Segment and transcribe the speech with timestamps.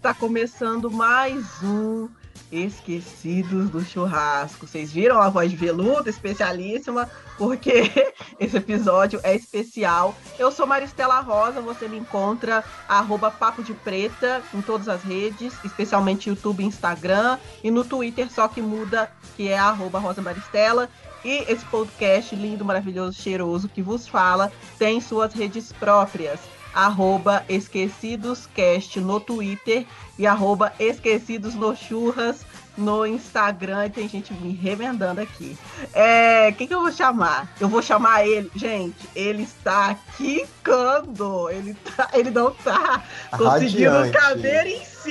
[0.00, 2.08] Tá começando mais um
[2.50, 4.66] Esquecidos do Churrasco.
[4.66, 7.90] Vocês viram a voz de veludo especialíssima, porque
[8.40, 10.14] esse episódio é especial.
[10.38, 15.52] Eu sou Maristela Rosa, você me encontra arroba Papo de Preta em todas as redes,
[15.64, 20.88] especialmente YouTube, Instagram e no Twitter, só que muda, que é arroba Rosa Maristela.
[21.24, 26.40] E esse podcast lindo, maravilhoso, cheiroso que vos fala tem suas redes próprias
[26.74, 29.86] arroba esquecidoscast no Twitter
[30.18, 32.44] e arroba esquecidos no churras
[32.76, 33.90] no Instagram.
[33.90, 35.56] Tem gente me remendando aqui.
[35.92, 37.52] É, quem que eu vou chamar?
[37.60, 38.50] Eu vou chamar ele.
[38.54, 41.50] Gente, ele está quicando.
[41.50, 44.18] Ele, tá, ele não tá conseguindo Radiante.
[44.18, 45.10] caber em si.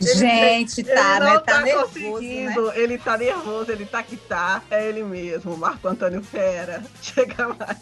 [0.00, 1.38] Ele- Gente, ele tá, não né?
[1.38, 2.54] tá, Tá nervoso, né?
[2.76, 4.62] Ele tá nervoso, ele tá que tá.
[4.70, 6.82] É ele mesmo, Marco Antônio Fera.
[7.02, 7.78] Chega mais.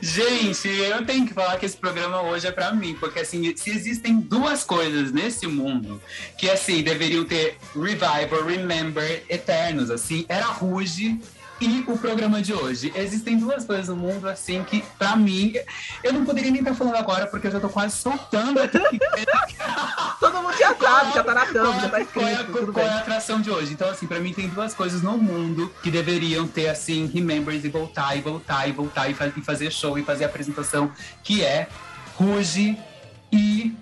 [0.00, 3.70] Gente, eu tenho que falar que esse programa hoje é pra mim, porque assim, se
[3.70, 6.00] existem duas coisas nesse mundo
[6.38, 11.18] que assim deveriam ter revival, remember, eternos, assim, era Ruge
[11.60, 12.92] e o programa de hoje.
[12.94, 15.54] Existem duas coisas no mundo assim que pra mim
[16.02, 18.78] eu não poderia nem estar falando agora porque eu já tô quase soltando aqui.
[20.20, 22.72] Todo mundo já sabe, já tá na thumb, já tá qual é, escrito.
[22.72, 22.98] qual é bem.
[22.98, 23.72] a atração de hoje?
[23.72, 27.68] Então, assim, pra mim tem duas coisas no mundo que deveriam ter, assim, remembers e
[27.68, 30.90] voltar, e voltar, e voltar, e, e fazer show, e fazer apresentação,
[31.22, 31.68] que é
[32.16, 32.78] Ruge
[33.30, 33.74] e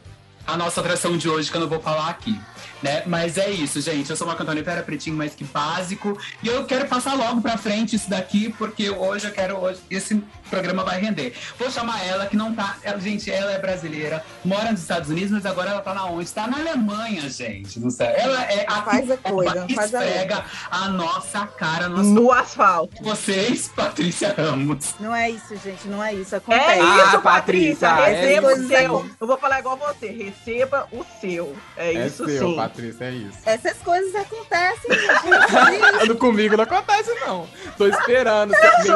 [0.46, 2.38] a nossa atração de hoje, que eu não vou falar aqui.
[2.84, 3.02] Né?
[3.06, 4.10] Mas é isso, gente.
[4.10, 6.20] Eu sou Marco Antônio Pera, pretinho mais que básico.
[6.42, 9.56] E eu quero passar logo pra frente isso daqui, porque hoje eu quero.
[9.56, 11.34] Hoje, esse programa vai render.
[11.58, 12.76] Vou chamar ela, que não tá.
[12.82, 16.30] Ela, gente, ela é brasileira, mora nos Estados Unidos, mas agora ela tá na onde?
[16.30, 17.78] Tá na Alemanha, gente.
[17.80, 18.06] Não sei.
[18.08, 22.30] Ela é a Faz a que coisa, faz a esfrega a nossa cara nos No
[22.32, 23.02] asfalto.
[23.02, 24.94] vocês, Patrícia Ramos.
[25.00, 26.34] Não é isso, gente, não é isso.
[26.34, 26.78] É Acontece.
[26.80, 27.88] isso, Ah, Patrícia.
[27.88, 28.68] Patrícia, é receba o isso.
[28.68, 29.10] seu.
[29.20, 30.08] Eu vou falar igual você.
[30.08, 31.54] Receba o seu.
[31.76, 32.56] É, É isso seu, sim.
[32.56, 33.38] Patrícia, é isso.
[33.46, 36.08] Essas coisas acontecem, gente.
[36.08, 37.46] Não, Comigo não acontece, não.
[37.76, 38.50] Tô esperando.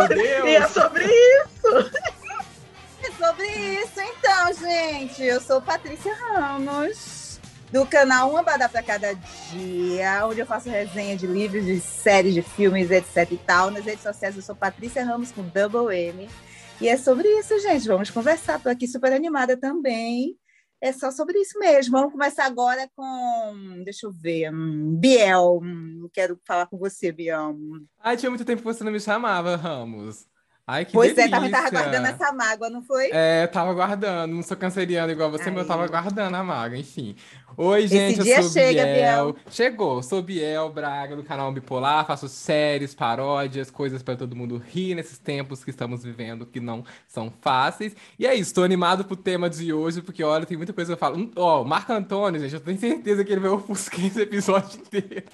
[0.08, 1.37] Meu E é sobre isso.
[3.02, 5.22] É sobre isso, então, gente.
[5.22, 7.40] Eu sou Patrícia Ramos,
[7.70, 9.12] do canal Uma Badá pra Cada
[9.52, 13.70] Dia, onde eu faço resenha de livros, de séries, de filmes, etc e tal.
[13.70, 16.28] Nas redes sociais eu sou Patrícia Ramos com double M.
[16.80, 17.86] E é sobre isso, gente.
[17.88, 18.60] Vamos conversar.
[18.60, 20.36] Tô aqui super animada também.
[20.80, 21.92] É só sobre isso mesmo.
[21.98, 23.82] Vamos começar agora com.
[23.84, 24.52] Deixa eu ver.
[24.52, 25.60] hum, Biel.
[25.62, 27.56] Hum, Quero falar com você, Biel.
[28.00, 30.26] Ai, tinha muito tempo que você não me chamava, Ramos.
[30.70, 31.34] Ai, que pois delícia.
[31.34, 33.08] é, tava, tava guardando essa mágoa, não foi?
[33.10, 34.34] É, tava guardando.
[34.34, 37.16] Não sou canceriano igual você, mas eu tava guardando a maga, enfim.
[37.56, 39.36] Oi, gente, dia eu sou chega, Biel.
[39.48, 42.04] Chegou, sou Biel Braga, do canal Bipolar.
[42.06, 46.84] Faço séries, paródias, coisas pra todo mundo rir nesses tempos que estamos vivendo, que não
[47.06, 47.96] são fáceis.
[48.18, 50.92] E é isso, tô animado pro tema de hoje, porque olha, tem muita coisa que
[50.92, 51.30] eu falo.
[51.34, 55.24] Ó, Marco Antônio, gente, eu tenho certeza que ele vai ofuscar esse episódio inteiro.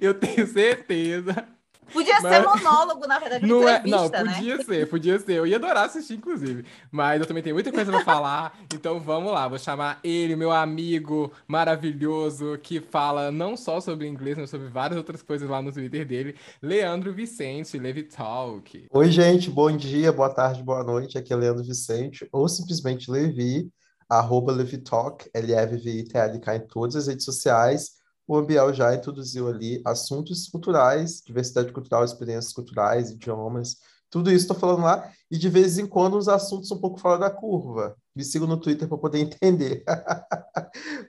[0.00, 1.46] Eu tenho certeza.
[1.92, 4.34] Podia Mas- ser monólogo, na verdade, Não é, entrevista, não, né?
[4.34, 5.32] podia ser, podia ser.
[5.32, 6.64] Eu ia adorar assistir, inclusive.
[6.90, 8.56] Mas eu também tenho muita coisa pra falar.
[8.78, 14.36] Então vamos lá, vou chamar ele, meu amigo maravilhoso, que fala não só sobre inglês,
[14.38, 18.86] mas sobre várias outras coisas lá no Twitter dele, Leandro Vicente, Levi Talk.
[18.90, 21.18] Oi, gente, bom dia, boa tarde, boa noite.
[21.18, 23.68] Aqui é Leandro Vicente, ou simplesmente Levi,
[24.08, 27.97] arroba LeviTalk, L-E-V-I-T-L-K em todas as redes sociais.
[28.28, 33.76] O Ambiel já introduziu ali assuntos culturais, diversidade cultural, experiências culturais, idiomas,
[34.10, 35.10] tudo isso estou falando lá.
[35.30, 37.96] E de vez em quando os assuntos um pouco fora da curva.
[38.14, 39.82] Me sigam no Twitter para poder entender.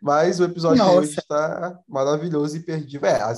[0.01, 0.99] Mas o episódio de Nossa.
[0.99, 3.09] hoje está maravilhoso e imperdível.
[3.09, 3.35] É, a- a-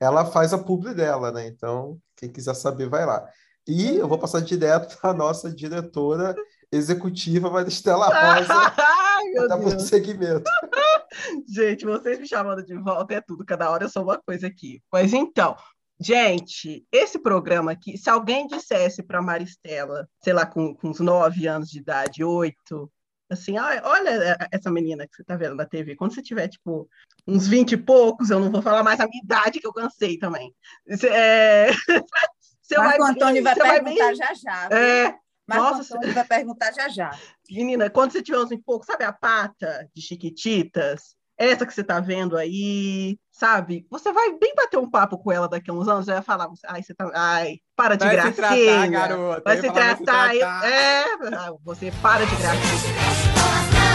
[0.00, 1.46] ela faz a publi dela, né?
[1.46, 3.26] Então, quem quiser saber, vai lá.
[3.66, 6.34] E eu vou passar direto para a nossa diretora
[6.72, 9.74] executiva, Maristela Rosa, Ai, meu para dar Deus.
[9.74, 10.44] prosseguimento.
[11.48, 13.44] Gente, vocês me chamando de volta é tudo.
[13.44, 14.80] Cada hora eu sou uma coisa aqui.
[14.92, 15.56] Mas então,
[16.00, 21.46] gente, esse programa aqui, se alguém dissesse para Maristela, sei lá, com, com uns nove
[21.46, 22.90] anos de idade, oito,
[23.28, 26.88] assim, "Ai, olha essa menina que você tá vendo na TV, quando você tiver, tipo,
[27.26, 30.16] uns vinte e poucos, eu não vou falar mais a minha idade, que eu cansei
[30.16, 30.54] também.
[30.88, 31.70] Você, é...
[32.62, 34.68] você Marco Antônio vai você vai perguntar bem- já já.
[34.68, 34.78] viu?
[34.78, 35.18] É,
[35.58, 37.10] Marco nossa, Antônio vai perguntar já já.
[37.50, 41.14] Menina, quando você tiver uns 20 e pouco, sabe a pata de Chiquititas?
[41.36, 43.86] Essa que você tá vendo aí, sabe?
[43.90, 46.48] Você vai bem bater um papo com ela daqui a uns anos, já vai falar,
[46.66, 48.64] ai, você tá, ai, para de Vai se gracinha.
[48.66, 49.42] tratar, garota.
[49.42, 50.70] Vai se ia falar, tratar, eu- tratar.
[50.70, 51.04] é,
[51.34, 53.90] ah, você para de gracinha.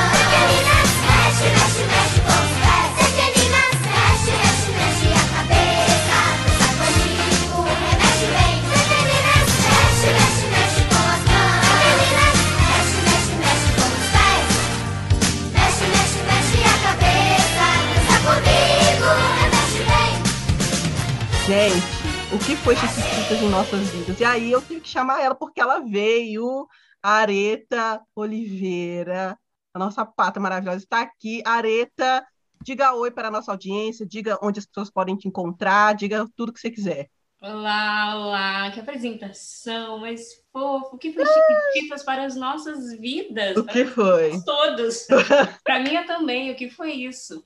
[21.48, 24.20] Gente, o que foi Chiquititas em nossas vidas?
[24.20, 26.68] E aí eu tenho que chamar ela porque ela veio,
[27.04, 29.38] Areta Oliveira,
[29.72, 31.44] a nossa pata maravilhosa está aqui.
[31.46, 32.26] Areta,
[32.64, 36.52] diga oi para a nossa audiência, diga onde as pessoas podem te encontrar, diga tudo
[36.52, 37.10] que você quiser.
[37.40, 43.56] Olá, olá, que apresentação, mas fofo, que foi Chiquititas para as nossas vidas?
[43.56, 44.32] O que foi?
[44.44, 45.06] Todos.
[45.64, 47.46] para mim também, o que foi isso?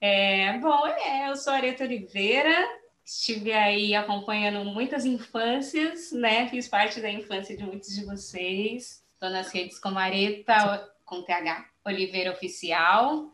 [0.00, 6.48] É, bom, é, eu sou Areta Oliveira, estive aí acompanhando muitas infâncias, né?
[6.48, 9.04] Fiz parte da infância de muitos de vocês.
[9.14, 13.24] Estou nas redes como Areta com TH Oliveira Oficial.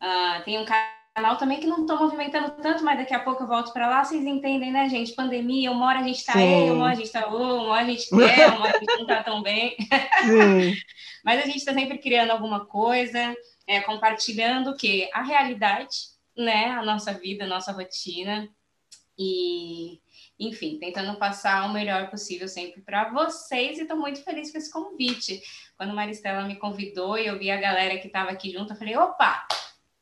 [0.00, 3.46] Uh, tem um canal também que não estou movimentando tanto, mas daqui a pouco eu
[3.46, 4.04] volto para lá.
[4.04, 5.14] Vocês entendem, né, gente?
[5.14, 7.90] Pandemia, uma hora a gente está aí, uma hora a gente está uma hora a
[7.90, 9.76] gente quer, uma hora a gente não está tão bem.
[11.24, 13.34] mas a gente está sempre criando alguma coisa,
[13.66, 15.08] é, compartilhando o quê?
[15.12, 15.96] A realidade,
[16.36, 16.66] né?
[16.66, 18.48] A nossa vida, a nossa rotina.
[19.18, 20.00] E
[20.38, 24.70] enfim, tentando passar o melhor possível sempre para vocês e estou muito feliz com esse
[24.70, 25.40] convite.
[25.76, 28.96] Quando Maristela me convidou e eu vi a galera que estava aqui junto, eu falei,
[28.96, 29.46] opa,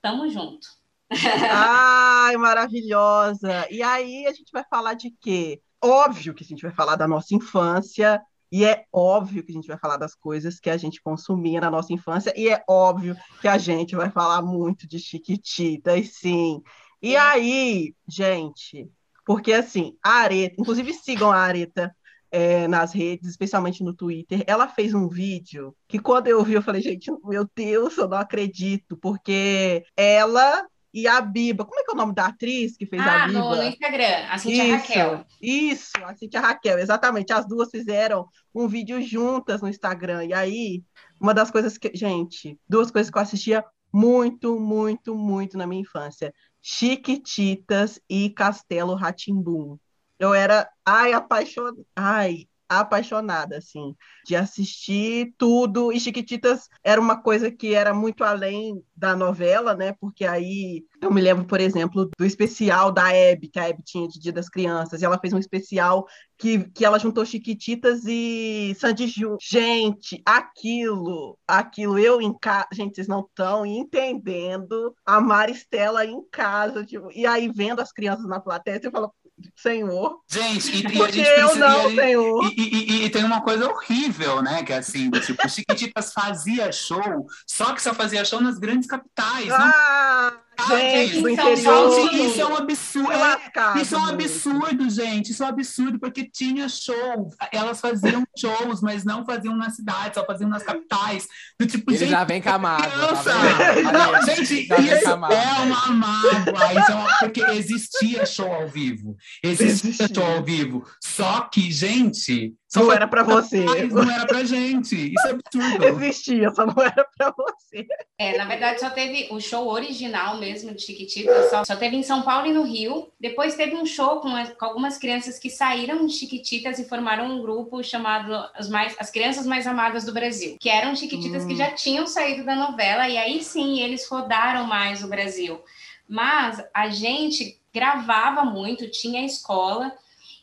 [0.00, 0.66] tamo junto.
[1.50, 3.66] Ai, maravilhosa!
[3.70, 5.60] E aí a gente vai falar de quê?
[5.82, 8.20] Óbvio que a gente vai falar da nossa infância,
[8.50, 11.70] e é óbvio que a gente vai falar das coisas que a gente consumia na
[11.70, 16.62] nossa infância, e é óbvio que a gente vai falar muito de Chiquititas, sim.
[17.00, 18.88] E aí, gente,
[19.24, 21.94] porque assim, a Areta, inclusive sigam a Areta
[22.30, 26.62] é, nas redes, especialmente no Twitter, ela fez um vídeo que quando eu vi, eu
[26.62, 31.90] falei, gente, meu Deus, eu não acredito, porque ela e a Biba, como é que
[31.90, 33.38] é o nome da atriz que fez ah, a Biba?
[33.38, 35.26] No, no Instagram, a Cintia isso, Raquel.
[35.40, 37.32] Isso, a Cintia Raquel, exatamente.
[37.32, 40.24] As duas fizeram um vídeo juntas no Instagram.
[40.26, 40.82] E aí,
[41.18, 45.80] uma das coisas que, gente, duas coisas que eu assistia muito, muito, muito na minha
[45.80, 46.32] infância.
[46.62, 49.78] Chiquititas e Castelo Ratimbum.
[50.18, 52.48] Eu era, ai, apaixonada, ai,
[52.80, 53.94] apaixonada, assim,
[54.26, 55.92] de assistir tudo.
[55.92, 59.94] E Chiquititas era uma coisa que era muito além da novela, né?
[60.00, 64.06] Porque aí eu me lembro, por exemplo, do especial da Hebe, que a Hebe tinha
[64.06, 66.06] de Dia das Crianças, e ela fez um especial
[66.38, 69.38] que, que ela juntou Chiquititas e Sandy Júnior.
[69.40, 76.84] Gente, aquilo, aquilo, eu em casa, gente, vocês não estão entendendo a Maristela em casa,
[76.84, 79.10] tipo, e aí vendo as crianças na plateia, você fala,
[79.56, 80.20] Senhor.
[80.28, 82.52] Gente, e, e a gente eu precisa, não, e, Senhor.
[82.56, 84.62] E, e, tem uma coisa horrível, né?
[84.62, 89.50] Que é assim, tipo, Chiquititas fazia show, só que só fazia show nas grandes capitais.
[89.50, 90.32] Ah!
[90.32, 92.14] Não Gente, do então, interior.
[92.14, 93.12] Isso é um absurdo.
[93.12, 95.32] É, isso é um absurdo, gente.
[95.32, 97.30] Isso é um absurdo, porque tinha show.
[97.52, 101.26] Elas faziam shows, mas não faziam na cidade, só faziam nas capitais.
[101.58, 102.82] Do tipo, Ele gente, já vem camado.
[102.82, 106.80] Tá não, gente, já isso é uma mágoa.
[106.80, 107.18] Isso é uma...
[107.18, 109.16] Porque existia show ao vivo.
[109.42, 110.84] Existia, existia show ao vivo.
[111.02, 112.54] Só que, gente.
[112.72, 113.66] Só não era para você.
[113.90, 115.12] Não era pra gente.
[115.12, 115.84] Isso é absurdo.
[115.84, 117.86] Existia, só não era para você.
[118.18, 122.02] É, na verdade, só teve o show original mesmo de Chiquititas, só, só teve em
[122.02, 123.12] São Paulo e no Rio.
[123.20, 127.42] Depois teve um show com, com, algumas crianças que saíram de Chiquititas e formaram um
[127.42, 131.48] grupo chamado As, mais, As Crianças Mais Amadas do Brasil, que eram Chiquititas hum.
[131.48, 135.60] que já tinham saído da novela, e aí sim eles rodaram mais o Brasil.
[136.08, 139.92] Mas a gente gravava muito, tinha escola,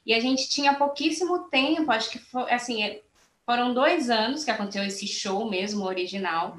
[0.09, 2.99] e a gente tinha pouquíssimo tempo, acho que foi, assim, é,
[3.45, 6.57] foram dois anos que aconteceu esse show mesmo, original,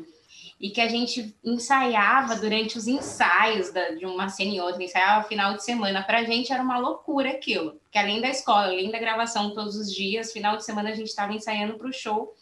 [0.60, 5.26] e que a gente ensaiava durante os ensaios da, de uma cena e outra, ensaiava
[5.26, 6.00] final de semana.
[6.00, 9.74] Para a gente era uma loucura aquilo, porque além da escola, além da gravação todos
[9.74, 12.32] os dias, final de semana a gente estava ensaiando para o show.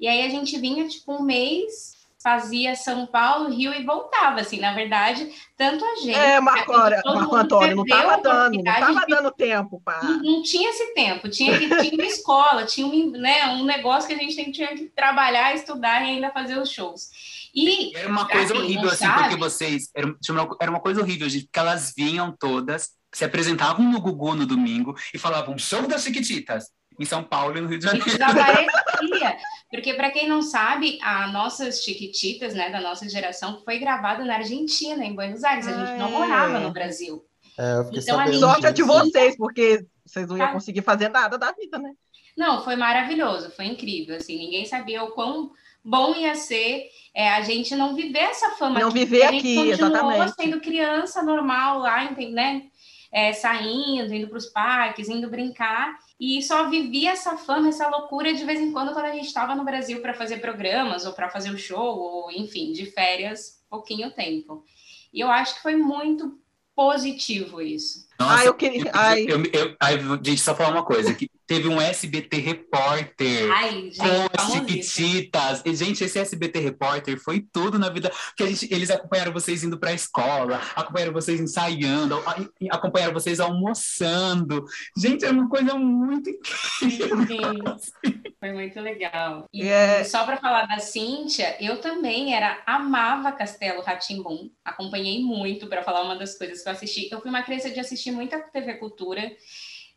[0.00, 1.95] E aí a gente vinha tipo um mês
[2.26, 6.12] fazia São Paulo, Rio e voltava, assim, na verdade, tanto a gente...
[6.12, 10.02] É, Marco, a Marco Antônio, não estava dando, não estava dando tempo para...
[10.02, 14.08] Não, não, tinha esse tempo, tinha que tinha uma escola, tinha um, né, um negócio
[14.08, 17.10] que a gente tinha que trabalhar, estudar e ainda fazer os shows.
[17.54, 19.22] E, era uma coisa horrível, assim, sabe?
[19.22, 19.88] porque vocês...
[19.94, 20.12] Era,
[20.60, 24.96] era uma coisa horrível, gente, porque elas vinham todas, se apresentavam no Gugu no domingo
[25.14, 28.10] e falavam, show das Chiquititas em São Paulo e no Rio de Janeiro.
[28.10, 29.36] Desaparecia.
[29.70, 34.36] Porque, para quem não sabe, a nossas Chiquititas, né, da nossa geração, foi gravada na
[34.36, 35.66] Argentina, em Buenos Aires.
[35.66, 37.24] A gente não morava no Brasil.
[37.58, 41.08] É, eu fiquei então, a sorte é de vocês, porque vocês não iam conseguir fazer
[41.08, 41.92] nada da vida, né?
[42.36, 44.16] Não, foi maravilhoso, foi incrível.
[44.16, 45.50] Assim, ninguém sabia o quão
[45.82, 48.78] bom ia ser é, a gente não viver essa fama.
[48.78, 50.34] Não aqui, viver a gente aqui, exatamente.
[50.34, 52.64] sendo criança normal lá, né?
[53.10, 58.32] É, saindo, indo para os parques, indo brincar e só vivia essa fama, essa loucura
[58.32, 61.28] de vez em quando quando a gente estava no Brasil para fazer programas ou para
[61.28, 64.64] fazer o show ou enfim, de férias, pouquinho tempo.
[65.12, 66.38] E eu acho que foi muito
[66.74, 68.06] positivo isso.
[68.18, 69.24] Ah, eu queria- ai.
[69.28, 71.12] Eu, eu, ai, deixa eu só falar uma coisa.
[71.14, 73.50] Que teve um SBT repórter.
[73.52, 75.08] Ai, gente, com as famosíssimo.
[75.08, 75.62] Chiquititas.
[75.64, 78.10] E, gente, esse SBT Repórter foi tudo na vida.
[78.36, 83.12] Que a gente, eles acompanharam vocês indo pra escola, acompanharam vocês ensaiando, a- e acompanharam
[83.12, 84.64] vocês almoçando.
[84.96, 87.78] Gente, é uma coisa muito incrível.
[87.78, 89.46] Sim, foi muito legal.
[89.52, 90.04] E É.
[90.04, 94.50] só para falar da Cíntia, eu também era amava Castelo Ratimbum.
[94.64, 97.08] Acompanhei muito para falar uma das coisas que eu assisti.
[97.10, 99.30] Eu fui uma criança de assistir muita TV Cultura.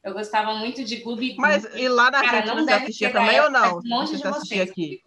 [0.03, 3.39] Eu gostava muito de Gloob Mas e lá na Cara, Argentina não você assistia também
[3.41, 3.79] ou não?
[3.79, 5.01] Um monte você de assistia vocês, aqui?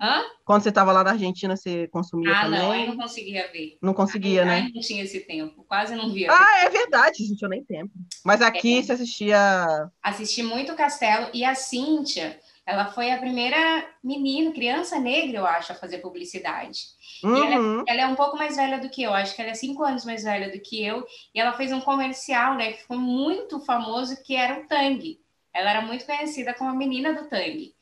[0.00, 0.22] Hã?
[0.44, 2.60] Quando você estava lá na Argentina, você consumia Ah, também?
[2.60, 3.78] não, aí não conseguia ver.
[3.80, 4.70] Não conseguia, né?
[4.74, 6.30] não tinha esse tempo, quase não via.
[6.30, 7.92] Ah, é verdade, gente, eu nem tempo.
[8.24, 8.82] Mas aqui É.
[8.82, 9.90] você assistia.
[10.02, 13.56] assisti muito Castelo e a Cíntia, ela foi a primeira
[14.02, 16.80] menina, criança negra, eu acho, a fazer publicidade.
[17.28, 17.84] Uhum.
[17.86, 20.04] Ela é um pouco mais velha do que eu, acho que ela é cinco anos
[20.04, 24.22] mais velha do que eu, e ela fez um comercial, né, que ficou muito famoso,
[24.22, 25.18] que era o Tang.
[25.52, 27.72] Ela era muito conhecida como a menina do Tang.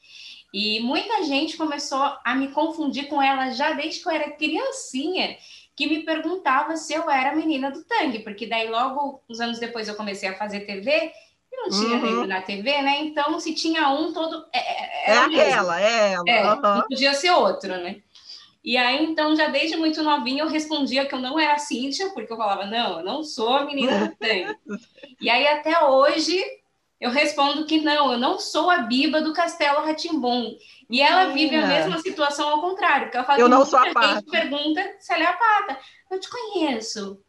[0.55, 5.37] E muita gente começou a me confundir com ela já desde que eu era criancinha,
[5.75, 9.59] que me perguntava se eu era a menina do Tang, porque daí logo, uns anos
[9.59, 11.11] depois, eu comecei a fazer TV,
[11.51, 12.03] e não tinha Uhum.
[12.03, 13.01] negro na TV, né?
[13.01, 14.47] Então, se tinha um, todo...
[14.53, 16.25] É, É aquela, é ela.
[16.31, 16.75] É, aham.
[16.77, 18.03] não podia ser outro, né?
[18.65, 22.11] E aí, então, já desde muito novinha, eu respondia que eu não era a Cíntia,
[22.11, 24.57] porque eu falava, não, eu não sou a menina do tangue.
[25.21, 26.41] e aí, até hoje,
[27.01, 30.57] eu respondo que não, eu não sou a Biba do Castelo Ratimbum.
[30.89, 33.85] E ela vive a mesma situação ao contrário, porque ela fala Eu não sou a
[33.85, 34.23] gente Pata.
[34.31, 35.79] pergunta se ela é a pata.
[36.09, 37.21] Eu te conheço.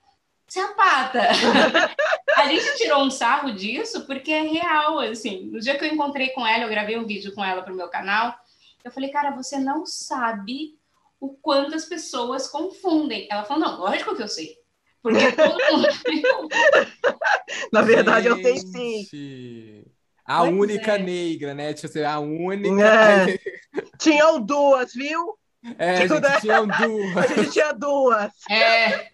[0.48, 1.30] Você é a pata.
[2.38, 5.46] a gente tirou um sarro disso porque é real, assim.
[5.46, 7.88] No dia que eu encontrei com ela, eu gravei um vídeo com ela pro meu
[7.90, 8.36] canal.
[8.84, 10.78] Eu falei, cara, você não sabe
[11.24, 13.27] o quanto as pessoas confundem.
[13.32, 14.58] Ela falou, não, lógico que eu sei.
[15.01, 15.88] Porque todo mundo.
[17.72, 19.86] Na verdade, eu sei sim.
[20.25, 20.98] A Pois única é.
[20.98, 21.74] negra, né?
[21.74, 22.84] Tinha ser a única.
[22.84, 23.39] É.
[24.00, 25.38] Tinham duas, viu?
[25.77, 26.39] É, gente, Né?
[26.42, 27.30] tinham A duas.
[27.30, 28.32] gente tinha duas.
[28.50, 29.10] é,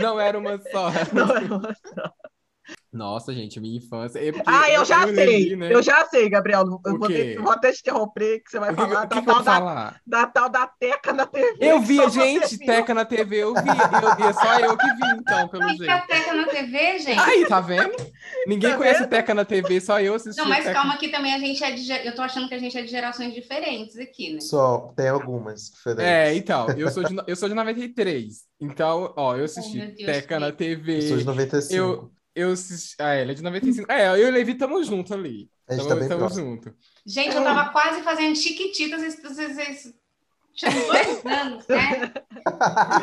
[0.00, 0.90] Não era uma só.
[1.12, 2.14] Não era uma só.
[2.94, 4.20] Nossa, gente, minha infância.
[4.20, 5.26] É Ah, eu já e o sei.
[5.26, 5.74] Levi, né?
[5.74, 6.62] Eu já sei, Gabriel.
[6.86, 9.08] Eu O vou, ter- vou até te interromper, que você vai que, que, falar o
[9.08, 10.00] que da, que eu tal da, falar?
[10.06, 11.56] da tal da Teca na TV.
[11.60, 12.66] Eu que você gente, viu.
[12.66, 13.60] Teca na TV, eu vi.
[13.68, 15.90] Eu, e é só eu que vi, então, pelo mas jeito.
[15.90, 17.18] a Teca na TV, gente.
[17.18, 17.96] Aí, tá vendo?
[18.46, 19.10] Ninguém Tá conhece vendo?
[19.10, 20.40] Teca na TV, só eu assisti.
[20.40, 20.74] Não, mas Teca.
[20.78, 21.90] calma que também a gente é de.
[22.06, 24.40] Eu tô achando que a gente é de gerações diferentes aqui, né?
[24.40, 26.04] Só tem algumas diferentes.
[26.04, 28.44] É, então, eu sou, de, eu sou de 93.
[28.60, 30.98] Então, ó, eu assisti meu Deus, Teca na que- TV.
[30.98, 31.74] Eu sou de 95.
[31.74, 32.96] Eu- Eu assisti.
[32.98, 33.90] Ah, ela é de 95.
[33.90, 35.48] É, eu e o Levi tamo junto ali.
[35.68, 36.74] A gente Tamo, tá bem tamo junto.
[37.06, 39.94] Gente, eu tava quase fazendo chiquititas esses,
[40.54, 42.12] tinha dois anos, né?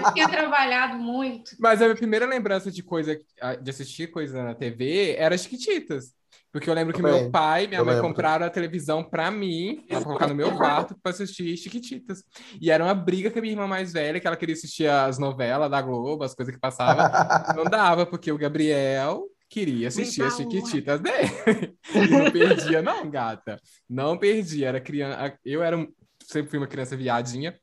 [0.03, 1.55] Eu tinha trabalhado muito.
[1.59, 3.19] Mas a minha primeira lembrança de coisa,
[3.61, 6.13] de assistir coisa na TV era Chiquititas.
[6.51, 7.22] Porque eu lembro que Também.
[7.22, 8.10] meu pai e minha Eu mãe lembro.
[8.10, 12.24] compraram a televisão pra mim, pra colocar no meu quarto pra assistir Chiquititas.
[12.62, 15.17] E era uma briga com a minha irmã mais velha, que ela queria assistir as
[15.17, 17.05] novelas da Globo, as coisas que passavam.
[17.55, 20.36] Não dava, porque o Gabriel queria assistir as.
[20.36, 21.75] Chiquititas dele.
[21.93, 23.60] E não perdia, não, gata.
[23.89, 24.70] Não perdia.
[24.70, 25.38] Era criança.
[25.43, 25.88] Eu era um-
[26.24, 27.58] sempre fui uma criança viadinha.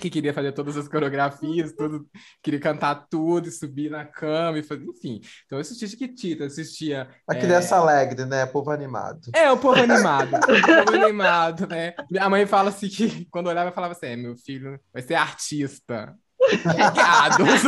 [0.00, 2.08] Que queria fazer todas as coreografias, tudo,
[2.40, 5.20] queria cantar tudo e subir na cama e fazer, enfim.
[5.44, 7.08] Então eu assistia Chiquititas, assistia.
[7.28, 8.46] A é, criança alegre, né?
[8.46, 9.30] Povo animado.
[9.34, 10.30] é, o povo animado.
[10.46, 11.94] O povo animado, né?
[12.10, 16.14] Minha mãe fala assim que quando olhava, falava assim: é, meu filho vai ser artista.
[16.78, 17.62] Errados.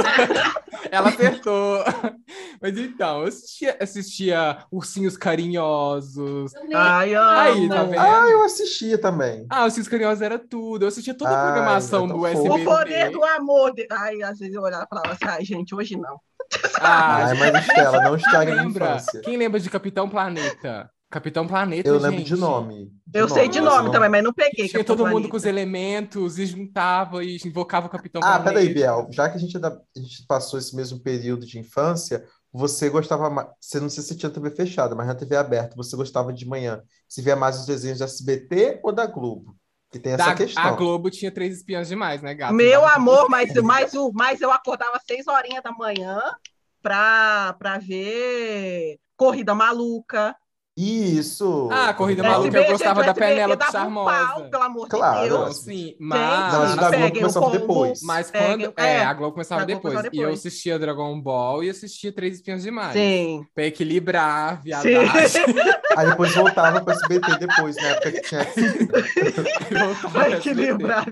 [0.90, 1.84] Ela acertou.
[2.60, 6.52] Mas então, eu assistia, assistia Ursinhos Carinhosos.
[6.52, 6.76] Também.
[6.76, 7.28] Ai, amo.
[7.40, 8.00] Aí, tá vendo?
[8.00, 9.46] Ah, eu assistia também.
[9.50, 10.84] Ah, Ursinhos Carinhosos era tudo.
[10.84, 12.26] Eu assistia toda a Ai, programação tão do.
[12.26, 12.48] SBT.
[12.62, 13.74] O poder do amor.
[13.74, 16.20] de- Ai, às vezes eu olhava e falava assim, ai, gente, hoje não.
[16.80, 18.84] Ah, Ai, mas Estela, não estraga minha lembra?
[18.86, 19.20] infância.
[19.20, 20.90] Quem lembra de Capitão Planeta?
[21.10, 22.26] Capitão Planeta, Eu lembro gente.
[22.26, 22.92] de nome.
[23.14, 24.66] Eu sei de nome também, mas não peguei.
[24.68, 25.30] Tinha Capitão todo mundo Planeta.
[25.30, 28.50] com os elementos e juntava e invocava o Capitão Ah, Planeta.
[28.50, 29.08] peraí, Biel.
[29.10, 32.22] Já que a gente, ainda- a gente passou esse mesmo período de infância,
[32.52, 33.48] você gostava mais.
[33.58, 36.82] Você não sei se tinha TV fechada, mas na TV aberta, você gostava de manhã.
[37.08, 39.56] Se via mais os desenhos da SBT ou da Globo?
[39.90, 40.62] Que tem essa Da- questão.
[40.62, 42.52] A Globo tinha três espiãs demais, né, gato?
[42.52, 46.20] Meu Dava- amor, mas, mas, o, mas eu acordava seis horinhas da manhã
[46.82, 50.36] pra, pra ver Corrida Maluca.
[50.80, 51.68] Isso!
[51.72, 52.38] Ah, a corrida Legal.
[52.40, 54.26] maluca, eu gostava da Penélope dava um Charmosa.
[54.28, 55.22] pau, pelo amor Claro.
[55.24, 55.56] de Não, Deus.
[55.58, 56.72] sim, Não, mas mas...
[56.72, 57.58] o da Globo começava combo.
[57.58, 58.02] depois.
[58.02, 58.72] Mas quando.
[58.76, 59.82] É, é, a Globo começava a depois.
[59.94, 60.38] começava E eu depois.
[60.38, 62.92] assistia Dragon Ball e assistia Três Espinhos Demais.
[62.92, 63.44] Sim.
[63.54, 64.94] Pra equilibrar a viadagem.
[65.96, 68.46] Aí depois voltava pro SBT depois, na época que tinha.
[70.12, 71.04] Pro equilibrar.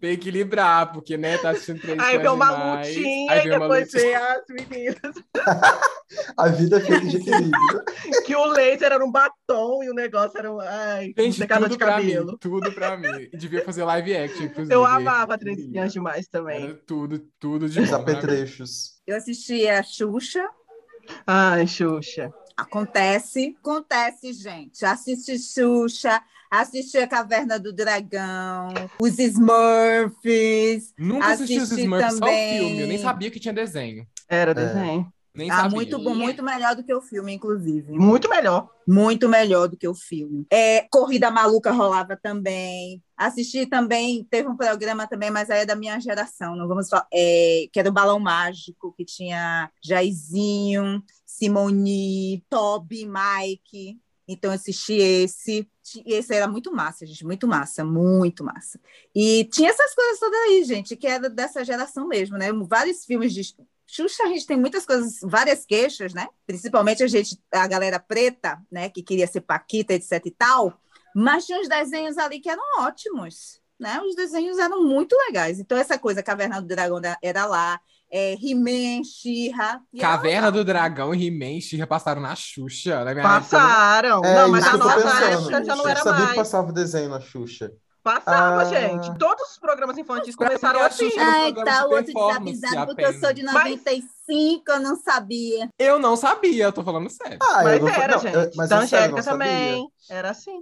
[0.00, 2.88] Pra equilibrar, porque, né, tá assistindo Três Aí Espinhos uma Demais.
[2.96, 4.02] lutinha Aí e vem uma depois lutinha.
[4.02, 5.14] vem as meninas.
[6.36, 7.82] A vida é feita de equilíbrio.
[8.24, 8.44] Que o
[8.86, 10.60] laser era um batom e o negócio era um.
[10.60, 12.32] Ai, Gente, secador tudo de pra cabelo.
[12.32, 12.38] mim.
[12.40, 13.28] Tudo pra mim.
[13.34, 14.74] Devia fazer live action, inclusive.
[14.74, 16.64] Eu amava Três Espiãs Demais também.
[16.64, 17.94] Era tudo, tudo de Os mim.
[17.94, 19.00] apetrechos.
[19.06, 20.46] Eu assistia a Xuxa.
[21.26, 22.32] Ai, Xuxa.
[22.56, 24.84] Acontece, acontece, gente.
[24.84, 28.68] Assiste Xuxa, assiste a Caverna do Dragão,
[29.00, 30.94] os Smurfs.
[30.98, 32.58] Nunca assisti os Assisti Smurfs, só o também.
[32.58, 32.80] filme.
[32.80, 34.06] Eu nem sabia que tinha desenho.
[34.28, 35.06] Era desenho.
[35.36, 35.70] Nem Ah, sabia.
[35.76, 37.92] muito bom, muito melhor do que o filme, inclusive.
[37.92, 38.70] Muito melhor.
[38.86, 40.46] Muito melhor do que o filme.
[40.50, 43.02] É, Corrida Maluca rolava também.
[43.16, 47.06] Assisti também, teve um programa também, mas aí é da minha geração, não vamos falar,
[47.12, 53.98] é, que era o Balão Mágico, que tinha Jairzinho, Simoni, Toby, Mike.
[54.28, 55.68] Então assisti esse.
[56.04, 58.80] E Esse era muito massa, gente, muito massa, muito massa.
[59.14, 62.48] E tinha essas coisas todas aí, gente, que era dessa geração mesmo, né?
[62.68, 63.42] Vários filmes de
[63.86, 66.26] Xuxa, a gente tem muitas coisas, várias queixas, né?
[66.46, 70.78] Principalmente a gente, a galera preta, né, que queria ser Paquita, etc e tal.
[71.14, 74.00] Mas tinha uns desenhos ali que eram ótimos, né?
[74.02, 75.58] Os desenhos eram muito legais.
[75.60, 79.80] Então essa coisa, Caverna do Dragão era- lá, é, He-Man, She-Ra.
[79.94, 83.02] era Caverna do Dragão e He-Man e She-Ra passaram na Xuxa.
[83.04, 84.24] Na minha época, Passaram.
[84.24, 85.24] É, não, mas a que eu tô nossa pensando.
[85.40, 86.36] época já não Eu era sabia que mais.
[86.36, 87.72] passava o desenho na Xuxa.
[88.06, 88.64] Passava, Ah.
[88.66, 89.18] gente.
[89.18, 91.08] Todos os programas infantis começaram a assim.
[91.08, 95.68] Um Ai, tá, o outro desavisado, porque eu sou de Mas- 95, eu não sabia.
[95.76, 97.36] Eu não sabia, eu tô falando sério.
[97.42, 98.34] Ah, Mas eu era, não, gente.
[98.36, 99.48] eu- mas da é sério, eu Angélica não sabia.
[99.48, 99.88] também.
[100.08, 100.60] Era assim.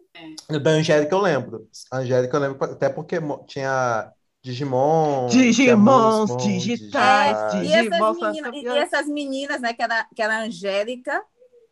[0.62, 1.68] Da Angélica eu lembro.
[1.92, 4.10] A Angélica eu lembro até porque tinha
[4.42, 5.26] Digimon.
[5.26, 10.22] Digimons Moonsmon, digitais, É, Digimon e, essas meninas, e essas meninas, né, que era, que
[10.22, 11.22] era a Angélica,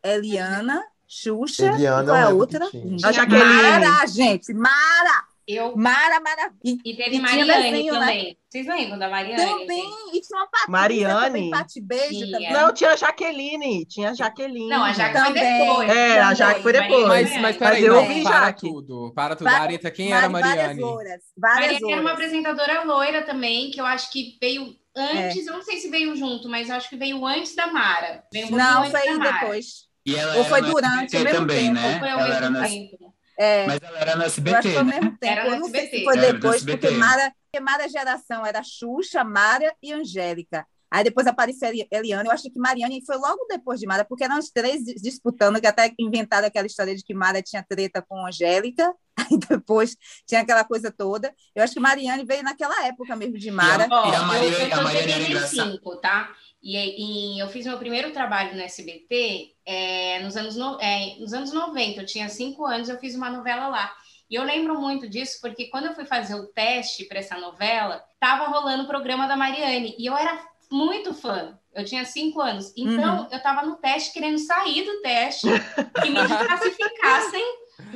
[0.03, 2.65] Eliana, Xuxa, Eliana, qual é a outra?
[3.03, 3.43] A Jaqueline.
[3.43, 5.75] Mara, gente, Mara, Eu.
[5.75, 6.53] Mara, Mara.
[6.63, 7.99] E teve E Mariane desenho, né?
[7.99, 8.37] também.
[8.49, 9.41] Vocês lembram da Mariane?
[9.61, 11.25] também, e tinha uma Patrícia Mariane?
[11.27, 12.53] também, Pati Beijo também.
[12.53, 13.85] Não, tinha a Jaqueline.
[13.85, 14.69] Tinha a Jaqueline.
[14.69, 15.89] Não, a Jaque foi depois.
[15.89, 17.07] É, a Jaque foi depois.
[17.07, 18.61] Mas, mas peraí, eu não, ouvi para Jaque.
[18.69, 19.11] tudo.
[19.15, 19.45] Para tudo.
[19.45, 20.81] Várias- Areta, quem era Várias Mariane?
[20.81, 25.53] louras, várias Mariane era uma apresentadora loira também, que eu acho que veio antes, eu
[25.53, 28.23] não sei se veio junto, mas eu acho que veio antes da Mara.
[28.31, 29.39] Veio um Não, antes foi da Mara.
[29.39, 29.65] depois.
[30.05, 31.99] E ela Ou era foi no durante, SBT ao mesmo também, tempo, né?
[31.99, 33.12] Foi ao Ela era mesmo tempo.
[33.37, 34.99] É, Mas ela era no eu acho SBT, que foi ao né?
[34.99, 35.31] mesmo tempo.
[35.33, 35.97] Era eu não sei SBT.
[35.97, 36.77] se foi Era depois, SBT.
[36.87, 40.65] porque Mara, porque Mara geração era Xuxa, Mara e Angélica.
[40.91, 42.27] Aí depois apareceu Eli- Eliane.
[42.27, 45.59] Eu acho que Mariane foi logo depois de Mara, porque eram os três dis- disputando,
[45.59, 48.93] que até inventaram aquela história de que Mara tinha treta com Angélica.
[49.17, 49.95] Aí depois
[50.27, 51.33] tinha aquela coisa toda.
[51.55, 53.87] Eu acho que Mariane veio naquela época mesmo de Mara.
[53.89, 56.29] E a eu- Mariane- eu, a sou Mariane era 75, tá?
[56.63, 61.33] E, e eu fiz meu primeiro trabalho no SBT é, nos, anos no- é, nos
[61.33, 62.01] anos 90.
[62.01, 63.93] Eu tinha cinco anos, eu fiz uma novela lá.
[64.29, 68.01] E eu lembro muito disso, porque quando eu fui fazer o teste para essa novela,
[68.19, 69.93] tava rolando o programa da Mariane.
[69.99, 70.39] E eu era
[70.71, 71.59] muito fã.
[71.75, 72.71] Eu tinha cinco anos.
[72.77, 75.47] Então, eu tava no teste, querendo sair do teste
[76.05, 77.43] e me desclassificassem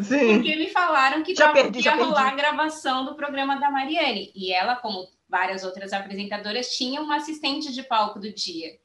[0.01, 0.33] Sim.
[0.35, 2.33] porque me falaram que Já perdi, ia já rolar perdi.
[2.33, 4.31] a gravação do programa da Mariane.
[4.35, 8.79] E ela, como várias outras apresentadoras, tinha uma assistente de palco do dia.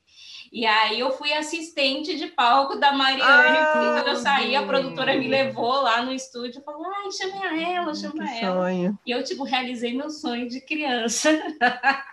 [0.54, 3.22] E aí eu fui assistente de palco da Mariane.
[3.56, 7.10] Ah, e quando eu saí, a produtora me levou lá no estúdio e falou: ai,
[7.10, 8.66] chama ela, chama Que ela.
[8.68, 8.98] sonho.
[9.06, 11.30] E eu, tipo, realizei meu sonho de criança.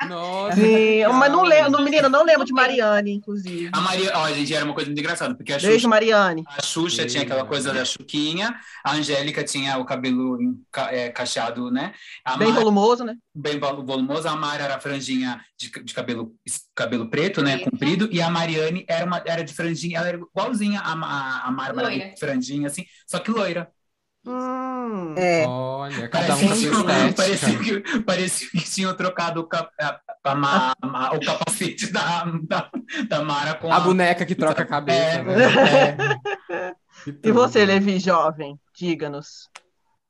[0.08, 0.56] Nossa.
[0.56, 2.54] Sim, mas não lembro, Não, menina, não lembro de.
[2.54, 3.70] Mariane, inclusive.
[3.74, 6.44] A Maria, ó, gente, era uma coisa muito engraçada, porque a Beijo, Xuxa, Mariane.
[6.48, 10.38] a Xuxa tinha aquela coisa da Chuquinha, a Angélica tinha o cabelo
[10.90, 11.94] é, cacheado, né?
[12.24, 13.16] A Bem Mara- volumoso, né?
[13.34, 16.34] bem vol- volumoso, a Mara era franjinha de, de cabelo,
[16.76, 17.58] cabelo preto, né?
[17.60, 21.68] Comprido, e a Mariane era, uma, era de franjinha, ela era igualzinha a, a, a
[21.68, 23.72] era de franjinha, assim, só que loira.
[24.26, 25.16] Hum.
[25.18, 25.46] É.
[25.48, 30.00] Olha, cada um Parecia, sua que, parecia, que, parecia que tinham trocado o, cap, a-
[30.26, 32.70] a a- o capacete da, da,
[33.08, 35.36] da Mara com A boneca que troca a cabeça, É, né?
[36.50, 36.76] é.
[37.24, 38.60] E você, Levi, jovem?
[38.76, 39.50] Diga-nos.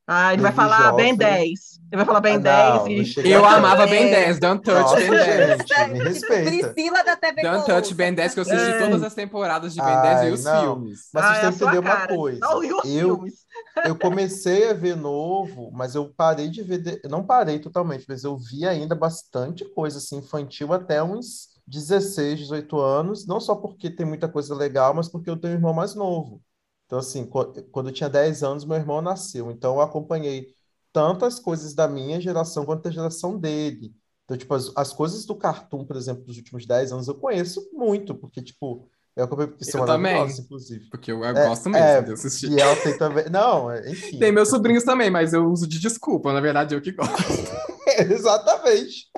[0.06, 1.16] Ah, ele vai Levi falar bem jovem.
[1.16, 1.79] 10.
[1.92, 3.30] Ele vai falar bem Ah, 10 não, e...
[3.32, 4.24] Eu amava Ben É.
[4.26, 5.58] 10, Don't Touch Nossa, Ben 10.
[5.66, 6.50] gente, me respeita.
[6.72, 7.66] Priscila da TV Don't.
[7.66, 8.78] Touch Ben 10, que eu assisti É.
[8.78, 10.60] todas as temporadas de Ben Ai, 10 e os não.
[10.62, 11.00] filmes.
[11.12, 12.16] Mas vocês têm a que sua entender uma cara.
[12.16, 12.38] coisa.
[12.40, 13.34] Não, e os Eu, filmes?
[13.84, 16.78] eu comecei a ver novo, mas eu parei de ver.
[16.78, 22.38] de- Não parei totalmente, mas eu vi ainda bastante coisa assim, infantil até uns 16,
[22.38, 23.26] 18 anos.
[23.26, 26.40] Não só porque tem muita coisa legal, mas porque eu tenho um irmão mais novo.
[26.86, 29.50] Então, assim, qu- quando eu tinha 10 anos, meu irmão nasceu.
[29.50, 30.46] Então, eu acompanhei
[30.92, 33.94] tantas coisas da minha geração quanto da geração dele.
[34.24, 37.68] Então, tipo, as, as coisas do Cartoon, por exemplo, dos últimos 10 anos, eu conheço
[37.72, 40.12] muito, porque, tipo, eu acompanhei porque são Eu também.
[40.14, 40.88] maravilhosos, inclusive.
[40.88, 42.48] Porque eu, eu É, gosto mesmo é, de assistir.
[42.48, 43.28] Biel tem também.
[43.28, 44.18] Não, é, enfim.
[44.18, 46.32] Tem meus sobrinhos também, mas eu uso de desculpa.
[46.32, 47.12] Na verdade, eu que gosto.
[48.10, 49.08] Exatamente.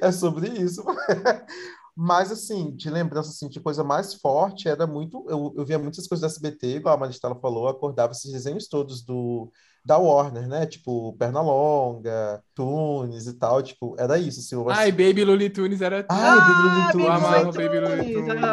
[0.00, 0.82] É sobre isso.
[1.96, 5.26] Mas, assim, de lembrança, assim, de coisa mais forte, era muito...
[5.28, 8.68] Eu, eu via muitas coisas da SBT, igual a Maristela falou, eu acordava esses desenhos
[8.68, 9.52] todos do,
[9.84, 10.66] da Warner, né?
[10.66, 14.54] Tipo, Pernalonga, Tunes e tal, tipo, era isso, assim.
[14.54, 16.18] Eu Ai, Baby Looney Tunes era tudo.
[16.18, 17.52] Ai, Baby Looney Eu Tunes, amava né?
[17.52, 18.44] Baby Looney Tunes.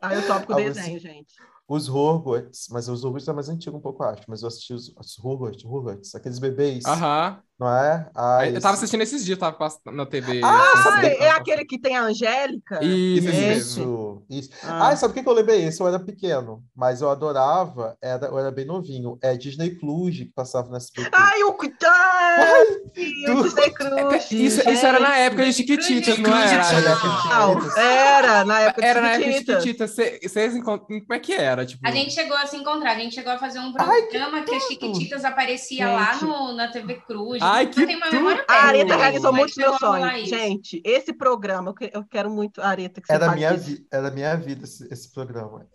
[0.00, 1.34] Aí eu topo com o Ah, desenho, gente.
[1.72, 4.74] Os Rugrats, mas os Rugrats é mais antigo um pouco, eu acho, mas eu assisti
[4.74, 7.38] os, os Rugrats, Rugrats, aqueles bebês, Aham.
[7.58, 8.10] não é?
[8.14, 10.42] Ah, Eu tava esse- assistindo esses dias, tava passando na TV.
[10.44, 12.84] Ah, assim, é aquele que tem a Angélica?
[12.84, 13.30] Isso.
[13.30, 14.50] Isso, isso.
[14.64, 14.88] Ah.
[14.88, 15.80] Ah, sabe por que que eu lembrei esse?
[15.80, 19.16] Eu era pequeno, mas eu adorava, era, eu era bem novinho.
[19.22, 21.08] É Disney Cruise que passava no SBT.
[21.14, 21.54] Ai, o
[22.38, 26.62] Ai, o Disney É, Cruise, Isso, isso era na época de Chiquititas, não era?
[27.76, 29.90] Era na época de Era na época de Chiquititas.
[30.22, 31.64] Vocês Como é que era?
[31.66, 34.08] Tipo, A gente chegou a se encontrar, a gente chegou a fazer um Ai, que
[34.18, 34.68] programa que, a tudo!
[34.68, 35.94] Chiquititas aparecia Gente.
[35.96, 37.40] lá no, na TV Cruz.
[37.42, 38.16] Ai, que tenho uma tudo!
[38.18, 40.28] memória A Areta realizou muitos meus sonhos.
[40.28, 43.54] Gente, esse programa, eu, que- eu quero muito a Areta que você Era faz minha,
[43.54, 45.66] vi, era minha vida esse, esse programa.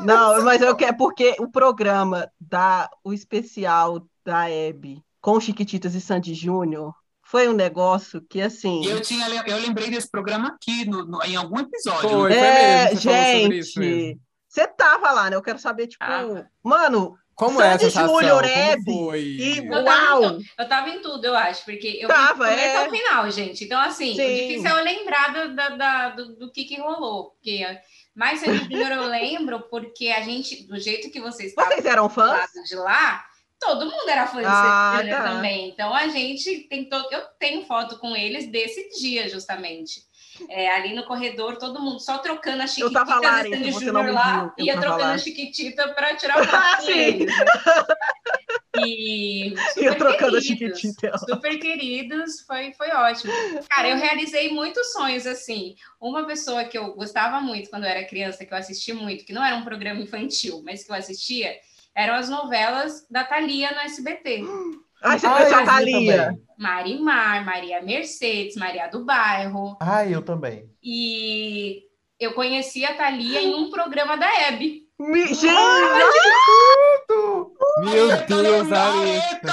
[0.00, 6.00] Não, mas eu quero porque o programa da o especial da Hebe com Chiquititas e
[6.00, 8.84] Sandy Júnior foi um negócio que assim.
[8.86, 12.08] Eu, tinha, eu lembrei desse programa aqui no, no- em algum episódio.
[12.10, 14.20] Foi, foi É, mesmo, você falou sobre isso gente, mesmo.
[14.48, 15.36] você tava lá, né?
[15.36, 16.48] Eu quero saber, tipo, Tava.
[16.62, 18.14] mano, Como é Sandy sensação?
[18.14, 19.20] Júnior, Como Hebe, foi?
[19.22, 20.24] e Eu tava, uau!
[20.24, 22.76] em tu- eu tava em tudo, eu acho, porque eu Tava, começo é.
[22.84, 23.64] ao final, gente.
[23.64, 24.22] Então, assim, Sim.
[24.24, 27.30] o difícil é eu lembrar do, da- da- do, do que, que rolou.
[27.30, 27.64] Porque
[28.14, 32.50] mais Sandy Júnior eu lembro, porque a gente, do jeito que vocês Vocês eram fãs?
[32.68, 33.24] de lá,
[33.60, 35.22] todo mundo era fã de Ah, tá.
[35.24, 35.68] também.
[35.68, 37.06] Então a gente tentou.
[37.12, 40.08] Eu tenho foto com eles desse dia, justamente.
[40.48, 43.72] É, ali no corredor, todo mundo só trocando a Eu chiquitita tava lá, Areta, Sandy
[43.72, 45.12] Júnior lá, ia trocando lá.
[45.12, 47.26] a chiquitita para tirar foto Ah, né?
[48.86, 51.18] E super trocando a Chiquitita.
[51.18, 53.32] Super queridos, foi, foi ótimo.
[53.68, 55.74] Cara, eu realizei muitos sonhos assim.
[56.00, 59.32] Uma pessoa que eu gostava muito quando eu era criança, que eu assisti muito, que
[59.32, 61.54] não era um programa infantil, mas que eu assistia,
[61.94, 64.44] eram as novelas da Thalia no SBT.
[65.02, 66.38] Ai, você Ah, conheceu a Thalia?
[66.58, 69.76] Marimar, Maria Mercedes, Maria do Bairro.
[69.80, 70.68] Ah, eu também.
[70.82, 71.82] E
[72.18, 74.82] eu conheci a Thalia em um programa da Hebe.
[74.98, 75.46] Me- Gente,
[77.78, 79.52] Meu Deus, Areta!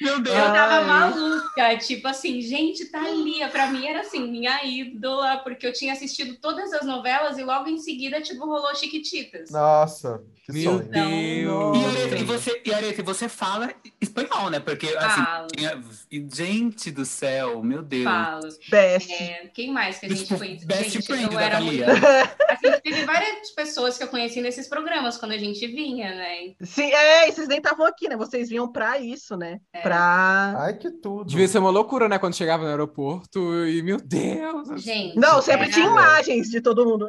[0.00, 0.36] Meu Deus!
[0.36, 0.84] Eu tava Ai.
[0.84, 6.36] maluca, tipo assim, gente, Thalia, pra mim era assim, minha ídola, porque eu tinha assistido
[6.36, 9.50] todas as novelas e logo em seguida, tipo, rolou Chiquititas.
[9.50, 10.90] Nossa, que Meu sonho.
[10.90, 11.78] Deus!
[11.78, 14.60] E Areta, e você, e Areta, e você fala espanhol, né?
[14.60, 15.22] Porque, assim,
[15.54, 15.82] tinha-
[16.32, 18.04] gente do céu, meu Deus.
[18.04, 18.48] falo.
[18.70, 19.12] best.
[19.12, 20.64] É, quem mais que a gente conhece?
[20.66, 21.82] best Gente, friend eu da era muito...
[22.48, 26.54] Assim, teve várias pessoas que eu conheci nesses programas quando a gente vinha, né?
[26.62, 28.16] Sim, é, e vocês nem estavam aqui, né?
[28.16, 29.58] Vocês vinham pra isso, né?
[29.72, 29.80] É.
[29.80, 30.54] Pra.
[30.58, 31.24] Ai, que tudo.
[31.28, 32.18] Devia ser uma loucura, né?
[32.18, 34.82] Quando chegava no aeroporto e, meu Deus!
[34.82, 37.06] Gente, Não, sempre era- tinha imagens de todo mundo.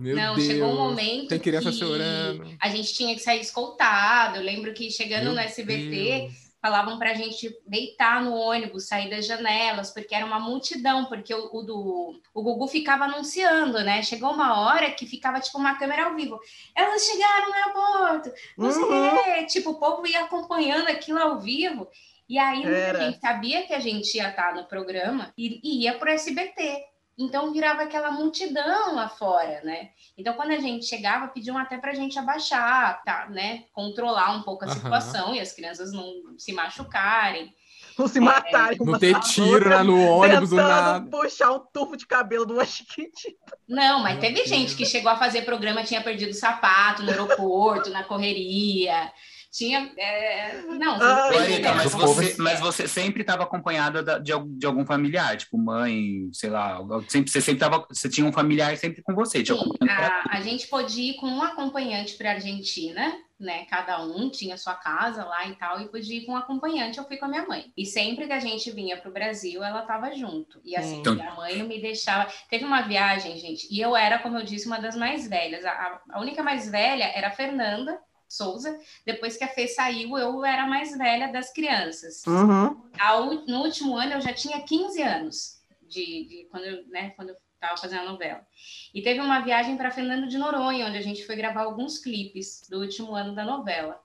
[0.00, 0.46] Meu Não, Deus!
[0.46, 2.46] chegou um momento Tem criança que chorando.
[2.60, 4.36] a gente tinha que sair escoltado.
[4.38, 6.32] Eu lembro que chegando Meu no SBT, Deus.
[6.62, 11.50] Falavam pra gente deitar no ônibus, sair das janelas, porque era uma multidão, porque o,
[11.52, 14.00] o do o Gugu ficava anunciando, né?
[14.04, 16.38] Chegou uma hora que ficava tipo uma câmera ao vivo.
[16.74, 19.22] Elas chegaram no aeroporto, não sei o Uhum.
[19.24, 19.44] quê.
[19.46, 21.88] Tipo, o povo ia acompanhando aquilo ao vivo.
[22.28, 23.04] E aí Era.
[23.06, 26.91] gente sabia que a gente ia estar no programa e, e ia pro SBT.
[27.18, 29.90] Então virava aquela multidão lá fora, né?
[30.16, 33.64] Então quando a gente chegava, pediam até pra gente abaixar, tá, né?
[33.72, 37.54] Controlar um pouco a situação e as crianças não se machucarem.
[37.98, 38.78] Não se matarem.
[38.78, 41.10] Não uma ter tiro outra, né, no ônibus do tentando nada.
[41.10, 43.58] puxar um tufo de cabelo de uma chiquitita.
[43.68, 44.48] Não, mas Meu teve Deus.
[44.48, 49.12] gente que chegou a fazer programa, tinha perdido sapato no aeroporto, na correria.
[49.52, 49.92] Tinha.
[49.98, 54.32] é, Não, entendem, Areta, mas O povo você, mas você sempre estava acompanhada da- de,
[54.56, 58.74] de algum familiar, tipo mãe, sei lá, sempre, você sempre tava, você tinha um familiar
[58.78, 62.32] sempre com você, te Sim, a, a gente podia ir com um acompanhante para a
[62.34, 63.66] Argentina, né?
[63.68, 66.96] Cada um tinha sua casa lá e tal, e podia ir com um acompanhante.
[66.96, 67.66] Eu fui com a minha mãe.
[67.76, 70.60] E sempre que a gente vinha para o Brasil, ela estava junto.
[70.64, 72.30] E assim, Então- minha mãe não me deixava.
[72.48, 75.64] Teve uma viagem, gente, e eu era, como eu disse, uma das mais velhas.
[75.64, 77.98] A, a- a única mais velha era a Fernanda.
[78.32, 82.22] Souza, depois que a Fê saiu, eu era a mais velha das crianças.
[82.26, 82.82] Uhum.
[82.98, 87.10] A u- no último ano eu já tinha 15 anos de, de quando, eu, né,
[87.10, 88.46] quando eu estava fazendo a novela.
[88.92, 92.66] E teve uma viagem para Fernando de Noronha, onde a gente foi gravar alguns clipes
[92.68, 94.00] do último ano da novela.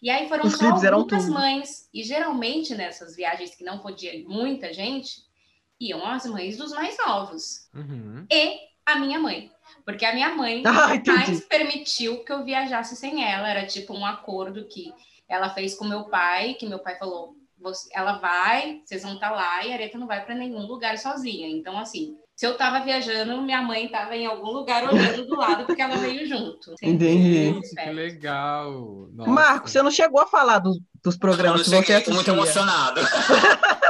[0.00, 1.88] E aí foram Os só algumas mães.
[1.92, 5.22] E geralmente nessas viagens que não podia ir muita gente,
[5.80, 7.68] iam as mães dos mais novos.
[7.74, 8.26] Uhum.
[8.30, 9.50] E a minha mãe.
[9.84, 13.48] Porque a minha mãe Ah, jamais permitiu que eu viajasse sem ela.
[13.48, 14.92] Era tipo um acordo que
[15.28, 19.30] ela fez com meu pai, que meu pai falou: "Você- ela vai, vocês vão estar
[19.30, 21.48] lá e a Areta não vai para nenhum lugar sozinha.
[21.48, 25.64] Então, assim, se eu tava viajando, minha mãe tava em algum lugar olhando do lado,
[25.66, 26.74] porque ela veio junto.
[26.82, 27.60] Entendi.
[27.76, 29.08] Que legal.
[29.12, 29.30] Nossa.
[29.30, 32.14] Marcos, você não chegou a falar dos, dos Eu programas não que você assistia.
[32.14, 33.00] muito emocionado.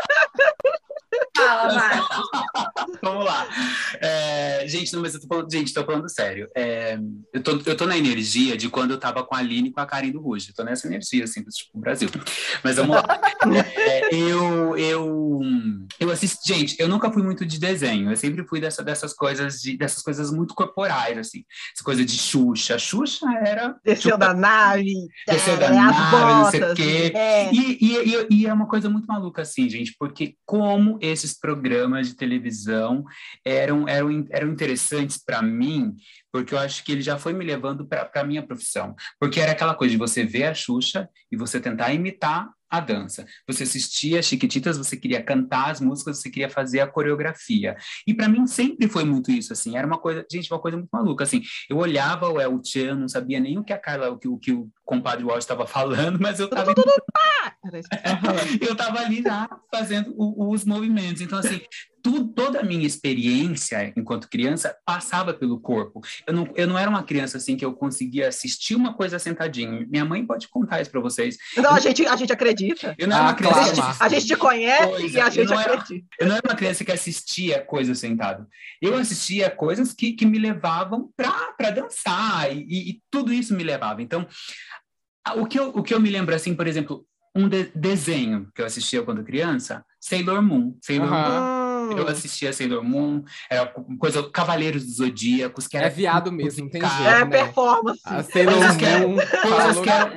[1.45, 2.29] Fala, Marcos.
[3.03, 3.47] Vamos lá.
[4.01, 6.49] É, gente, não, mas eu tô falando, gente, tô falando sério.
[6.57, 6.99] É,
[7.33, 9.81] eu, tô, eu tô na energia de quando eu tava com a Aline e com
[9.81, 10.49] a Karen do Ruge.
[10.49, 12.09] Eu tô nessa energia, assim, do tipo, Brasil.
[12.63, 13.05] Mas vamos lá.
[13.77, 15.41] É, eu, eu,
[16.01, 18.11] eu assisti, gente, eu nunca fui muito de desenho.
[18.11, 21.45] Eu sempre fui dessa, dessas coisas de, dessas coisas muito corporais, assim.
[21.75, 22.79] Essa coisa de Xuxa.
[22.79, 23.77] Xuxa era.
[23.85, 24.95] Desceu da nave,
[25.27, 26.77] Desceu é, da nave, não sei o botas.
[26.77, 27.13] quê.
[27.15, 27.53] é.
[27.53, 32.09] E, e, e, e é uma coisa muito maluca, assim, gente, porque como esses programas
[32.09, 33.05] de televisão
[33.45, 35.95] eram, eram, eram interessantes para mim,
[36.33, 38.95] porque eu acho que ele já foi me levando para a minha profissão.
[39.19, 43.25] Porque era aquela coisa de você ver a Xuxa e você tentar imitar a dança.
[43.47, 47.77] Você assistia Chiquititas, você queria cantar as músicas, você queria fazer a coreografia.
[48.07, 50.91] E para mim sempre foi muito isso, assim, era uma coisa, gente, uma coisa muito
[50.93, 51.43] maluca, assim.
[51.69, 54.39] Eu olhava o El Chan, não sabia nem o que a Carla, o que o,
[54.39, 56.73] que o compadre Walsh estava falando, mas eu tava
[58.61, 61.23] eu estava ali já fazendo o- os movimentos.
[61.23, 61.61] Então, assim,
[62.05, 66.03] tu- toda a minha experiência enquanto criança passava pelo corpo.
[66.27, 69.89] Eu não, eu não era uma criança assim que eu conseguia assistir uma coisa sentadinho.
[69.89, 71.39] Minha mãe pode contar isso para vocês.
[71.57, 72.95] Não, a gente, a gente acredita.
[72.99, 73.55] Eu não era Ah, uma criança.
[73.55, 76.07] claro, a, gente, a gente te conhece Coisa, e a eu gente não era- acredita.
[76.21, 78.47] Eu não era uma criança que assistia coisas sentado.
[78.83, 83.65] Eu assistia coisas que, que me levavam para dançar e, e- e tudo isso me
[83.65, 84.03] levava.
[84.03, 84.27] Então,
[85.37, 88.61] o que, eu, o que eu me lembro, assim, por exemplo, um de- desenho que
[88.61, 90.77] eu assistia quando criança, Sailor Moon.
[90.83, 91.64] Sailor Moon.
[91.85, 91.95] Aham.
[91.95, 93.67] Hum, Eu assistia Sailor Moon, era
[93.99, 96.95] coisa Cavaleiros dos Zodíacos, que era É viado mesmo, não tem jeito.
[97.03, 97.27] é né?
[97.27, 98.01] performance.
[98.05, 100.17] A Sailor Moon coisas que eram,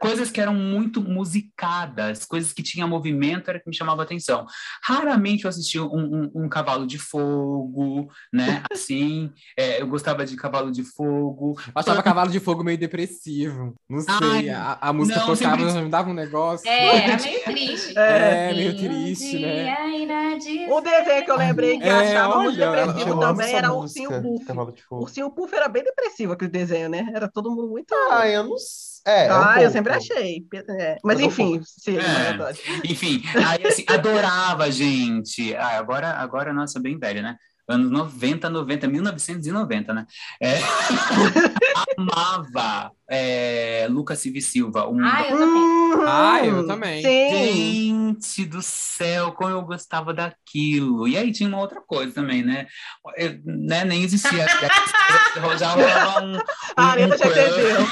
[0.00, 4.46] coisas que eram muito musicadas, coisas que tinham movimento era que me chamava a atenção.
[4.82, 8.62] Raramente eu assistia um, um- um cavalo de fogo, né?
[8.72, 11.54] Assim, é, eu gostava de cavalo de fogo.
[11.66, 13.74] Eu achava Cavalo de Fogo meio depressivo.
[13.88, 16.66] Não sei, Ai, a, a música não, tocava, sempre- me dava um negócio.
[16.68, 17.98] É, era meio triste.
[17.98, 19.98] É, E meio um triste, né?
[19.98, 23.54] irá dizer- O desenho que eu lembrei que eu É, achava muito olha, depressivo também
[23.54, 24.84] era música, Ursinho Puff.
[24.92, 27.06] Ursinho Puff era bem depressivo aquele desenho, né?
[27.14, 27.94] Era todo mundo muito.
[28.10, 28.89] Ah, eu não sei.
[29.06, 30.46] É, é um ah, eu sempre achei.
[30.68, 32.90] É, Mas enfim, sim, É.
[32.90, 35.54] Enfim, aí assim, adorava, gente.
[35.54, 37.36] Ah, agora, agora, nossa, bem velha, né?
[37.70, 40.06] Anos 90, 90, 1990, né?
[40.40, 40.58] É.
[41.96, 44.88] Amava é, Lucas Silva e Silva.
[44.88, 45.62] Um Ah, eu também.
[45.62, 47.02] Hum, Ah, eu também.
[47.02, 48.16] Sim.
[48.20, 51.08] Gente do céu, como eu gostava daquilo.
[51.08, 52.66] E aí tinha uma outra coisa também, né?
[53.16, 54.46] Eu, né nem existia.
[55.58, 56.40] já rolava um, um,
[56.76, 57.86] A Areta já entendeu.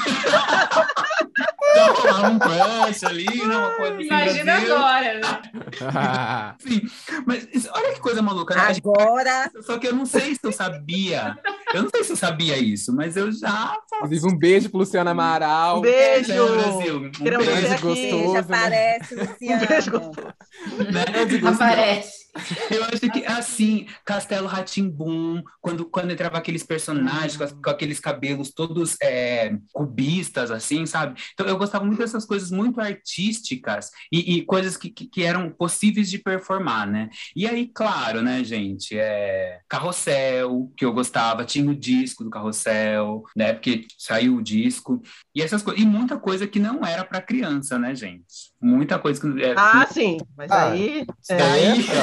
[1.75, 3.55] Já rolava um crush ali, né?
[3.57, 4.05] Uma coisa assim.
[4.05, 4.75] Imagina Brasil.
[4.75, 5.41] agora, né?
[6.59, 6.81] Sim,
[7.25, 8.61] mas olha que coisa maluca, né?
[8.77, 11.37] Agora, Só que eu não sei se eu sabia.
[11.73, 13.77] Eu não sei se eu sabia isso, mas eu já.
[13.95, 15.77] Inclusive, um beijo pro Luciano Amaral.
[15.79, 16.31] Um beijo.
[16.31, 16.97] É, Brasil.
[16.97, 17.83] Um Queremos beijo, beijo aqui.
[17.83, 18.23] gostoso.
[18.33, 20.13] beijo, aparece, Um beijo Luciano.
[20.15, 20.91] gostoso.
[20.91, 21.49] né?
[21.49, 22.28] Aparece.
[22.69, 27.99] Eu acho que assim, Castelo Ratimbum, quando, quando entrava aqueles personagens com, as- com aqueles
[27.99, 31.19] cabelos todos é, cubistas, assim, sabe?
[31.33, 35.49] Então eu gostava muito dessas coisas muito artísticas e, e coisas que, que, que eram
[35.51, 37.09] possíveis de performar, né?
[37.35, 38.97] E aí, claro, né, gente?
[38.97, 43.53] É, Carrossel, que eu gostava, tinha o disco do Carrossel, né?
[43.53, 45.01] Porque saiu o disco.
[45.35, 45.81] E essas coisas.
[45.81, 48.25] E muita coisa que não era para criança, né, gente?
[48.61, 49.43] Muita coisa que.
[49.43, 50.17] É, Ah, sim.
[50.35, 51.05] Mas Ah, aí.
[51.21, 51.93] Você Daí- entra?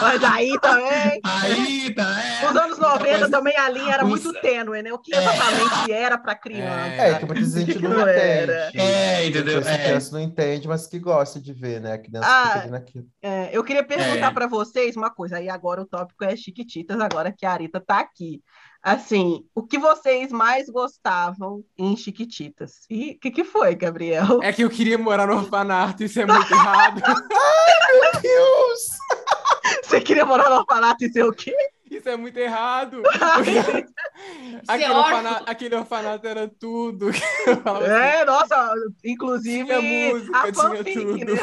[0.00, 1.20] Mas aí também.
[1.24, 2.46] Aí, tá, é.
[2.46, 4.92] Nos anos Muita 90 coisa- também a linha era Os- muito tênue, né?
[4.92, 6.88] O que exatamente era para criança?
[6.90, 7.10] É.
[7.10, 8.68] É, que muita gente não Não era.
[8.68, 8.80] entende.
[8.80, 9.62] É, entendeu?
[9.62, 9.74] Que É.
[9.74, 11.92] a criança não entende, mas que gosta de ver, né?
[11.94, 13.06] A criança Ah, fica ali naquilo.
[13.22, 14.34] É, eu queria perguntar É.
[14.34, 15.38] para vocês uma coisa.
[15.38, 18.42] Aí agora o tópico é Chiquititas, agora que a Arita tá aqui.
[18.82, 22.86] Assim, o que vocês mais gostavam em Chiquititas?
[22.88, 24.42] E o que, que foi, Gabriel?
[24.42, 27.02] É que eu queria morar no orfanato, isso é muito errado.
[28.22, 28.80] Deus!
[29.82, 31.54] Você queria morar no orfanato e ser o quê?
[32.00, 33.02] Isso é muito errado.
[34.66, 37.10] Aquele, orfanato, aquele orfanato era tudo.
[37.62, 41.34] Falava assim, É, nossa, inclusive Tinha música, a tinha fanfic, tudo.
[41.34, 41.40] né?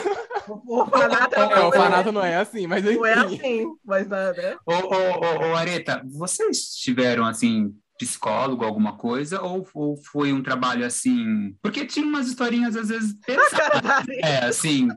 [0.48, 3.36] O orfanato é É, orfanato não é assim, mas Não é enfim.
[3.36, 4.58] assim, mas né?
[4.66, 9.42] Ô, ô, ô, ô, Areta, vocês tiveram, assim, psicólogo, alguma coisa?
[9.42, 11.56] Ou, ou foi um trabalho, assim...
[11.62, 14.88] Porque tinha umas historinhas, às vezes, A pesadas, é, assim,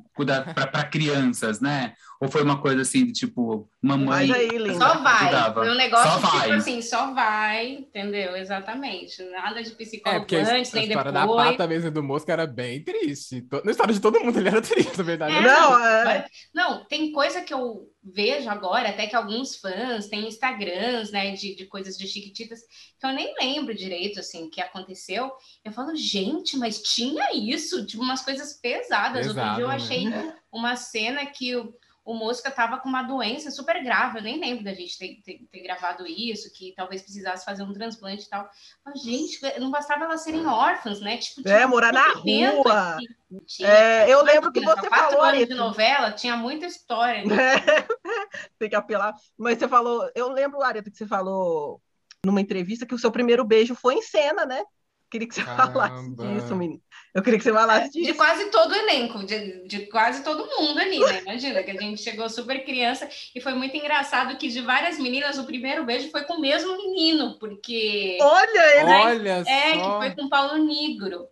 [0.54, 1.94] para crianças, né?
[2.20, 4.26] Ou foi uma coisa, assim, de tipo, mamãe...
[4.26, 4.74] Mas aí, linda.
[4.74, 5.22] Só vai.
[5.24, 5.60] Ajudava.
[5.62, 6.50] Foi um negócio Só tipo vai.
[6.52, 8.36] assim, só vai, entendeu?
[8.36, 9.22] Exatamente.
[9.30, 11.12] Nada de É, psicólogo a, antes, a nem história depois.
[11.12, 13.40] da pata mesmo do Mosca era bem triste.
[13.42, 15.34] To- Na história de todo mundo ele era triste, na verdade.
[15.34, 15.40] É.
[15.40, 21.10] Não, é, Não, tem coisa que eu vejo agora, até que alguns fãs têm Instagrams,
[21.12, 22.60] né, de, de coisas de Chiquititas,
[22.98, 25.30] que eu nem lembro direito, assim, o que aconteceu.
[25.64, 29.26] Eu falo, gente, mas tinha isso, tipo, umas coisas pesadas.
[29.26, 29.74] Outro dia eu Pesado, né?
[29.74, 31.72] achei uma cena que o,
[32.10, 35.46] o Mosca tava com uma doença super grave, eu nem lembro da gente ter, ter,
[35.50, 38.48] ter gravado isso, que talvez precisasse fazer um transplante e tal.
[38.84, 41.18] Mas, gente, não bastava elas serem órfãs, né?
[41.18, 42.96] Tipo, É, morar na rua.
[42.96, 43.06] aqui.
[43.46, 45.54] Tinha- é, eu lembro que você quatro falou, anos de Areta.
[45.54, 47.22] novela, tinha muita história.
[48.58, 49.14] Tem que apelar.
[49.38, 51.80] Mas você falou, eu lembro, Areta, que você falou
[52.24, 54.64] numa entrevista que o seu primeiro beijo foi em cena, né?
[55.08, 56.26] Queria que você falasse Caramba.
[56.26, 56.82] disso, menino.
[57.14, 58.14] Eu queria que você falasse De disso.
[58.16, 61.20] quase todo o elenco, de, de quase todo mundo ali, né?
[61.22, 65.38] Imagina que a gente chegou super criança e foi muito engraçado que de várias meninas
[65.38, 68.90] o primeiro beijo foi com o mesmo menino, porque Olha ele!
[68.90, 69.98] Olha é que só.
[69.98, 71.26] foi com o Paulo Negro.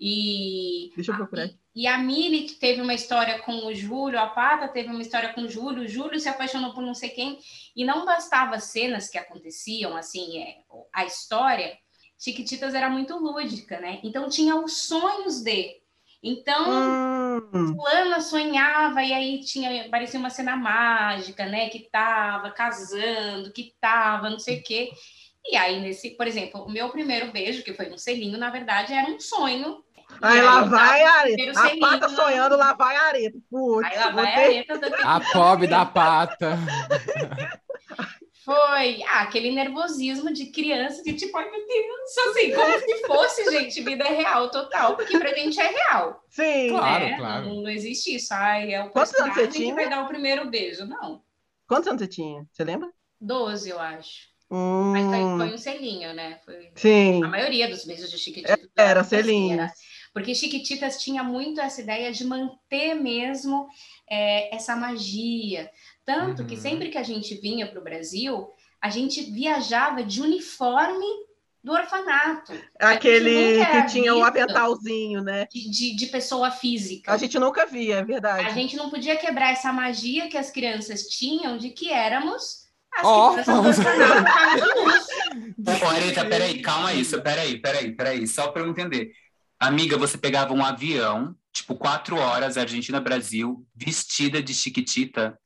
[0.00, 1.44] E Deixa eu procurar.
[1.44, 1.58] aqui.
[1.74, 5.32] E a Mili que teve uma história com o Júlio, a Pata teve uma história
[5.32, 7.38] com o Júlio, o Júlio se apaixonou por não sei quem,
[7.74, 10.56] e não bastava as cenas que aconteciam, assim, é,
[10.92, 11.76] a história,
[12.18, 14.00] Chiquititas era muito lúdica, né?
[14.02, 15.76] Então tinha os sonhos de.
[16.22, 16.64] Então,
[17.54, 21.68] Hum, fulana sonhava e aí tinha parecia uma cena mágica, né?
[21.68, 24.90] Que tava casando, que tava, não sei o quê.
[25.46, 28.92] E aí, nesse, por exemplo, o meu primeiro beijo, que foi um selinho, na verdade,
[28.92, 29.82] era um sonho.
[30.20, 31.52] E aí lá vai a areta.
[31.60, 32.16] A pata né?
[32.16, 33.38] sonhando, lá vai a areta.
[33.48, 36.58] Putz, Aí lá vai a botei- areta dando A pobre da pata.
[38.48, 43.50] Foi ah, aquele nervosismo de criança, de tipo, ai meu Deus, assim, como se fosse,
[43.50, 46.24] gente, vida real total, porque pra gente é real.
[46.30, 46.70] Sim.
[46.70, 47.16] Claro, né?
[47.18, 47.46] claro.
[47.46, 48.32] Não, não existe isso.
[48.32, 49.74] Ai, é o personagem que tinha?
[49.74, 50.86] vai dar o primeiro beijo.
[50.86, 51.22] Não,
[51.66, 52.46] Quantos anos você tinha?
[52.50, 52.90] Você lembra?
[53.20, 54.28] 12, eu acho.
[54.50, 56.40] Hum, Mas foi, foi um selinho, né?
[56.42, 56.70] Foi...
[56.74, 57.22] Sim.
[57.22, 58.66] A maioria dos beijos de Chiquititas.
[58.74, 59.58] Era assim, selinhos.
[59.58, 59.72] era-
[60.14, 63.68] Porque Chiquititas tinha muito essa ideia de manter mesmo
[64.10, 65.70] é, essa magia.
[66.08, 66.60] Tanto que Uhum.
[66.60, 68.48] sempre que a gente vinha para o Brasil,
[68.80, 71.04] a gente viajava de uniforme
[71.62, 74.28] do orfanato, Aquele que tinha o visto.
[74.28, 75.46] aventalzinho, né?
[75.52, 77.12] de, de, de pessoa física.
[77.12, 78.54] A gente nunca via, é A verdade.
[78.54, 82.66] gente não podia quebrar essa magia que as crianças tinham de que éramos
[82.96, 83.76] as Órfãos.
[83.76, 85.08] crianças
[85.92, 89.12] Areta, peraí, calma isso, peraí, peraí, peraí, só para eu entender.
[89.60, 95.38] Amiga, você pegava um avião, tipo, quatro horas, Argentina-Brasil, vestida de chiquitita.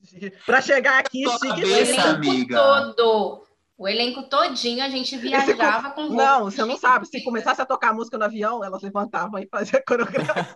[0.46, 2.56] Pra chegar aqui, elenco amiga.
[2.56, 3.42] todo.
[3.76, 7.06] O elenco todinho a gente viajava com Não, você não sabe.
[7.08, 10.46] Se começasse a tocar música no avião, elas levantavam e faziam coreografia.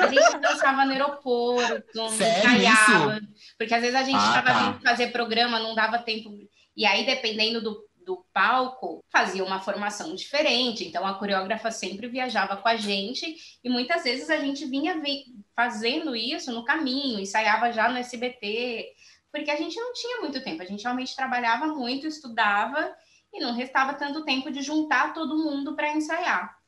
[0.00, 3.20] A gente dançava no aeroporto, Sério ensaiava.
[3.58, 4.70] Porque às vezes a gente Ah, estava tá.
[4.72, 6.30] vindo fazer programa, não dava tempo.
[6.76, 10.86] E aí, dependendo do, do palco, fazia uma formação diferente.
[10.86, 13.36] Então, a coreógrafa sempre viajava com a gente.
[13.62, 18.92] E muitas vezes a gente vinha vi- fazendo isso no caminho, ensaiava já no SBT.
[19.32, 20.62] Porque a gente não tinha muito tempo.
[20.62, 22.94] A gente realmente trabalhava muito, estudava.
[23.32, 26.58] E não restava tanto tempo de juntar todo mundo para ensaiar.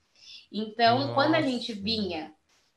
[0.52, 1.50] Então, quando a Nossa.
[1.50, 2.32] gente vinha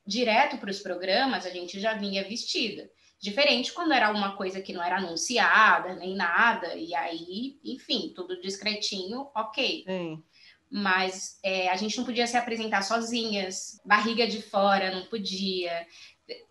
[0.05, 2.89] direto para os programas, a gente já vinha vestida.
[3.25, 8.39] Diferente quando era uma coisa que não era anunciada, nem nada, e aí, enfim, tudo
[8.39, 9.83] discretinho, ok.
[9.87, 10.23] Sim.
[10.69, 15.71] Mas é, a gente não podia se apresentar sozinhas, barriga de fora, não podia.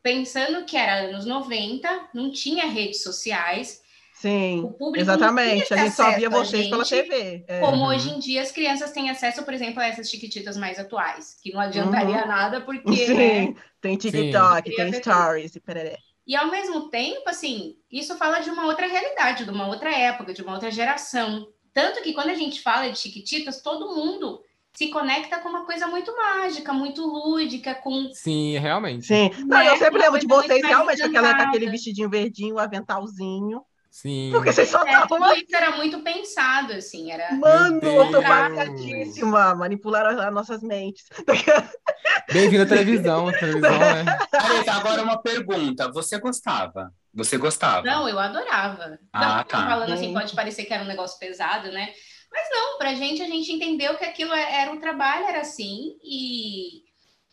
[0.03, 3.83] Pensando que era anos 90, não tinha redes sociais,
[4.13, 4.61] Sim.
[4.63, 5.57] o público Exatamente.
[5.71, 7.45] não A tinha gente só via vocês pela gente TV.
[7.49, 7.61] É.
[7.61, 7.87] como Uhum.
[7.87, 11.53] hoje em dia as crianças têm acesso, por exemplo, a essas chiquititas mais atuais, que
[11.53, 12.29] não adiantaria Uhum.
[12.29, 13.13] nada, porque.
[13.15, 13.57] né, Sim.
[13.81, 15.99] Tem TikTok, Queria tem Stories e pereré.
[16.27, 20.33] E ao mesmo tempo, assim, isso fala de uma outra realidade, de uma outra época,
[20.33, 21.47] de uma outra geração.
[21.73, 24.41] Tanto que quando a gente fala de Chiquititas, todo mundo
[24.73, 28.11] se conecta com uma coisa muito mágica, muito lúdica, com.
[28.13, 29.07] Sim, realmente.
[29.07, 29.31] Sim.
[29.46, 29.69] Não, Né?
[29.69, 33.63] eu sempre Uma lembro de vocês realmente aquela, com aquele vestidinho verdinho, o aventalzinho.
[33.95, 34.31] Sim.
[34.33, 37.33] Porque vocês só É, estavam tudo isso era muito pensado, assim, era.
[37.37, 38.25] Mano, eu tô Deus.
[38.25, 39.55] passadíssima.
[39.55, 41.05] Manipularam as nossas mentes.
[42.33, 43.29] Bem-vindo à televisão.
[43.29, 44.05] A televisão é.
[44.37, 45.92] Areta, agora uma pergunta.
[45.92, 46.92] Você gostava?
[47.15, 47.87] Você gostava?
[47.87, 48.99] Não, eu adorava.
[49.13, 49.65] Ah, Não, tá.
[49.65, 50.13] Falando assim, Sim.
[50.15, 51.90] pode parecer que era um negócio pesado, né?
[52.33, 55.97] Mas não, pra gente, a gente entendeu que aquilo é- era o trabalho, era assim,
[56.03, 56.83] e,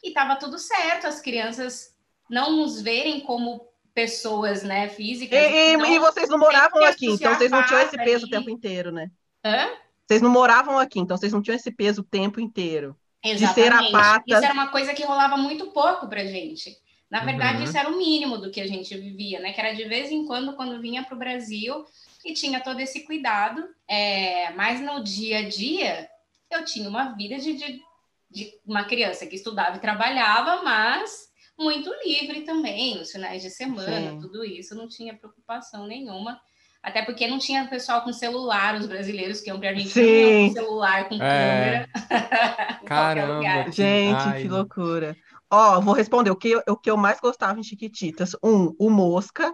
[0.03, 1.87] e tava tudo certo, as crianças
[2.29, 5.37] não nos verem como pessoas, né, físicas.
[5.39, 8.25] E, e- Então, e vocês não moravam aqui, então vocês não tinham esse pata peso
[8.25, 9.11] o tempo inteiro, né?
[9.43, 9.69] Hã?
[10.07, 12.95] Vocês não moravam aqui, então vocês não tinham esse peso o tempo inteiro.
[13.23, 13.95] ser Exatamente.
[13.95, 14.23] apata.
[14.27, 16.75] Isso era uma coisa que rolava muito pouco pra gente.
[17.09, 17.63] Na verdade, Uhum.
[17.65, 19.51] isso era o mínimo do que a gente vivia, né?
[19.53, 21.85] Que era de vez em quando, quando vinha para o Brasil
[22.25, 23.63] e tinha todo esse cuidado.
[23.87, 26.09] É, mas no dia a dia,
[26.49, 27.81] eu tinha uma vida de, de,
[28.29, 31.29] de uma criança que estudava e trabalhava, mas
[31.61, 34.19] muito livre também, nos finais de semana, Sim.
[34.19, 36.39] tudo isso, não tinha preocupação nenhuma.
[36.83, 41.07] Até porque não tinha pessoal com celular, os brasileiros que iam pra Argentina com celular,
[41.09, 41.17] com É.
[41.19, 41.89] câmera.
[42.85, 43.33] Caramba.
[43.35, 43.71] lugar.
[43.71, 44.41] Gente, Ai.
[44.41, 45.15] que loucura.
[45.49, 48.35] Ó, vou responder o que, eu- o que eu mais gostava em Chiquititas.
[48.43, 49.53] Um, o Mosca.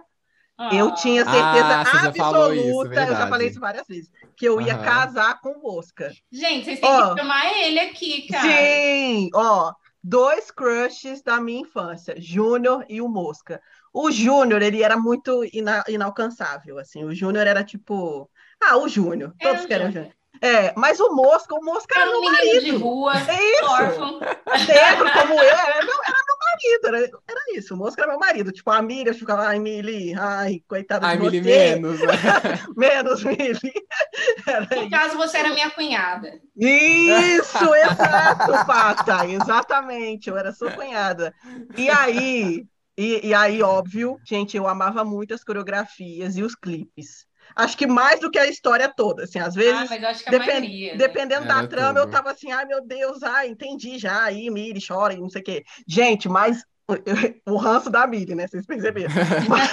[0.72, 0.92] Eu Ah.
[0.94, 4.76] tinha certeza Ah, falou isso, absoluta, eu já falei isso várias vezes, que eu ia
[4.76, 6.10] casar com o Mosca.
[6.32, 7.14] Gente, vocês têm Ó.
[7.14, 8.42] que chamar ele aqui, cara.
[8.48, 9.72] Sim, ó,
[10.02, 13.60] dois crushes da minha infância, Júnior e o Mosca.
[13.92, 18.30] O Júnior, ele era muito ina- inalcançável, assim, o Júnior era tipo,
[18.60, 20.12] ah, o Júnior, Era todos querem o Júnior.
[20.40, 22.78] É, mas o Mosca, o Mosca era Era um menino de marido.
[22.78, 23.64] rua, É isso.
[23.64, 24.20] órfão.
[24.68, 26.22] negro como eu, era meu, era
[26.58, 26.98] marido, era,
[27.28, 28.52] era isso, o Mosca era meu marido.
[28.52, 31.40] Tipo, a Miriam ficava, ai, Mili, ai, coitada Ai, de Mili, você.
[31.40, 32.00] menos.
[32.00, 32.06] né?
[32.76, 33.72] Menos Mili.
[34.46, 36.40] Era No caso, você era minha cunhada.
[36.56, 41.34] Isso, exato, Pata, exatamente, eu era sua cunhada.
[41.76, 47.27] E aí, e, e aí, óbvio, gente, eu amava muito as coreografias e os clipes.
[47.58, 50.22] Acho que mais do que a história toda, assim, às Ah, vezes, mas eu acho
[50.22, 50.92] que a maioria.
[50.92, 50.98] né?
[50.98, 52.12] dependendo da trama, eu tudo.
[52.12, 55.44] tava assim, ai meu Deus, ai, entendi já, aí, Miri, chora e não sei o
[55.44, 55.64] quê.
[55.86, 56.62] Gente, mas
[57.46, 59.14] o ranço da Miri, né, vocês perceberam.
[59.48, 59.70] Mas,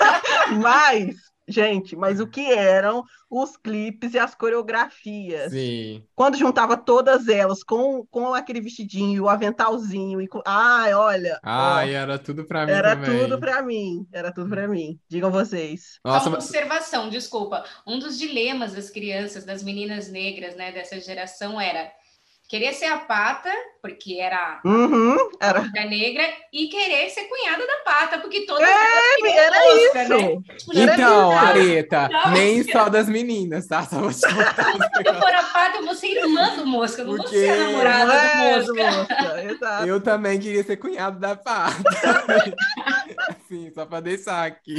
[0.50, 1.16] mas,
[1.48, 5.52] gente, mas o que eram os clipes e as coreografias?
[5.52, 6.06] Sim.
[6.16, 10.41] Quando juntava todas elas com, com aquele vestidinho, o aventalzinho, e com...
[10.46, 13.20] ai, olha, ó, Ai, era tudo pra mim era também.
[13.20, 15.00] tudo pra mim, era tudo pra mim.
[15.10, 16.00] Digam vocês.
[16.04, 16.46] Nossa, Só uma mas...
[16.46, 17.64] observação, desculpa.
[17.86, 21.91] Um dos dilemas das crianças, das meninas negras, né, dessa geração era
[22.48, 26.24] querer ser a pata, porque era Uhum, era, a negra,
[26.54, 30.10] e querer ser cunhada da pata, porque todas É, elas era mosca, isso.
[30.10, 30.58] né?
[30.58, 33.84] Tipo, Então, Areta, Não, nem só das meninas, tá?
[33.84, 34.74] Só vou te contar.
[34.74, 37.39] Se eu for a pata, eu vou ser irmã do mosca, eu não vou Porque-
[37.39, 38.98] ser a namorada é, do do mosca.
[38.98, 39.88] Mosca, exato.
[39.88, 41.76] Eu também queria ser cunhado da Pata.
[43.30, 44.76] Assim, só pra deixar aqui.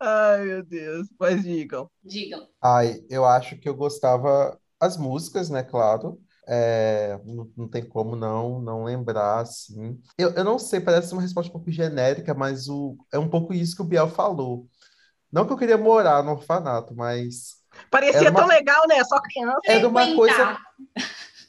[0.00, 1.90] Ai, meu Deus, mas digam.
[2.04, 2.46] Digam.
[2.62, 5.62] Ai, eu acho que eu gostava as músicas, né?
[5.62, 6.20] Claro.
[6.50, 10.00] É, não, não tem como não não lembrar, assim.
[10.16, 13.52] Eu, eu não sei, parece uma resposta um pouco genérica, mas o, é um pouco
[13.52, 14.66] isso que o Biel falou.
[15.30, 17.58] Não que eu queria morar no orfanato, mas
[17.90, 19.04] Parecia uma- tão legal, né?
[19.04, 19.60] Só criança.
[19.66, 20.58] era uma coisa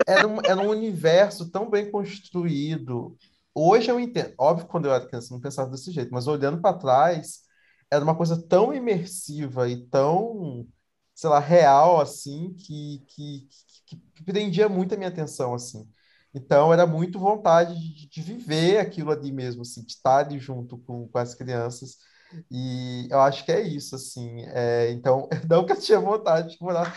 [0.07, 3.15] era um, era um universo tão bem construído.
[3.53, 4.34] Hoje eu entendo.
[4.38, 7.41] Óbvio, que quando eu era criança, eu não pensava desse jeito, mas olhando para trás,
[7.91, 10.65] era uma coisa tão imersiva e tão,
[11.20, 13.47] sei lá, real, assim, que, que,
[13.86, 15.88] que, que prendia muito a minha atenção, assim.
[16.34, 20.78] Então, era muito vontade de, de viver aquilo ali mesmo, assim, de estar ali junto
[20.80, 21.97] com, com as crianças.
[22.51, 24.43] E eu acho que é isso, assim.
[24.49, 26.95] É, então, não que eu tinha vontade de morar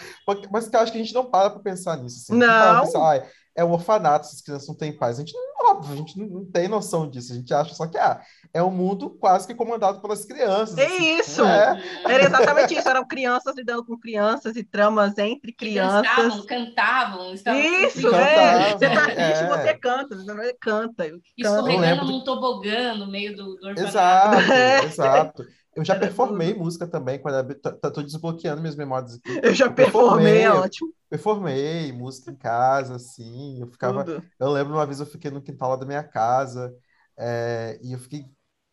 [0.51, 2.19] Mas que eu acho que a gente não para para pensar nisso.
[2.19, 2.43] Assim.
[2.57, 2.79] Pra Não.
[2.79, 5.17] pensar, "Ai, é um orfanato, essas crianças não têm pais.
[5.19, 7.33] A gente, não- óbvio, a gente não, tem noção disso.
[7.33, 8.21] A gente acha só que ah,
[8.53, 10.77] é um mundo quase que comandado pelas crianças.
[10.79, 11.19] É assim.
[11.19, 11.45] isso.
[11.45, 12.89] É, Era exatamente isso.
[12.89, 16.47] Eram crianças lidando com crianças e tramas entre dançavam, crianças.
[16.47, 18.35] cantavam, estavam Isso, é.
[18.35, 19.47] Cantavam, Você tá triste, é.
[19.49, 20.17] você canta.
[20.17, 21.07] Você não canta.
[21.37, 23.81] escorregando num tobogã no meio do, do orfanato.
[23.81, 24.85] exato, É.
[24.85, 25.45] exato.
[25.75, 29.41] Eu já performei música também, quando era, tô, tô desbloqueando minhas memórias aqui.
[29.43, 30.93] Eu já Eu performei, é ótimo.
[31.09, 33.61] Performei música em casa, assim.
[33.61, 34.05] Eu ficava.
[34.05, 34.23] Tudo.
[34.39, 36.75] Eu lembro uma vez eu fiquei no quintal lá da minha casa,
[37.19, 38.27] é, e eu fiquei,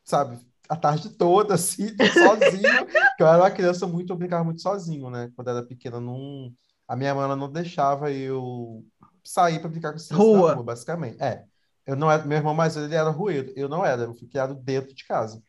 [0.03, 2.87] sabe, a tarde toda, assim, sozinho,
[3.19, 5.31] eu era uma criança muito, eu brincava muito sozinho, né?
[5.35, 6.51] Quando era pequena, não,
[6.87, 8.83] a minha mãe não deixava eu
[9.23, 10.53] sair para brincar com as Rua.
[10.53, 11.21] rua, basicamente.
[11.21, 11.43] É,
[11.85, 14.27] eu não era, meu irmão mais velho, ele era rueiro, eu não era, eu fui
[14.27, 15.41] criado dentro de casa.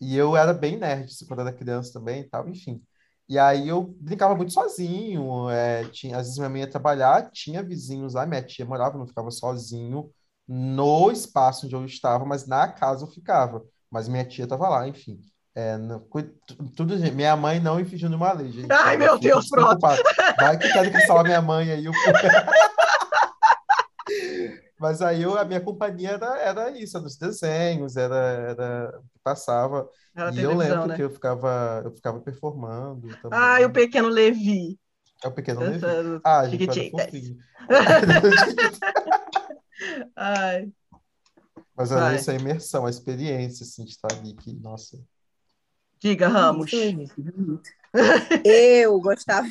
[0.00, 2.82] E eu era bem nerd, assim, quando era criança também e tal, enfim.
[3.28, 7.62] E aí eu brincava muito sozinho, é, tinha, às vezes minha mãe ia trabalhar, tinha
[7.62, 10.10] vizinhos lá, minha tia morava, eu não ficava sozinho
[10.46, 13.62] no espaço onde eu estava, mas na casa eu ficava.
[13.90, 15.20] Mas minha tia estava lá, enfim.
[15.54, 16.00] É, não-
[16.76, 18.72] tudo, minha mãe não infringiu nenhuma lei, gente.
[18.72, 19.78] Ai, Eu meu Deus, pronto.
[19.80, 21.84] Vai que quero que salve minha mãe aí.
[21.84, 21.92] eu-
[24.78, 29.02] Mas aí eu, a minha companhia era, era isso, era os desenhos, era, era o
[29.02, 29.88] que passava.
[30.14, 30.96] Era E eu televisão, lembro né?
[30.96, 33.38] que eu ficava, eu ficava performando também.
[33.38, 34.78] Ai, o pequeno Levi.
[35.24, 35.80] É o pequeno Levi.
[35.80, 36.20] Dançando.
[36.24, 37.04] Ah, gente, era Chiquititas.
[37.10, 37.36] fofinho.
[40.16, 40.72] Ai.
[41.76, 42.12] Mas Vai.
[42.12, 44.98] é essa imersão, a experiência, assim, de estar ali, que, nossa.
[46.00, 46.70] Diga, Ramos.
[48.44, 49.48] Eu gostava,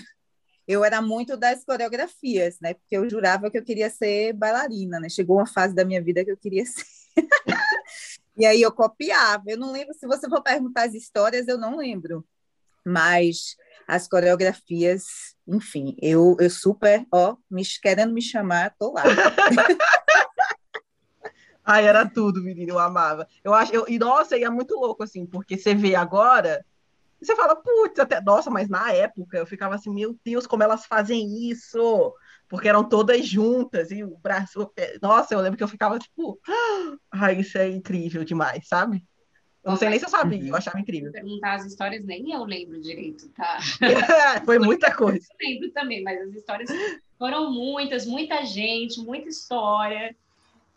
[0.68, 2.74] eu era muito das coreografias, né?
[2.74, 5.08] Porque eu jurava que eu queria ser bailarina, né?
[5.10, 6.86] Chegou uma fase da minha vida que eu queria ser.
[8.38, 9.44] E aí eu copiava.
[9.48, 12.26] Eu não lembro, se você for perguntar as histórias, eu não lembro.
[12.86, 13.56] Mas
[13.88, 19.04] as coreografias, enfim, eu, eu super, ó, me, querendo me chamar, tô lá.
[21.64, 23.28] Ai, era tudo, menino, eu amava.
[23.44, 26.66] Eu acho, eu, e nossa, e é muito louco, assim, porque você vê agora,
[27.22, 30.64] e você fala, putz, até, nossa, mas na época eu ficava assim, meu Deus, como
[30.64, 32.14] elas fazem isso?
[32.48, 36.40] Porque eram todas juntas, e o braço, nossa, eu lembro que eu ficava tipo,
[37.12, 39.04] ai, isso é incrível demais, sabe?
[39.64, 41.12] Eu não sei nem se eu sabia, eu achava incrível.
[41.12, 43.60] Perguntar as histórias, nem eu lembro direito, tá?
[44.46, 45.28] Foi muita coisa.
[45.30, 46.70] Eu lembro também, mas as histórias
[47.20, 50.16] foram muitas, muita gente, muita história.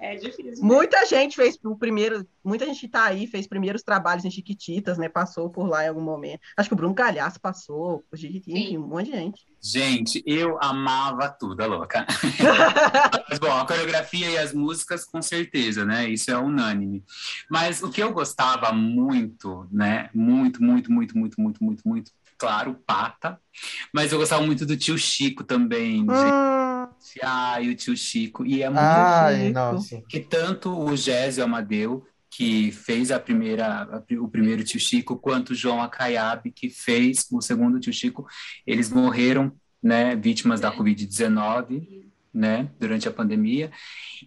[0.00, 0.64] É difícil.
[0.64, 5.10] Muita gente fez o primeiro, muita gente tá aí, fez primeiros trabalhos em Chiquititas, né?
[5.10, 6.40] Passou por lá em algum momento.
[6.56, 9.42] Acho que o Bruno Galhaço passou, o Chiquititas, enfim, um monte de gente.
[9.62, 12.06] Gente, eu amava tudo, a louca.
[13.28, 16.08] Mas, bom, a coreografia e as músicas, com certeza, né?
[16.08, 17.04] Isso é unânime.
[17.50, 20.08] Mas o que eu gostava muito, né?
[20.14, 23.38] Muito, muito, muito, muito, muito, muito, muito, claro, Pata.
[23.92, 25.98] Mas eu gostava muito do tio Chico também.
[25.98, 26.59] gente.
[26.84, 28.44] Hum, Ai, o tio Chico.
[28.46, 30.02] E é muito Ai, nossa.
[30.08, 35.50] que tanto o Gésio Amadeu, que fez a primeira, a o primeiro tio Chico, quanto
[35.50, 38.26] o João Acaiabe, que fez o segundo tio Chico,
[38.66, 39.52] eles morreram,
[39.82, 43.70] né, vítimas da Covid-19, né, durante a pandemia.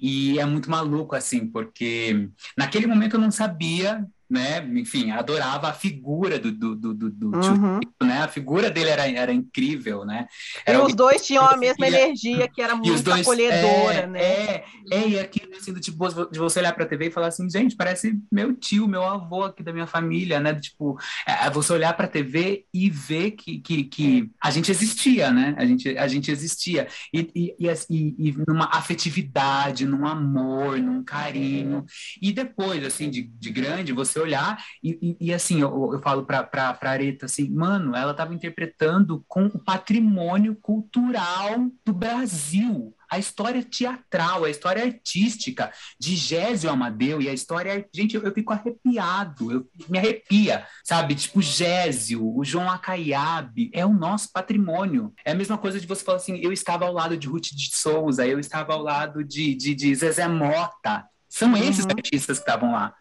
[0.02, 5.74] E é muito maluco, assim, porque naquele momento eu não sabia, né, enfim, adorava a
[5.74, 7.80] figura do, do, do, do, do tio uhum.
[7.82, 10.26] Chico, né, a figura dele era, era incrível, né.
[10.68, 14.00] E Era os dois tinham a mesma E energia, que era e muito dois, acolhedora,
[14.00, 14.20] é, né?
[14.20, 17.50] É, é, e aquilo assim, do tipo, de você olhar pra TV e falar assim,
[17.50, 20.56] gente, parece meu tio, meu avô aqui da minha família, né?
[20.56, 25.54] Tipo, é, você olhar pra TV e ver que, que, que a gente existia, né?
[25.58, 26.88] A gente, a gente existia.
[27.14, 31.86] E, e, e, e- e numa afetividade, num amor, num carinho.
[32.22, 36.26] E depois, assim, de, de grande, você olhar e, e, e, assim, eu, eu falo
[36.26, 42.96] pra, pra, pra Areta assim, mano, ela estava interpretando com o patrimônio cultural do Brasil.
[43.10, 47.88] A história teatral, a história artística de Gésio Amadeu e a história.
[47.94, 51.14] Gente, eu, eu fico arrepiado, eu me arrepia, sabe?
[51.14, 55.14] Tipo, Gésio, o João Acaiabe, é o nosso patrimônio.
[55.24, 57.76] É a mesma coisa de você falar assim: eu estava ao lado de Ruth de
[57.78, 61.06] Souza, eu estava ao lado de, de, de Zezé Mota.
[61.30, 61.92] São esses Uhum.
[61.92, 62.96] artistas que estavam lá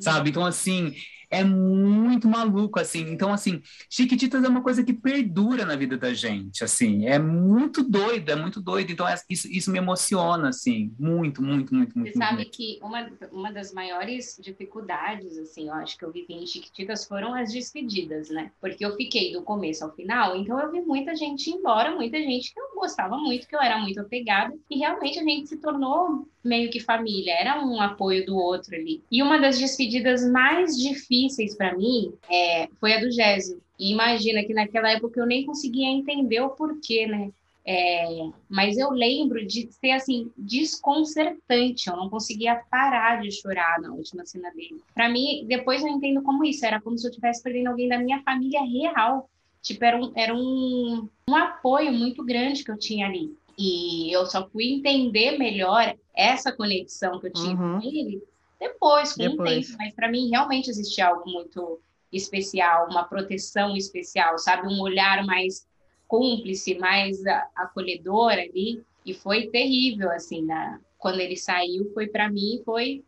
[0.00, 0.30] sabe?
[0.30, 0.94] Então, assim,
[1.30, 3.02] é muito maluco, assim.
[3.12, 7.06] Então, assim, Chiquititas é uma coisa que perdura na vida da gente, assim.
[7.06, 8.90] É muito doido, é muito doido.
[8.90, 12.12] Então, é- isso, isso me emociona, assim, muito, muito, muito, muito.
[12.12, 12.50] Você sabe muito.
[12.50, 17.32] que uma, uma das maiores dificuldades, assim, eu acho que eu vivi em Chiquititas foram
[17.32, 18.50] as despedidas, né?
[18.60, 22.52] Porque eu fiquei do começo ao final, então eu vi muita gente embora, muita gente
[22.52, 26.26] que eu gostava muito, que eu era muito apegada, e realmente a gente se tornou
[26.44, 29.02] meio que família, era um apoio do outro ali.
[29.10, 33.60] E uma das despedidas mais difíceis para mim é, foi a do Gésio.
[33.78, 37.30] E imagina que naquela época eu nem conseguia entender o porquê, né?
[37.64, 38.04] É,
[38.48, 41.88] mas eu lembro de ser assim desconcertante.
[41.88, 44.82] Eu não conseguia parar de chorar na última cena dele.
[44.94, 46.64] Para mim, depois eu entendo como isso.
[46.64, 49.28] Era como se eu estivesse perdendo alguém da minha família real.
[49.62, 53.36] Tipo, era um, era um, um apoio muito grande que eu tinha ali.
[53.62, 57.78] E eu só fui entender melhor essa conexão que eu tinha Uhum.
[57.78, 58.22] com ele
[58.58, 59.66] depois, com Depois.
[59.66, 59.78] um tempo.
[59.78, 61.78] Mas para mim, realmente existia algo muito
[62.10, 64.66] especial, uma proteção especial, sabe?
[64.66, 65.66] Um olhar mais
[66.08, 67.18] cúmplice, mais
[67.54, 68.82] acolhedor ali.
[69.04, 70.80] E foi terrível, assim, na...
[70.98, 73.04] quando ele saiu, foi para mim, foi,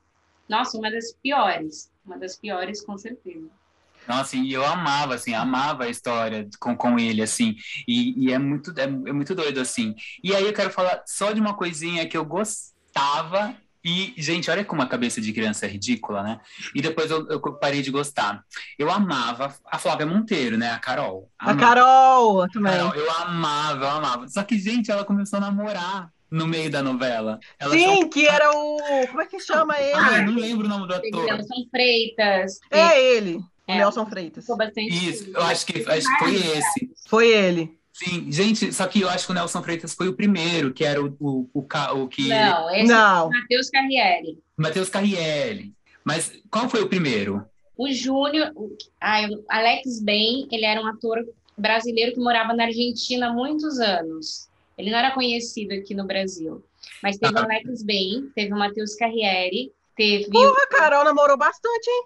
[0.49, 1.91] nossa, uma das piores.
[2.05, 3.49] Uma das piores, com certeza.
[4.09, 7.55] Nossa, e eu amava, assim, amava a história com, com ele, assim,
[7.87, 9.95] e, e é, muito, é, é muito doido, assim.
[10.23, 14.65] E aí eu quero falar só de uma coisinha que eu gostava, e, gente, olha
[14.65, 16.41] como a cabeça de criança é ridícula, né?
[16.75, 18.45] E depois eu, eu parei de gostar.
[18.79, 20.71] Eu amava a Flávia Monteiro, né?
[20.71, 21.29] A Carol.
[21.37, 21.61] A Amava.
[21.61, 22.73] Carol também.
[22.73, 24.29] Carol, eu amava, eu amava.
[24.29, 27.39] Só que, gente, ela começou a namorar no meio da novela.
[27.59, 28.79] Ela Sim, que era o.
[29.09, 30.31] Como é que chama Ai, ele?
[30.31, 31.25] não lembro o nome do ator.
[31.25, 33.77] Nelson Freitas, É ele, É.
[33.79, 34.45] Nelson Freitas.
[34.45, 34.89] ficou bastante.
[35.09, 36.91] Isso, eu acho que, acho que foi esse.
[37.09, 37.79] Foi ele.
[37.93, 41.03] Sim, gente, só que eu acho que o Nelson Freitas foi o primeiro, que era
[41.03, 41.61] o, o, o,
[42.03, 42.29] o que.
[42.29, 43.25] Não, esse Não.
[43.25, 44.39] é o Matheus Carriere.
[44.57, 45.73] Matheus Carrielli.
[46.05, 47.45] Mas qual foi o primeiro?
[47.77, 51.19] O Júnior, o- o Alex Ben, ele era um ator
[51.57, 54.49] brasileiro que morava na Argentina há muitos anos.
[54.77, 56.65] Ele não era conhecido aqui no Brasil.
[57.03, 57.43] Mas teve o Ah.
[57.45, 62.05] Alex Ben, teve o Matheus Carriere, Teve Porra, a Carol namorou bastante, hein?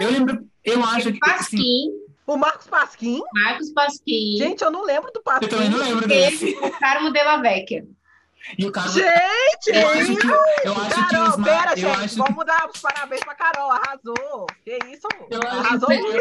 [0.00, 1.18] Eu lembro, eu acho o que.
[1.22, 1.90] Assim, Pasquim,
[2.26, 3.20] O Marcos Pasquim.
[3.44, 4.36] Marcos Pasquim.
[4.38, 5.44] Gente, eu não lembro do Pasquim.
[5.46, 6.50] eu também não lembro desse.
[6.56, 7.84] O Carmo Della Vecchia.
[8.58, 8.88] E o cara.
[8.88, 9.06] Gente,
[9.70, 10.26] Eu acho que,
[10.68, 12.04] eu acho que Carol, os ma- pera, eu gente.
[12.04, 13.70] acho Vamos dar os parabéns pra Carol.
[13.72, 14.46] Arrasou.
[14.64, 15.08] Que isso?
[15.30, 16.20] Eu acho Arrasou que- muito.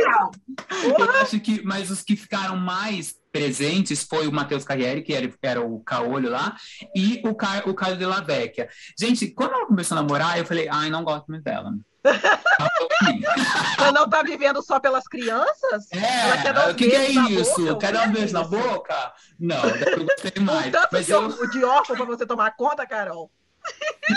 [1.00, 5.30] Eu acho que, mas os que ficaram mais presentes foi o Matheus Carriere, que era,
[5.42, 6.56] era o caolho lá,
[6.96, 8.70] e o, Car, o Caio de la Vecchia.
[8.98, 11.74] Gente, quando ela começou a namorar, eu falei, ai, não gosto muito dela.
[13.78, 15.92] Ela não tá vivendo só pelas crianças?
[15.92, 17.66] É, o que, que é isso?
[17.66, 17.76] boca?
[17.80, 18.50] Quer O dar um beijo na isso?
[18.52, 19.14] boca?
[19.38, 20.68] Não, eu gostei mais.
[20.68, 23.30] Um tanto Mas de, eu, de órfão pra você tomar conta, Carol.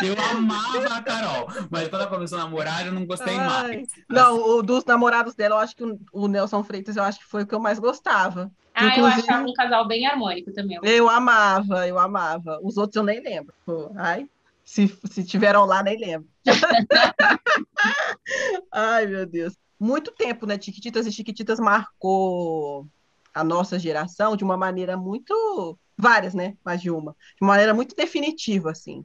[0.05, 1.49] Eu amava a Carol.
[1.71, 3.47] Mas quando ela começou a namorar, eu não gostei Ai.
[3.47, 3.89] mais.
[4.09, 7.27] Não, o dos namorados dela, eu acho que o, o Nelson Freitas, eu acho que
[7.27, 8.51] foi o que eu mais gostava.
[8.75, 10.79] Ah, eu Inclusive- achava um casal bem harmônico também.
[10.83, 12.61] Eu amava, eu amava.
[12.63, 13.53] Os outros eu nem lembro.
[13.97, 14.29] Ai,
[14.65, 16.29] se, se tiveram lá, nem lembro.
[18.73, 19.55] ai, meu Deus.
[19.81, 20.59] Muito tempo, né?
[20.61, 22.87] Chiquititas e Chiquititas marcou
[23.33, 25.79] a nossa geração de uma maneira muito.
[25.97, 26.57] Várias, né?
[26.65, 27.13] Mais de uma.
[27.37, 29.05] De uma maneira muito definitiva, assim.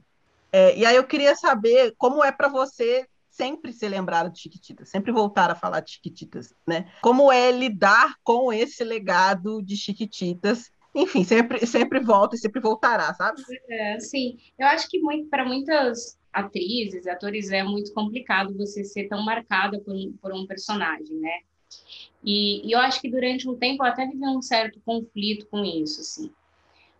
[0.56, 4.88] É, e aí eu queria saber como é para você sempre ser lembrado de Chiquititas,
[4.88, 6.92] sempre voltar a falar de Chiquititas, né?
[7.02, 13.12] Como é lidar com esse legado de Chiquititas enfim, sempre, sempre volta e sempre voltará,
[13.14, 13.42] sabe?
[13.68, 19.24] É, sim, eu acho que para muitas atrizes, atores, é muito complicado você ser tão
[19.24, 21.40] marcada por, por um personagem, né?
[22.22, 25.64] E, e eu acho que durante um tempo eu até vivi um certo conflito com
[25.64, 26.32] isso, assim.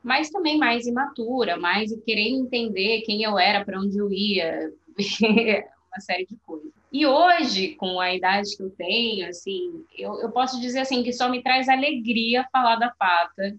[0.04, 4.70] Mas também mais imatura, mais querendo entender quem eu era, para onde eu ia,
[5.90, 6.70] uma série de coisas.
[6.92, 11.12] E hoje, com a idade que eu tenho, assim, eu, eu posso dizer assim que
[11.12, 13.56] só me traz alegria falar da Pata,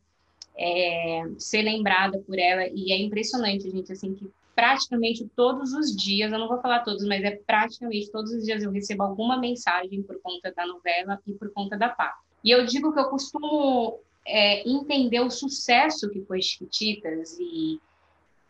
[0.57, 6.31] é, ser lembrada por ela e é impressionante, gente, assim que praticamente todos os dias,
[6.31, 10.01] eu não vou falar todos, mas é praticamente todos os dias eu recebo alguma mensagem
[10.01, 12.15] por conta da novela e por conta da Pata.
[12.41, 17.79] E eu digo que eu costumo é, entender o sucesso que foi Chiquititas e,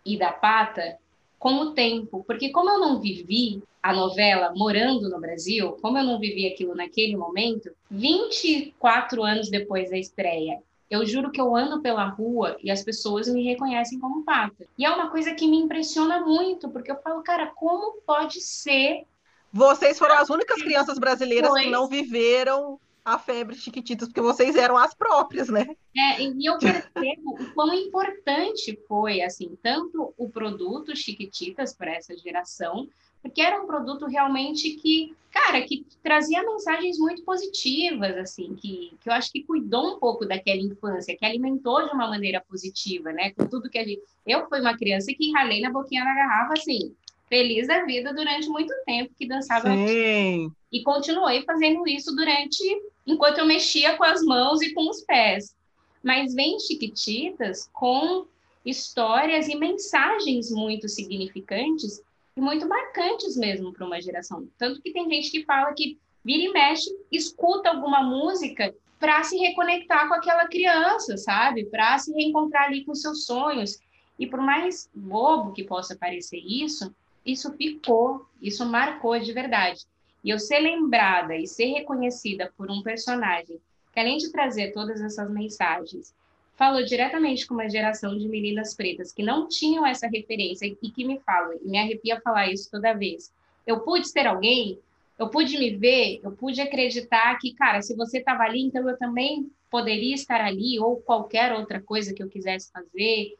[0.05, 0.97] e da Pata
[1.37, 6.03] com o tempo, porque como eu não vivi a novela morando no Brasil, como eu
[6.03, 10.59] não vivi aquilo naquele momento, 24 anos depois da estreia,
[10.89, 14.65] eu juro que eu ando pela rua e as pessoas me reconhecem como Pata.
[14.77, 19.03] E é uma coisa que me impressiona muito, porque eu falo, cara, como pode ser
[19.51, 21.71] Vocês foram as únicas crianças brasileiras que Pois.
[21.71, 25.67] não viveram a febre Chiquititas, porque vocês eram as próprias, né?
[25.95, 32.17] É, e eu percebo o quão importante foi, assim, tanto o produto Chiquititas para essa
[32.17, 32.89] geração,
[33.21, 39.09] porque era um produto realmente que, cara, que trazia mensagens muito positivas, assim, que, que
[39.09, 43.31] eu acho que cuidou um pouco daquela infância, que alimentou de uma maneira positiva, né?
[43.31, 44.01] Com tudo que a gente...
[44.25, 46.93] Eu fui uma criança que ralei na boquinha da garrafa, assim,
[47.27, 50.51] feliz da vida durante muito tempo, que dançava Sim.
[50.71, 52.63] e continuei fazendo isso durante
[53.05, 55.55] enquanto eu mexia com as mãos e com os pés.
[56.03, 58.25] Mas vem Chiquititas com
[58.65, 62.01] histórias e mensagens muito significantes
[62.35, 64.47] e muito marcantes mesmo para uma geração.
[64.57, 69.37] Tanto que tem gente que fala que vira e mexe, escuta alguma música para se
[69.37, 71.65] reconectar com aquela criança, sabe?
[71.65, 73.79] Para se reencontrar ali com seus sonhos.
[74.17, 76.93] E por mais bobo que possa parecer isso,
[77.25, 79.85] isso ficou, isso marcou de verdade.
[80.25, 83.59] E eu ser lembrada e ser reconhecida por um personagem
[83.93, 86.15] que, além de trazer todas essas mensagens,
[86.55, 91.05] falou diretamente com uma geração de meninas pretas que não tinham essa referência e que
[91.05, 93.31] me falam, e me arrepia falar isso toda vez.
[93.67, 94.79] Eu pude ser alguém,
[95.19, 98.97] eu pude me ver, eu pude acreditar que, cara, se você estava ali, então eu
[98.97, 103.35] também poderia estar ali, ou qualquer outra coisa que eu quisesse fazer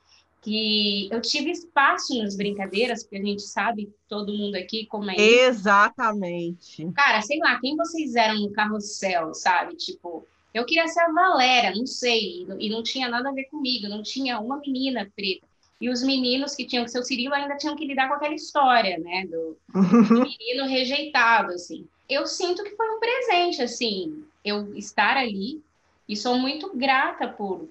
[0.45, 5.15] que eu tive espaço nas brincadeiras, porque a gente sabe, todo mundo aqui, como é
[5.15, 5.21] isso.
[5.49, 6.91] Exatamente.
[6.95, 9.75] Cara, sei lá, quem vocês eram no carrossel, sabe?
[9.75, 10.23] Tipo,
[10.53, 13.45] eu queria ser a Valéria, não sei, e não- e não tinha nada a ver
[13.45, 15.47] comigo, não tinha uma menina preta.
[15.81, 18.33] E os meninos que tinham que ser o Cirilo ainda tinham que lidar com aquela
[18.33, 19.25] história, né?
[19.25, 19.57] Do,
[20.39, 21.85] menino rejeitado, assim.
[22.07, 25.61] Eu sinto que foi um presente, assim, eu estar ali
[26.07, 27.67] e sou muito grata por,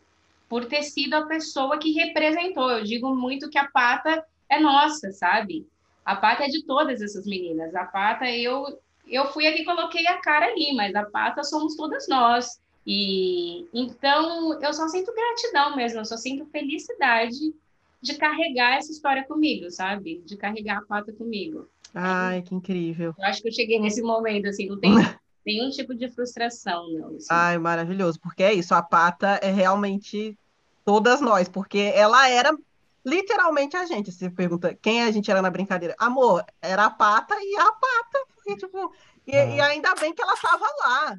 [0.54, 2.70] por ter sido a pessoa que representou.
[2.70, 5.66] Eu digo muito que a pata é nossa, sabe?
[6.04, 7.74] A pata é de todas essas meninas.
[7.74, 8.64] A pata, eu,
[9.04, 12.60] eu fui a que coloquei a cara ali, mas a pata somos todas nós.
[12.86, 17.52] E então eu só sinto gratidão mesmo, eu só sinto felicidade
[18.00, 20.22] de carregar essa história comigo, sabe?
[20.24, 21.66] De carregar a pata comigo.
[21.92, 23.12] Ai, que incrível.
[23.18, 24.92] Eu acho que eu cheguei nesse momento, assim, não tem
[25.44, 27.16] nenhum tipo de frustração, não.
[27.16, 27.26] assim.
[27.28, 28.20] Ai, maravilhoso.
[28.20, 30.38] Porque é isso, a pata é realmente
[30.84, 32.56] todas nós, porque ela era
[33.04, 34.10] literalmente a gente.
[34.12, 35.94] Você pergunta quem a gente era na brincadeira.
[35.98, 38.18] Amor, era a pata e a pata.
[38.46, 38.92] E, tipo,
[39.26, 39.44] e, Ah.
[39.46, 41.18] e ainda bem que ela tava lá.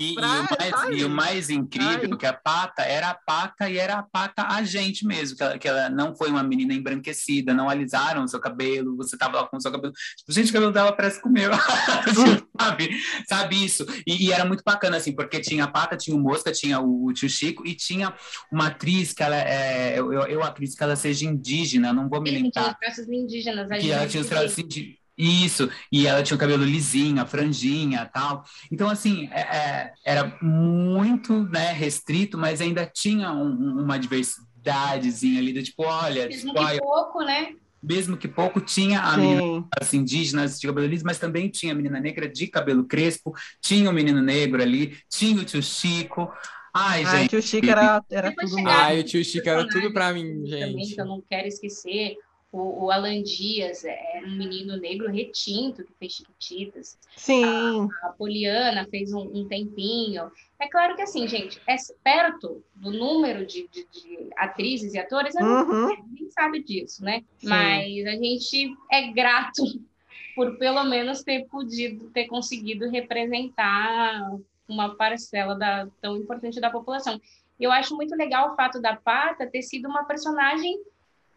[0.00, 2.16] E, e o mais, e o mais incrível Ai.
[2.16, 5.58] que a Pata era a Pata e era a Pata a gente mesmo, que ela,
[5.58, 9.46] que ela não foi uma menina embranquecida, não alisaram o seu cabelo, você tava lá
[9.46, 9.92] com o seu cabelo.
[10.16, 11.50] Tipo, gente, o cabelo dela parece com o meu.
[12.58, 12.90] sabe?
[13.28, 13.84] Sabe isso?
[14.06, 17.06] E, e era muito bacana, assim, porque tinha a Pata, tinha o Mosca, tinha o,
[17.06, 18.14] o tio Chico e tinha
[18.50, 19.98] uma atriz que ela é.
[19.98, 22.72] Eu, eu, acredito que ela seja indígena, não vou me Ele tinha lembrar.
[22.72, 23.70] os traços indígenas.
[23.70, 27.20] a Que ela gente tinha os traços indi- Isso, e ela tinha o cabelo lisinho,
[27.20, 28.42] a franjinha tal.
[28.72, 35.40] Então, assim, é- é, era muito né, restrito, mas ainda tinha um- um- uma diversidadezinha
[35.40, 37.54] ali, do tipo, olha, Mesmo tipo, que pouco, né?
[37.82, 39.64] mesmo que pouco, tinha a menina Sim.
[39.80, 43.88] assim, indígenas de cabelo liso, mas também tinha a menina negra de cabelo crespo, tinha
[43.88, 46.30] o menino negro ali, tinha o tio Chico.
[46.74, 47.30] Ai, Ai, gente.
[47.30, 48.68] tio Chico era, era tudo.
[48.68, 50.46] Ai, o tio Chico era tudo pra mim, Também,
[50.84, 50.94] gente.
[50.94, 52.16] que eu não quero esquecer,
[52.52, 56.98] o, o Alan Dias é um menino negro retinto que fez Chiquititas.
[57.16, 57.88] Sim.
[58.02, 60.30] A Poliana fez um, um tempinho.
[60.58, 65.36] É claro que assim, gente, é perto do número de, de- de atrizes e atores,
[65.36, 65.88] a Uhum.
[66.16, 67.22] gente sabe disso, né?
[67.38, 67.48] Sim.
[67.48, 69.62] Mas a gente é grato
[70.34, 74.30] por pelo menos ter podido, ter conseguido representar
[74.68, 77.20] uma parcela da, tão importante da população.
[77.58, 80.80] Eu acho muito legal o fato da Pata ter sido uma personagem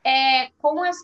[0.04, 0.98] é, com, as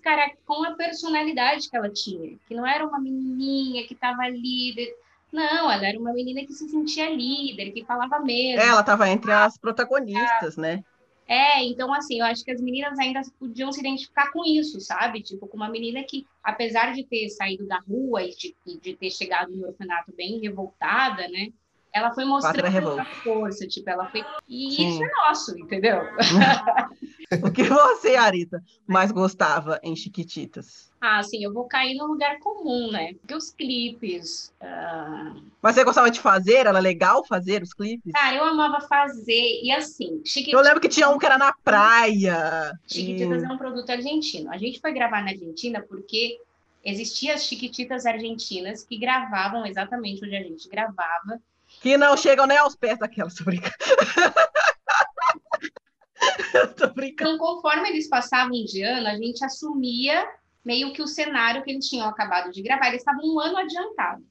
[0.46, 4.94] com a personalidade que ela tinha, que não era uma menininha que estava líder.
[5.32, 8.62] Não, ela era uma menina que se sentia líder, que falava mesmo.
[8.62, 10.84] Ela estava entre as protagonistas, né?
[11.28, 15.22] É, então assim, eu acho que as meninas ainda podiam se identificar com isso, sabe?
[15.22, 18.96] Tipo, com uma menina que, apesar de ter saído da rua e de, e de
[18.96, 21.50] ter chegado no orfanato bem revoltada, né?
[21.94, 23.02] Ela foi mostrando revolta.
[23.02, 24.22] essa força, tipo, ela foi.
[24.48, 24.90] E Sim.
[24.90, 26.02] isso é nosso, entendeu?
[27.44, 30.90] O que você, Arita, mais gostava em Chiquititas?
[31.02, 33.14] Ah, assim, eu vou cair no lugar comum, né?
[33.14, 34.52] Porque os clipes.
[34.62, 36.66] ah, Mas você gostava de fazer?
[36.68, 38.12] Era legal fazer os clipes?
[38.14, 39.62] Cara, eu amava fazer.
[39.64, 42.72] E assim, Eu Chiquititas, lembro que tinha um que era na praia.
[42.88, 44.52] Chiquititas E- é um produto argentino.
[44.52, 46.38] A gente foi gravar na Argentina porque
[46.84, 51.40] existiam as Chiquititas argentinas que gravavam exatamente onde a gente gravava.
[51.82, 53.76] Que não chegam nem aos pés daquela, tô brincando.
[56.76, 57.36] tô brincando.
[57.36, 60.28] Então, conforme eles passavam de ano, a gente assumia
[60.64, 62.88] meio que o cenário que eles tinham acabado de gravar.
[62.88, 64.24] Eles estavam um ano adiantado.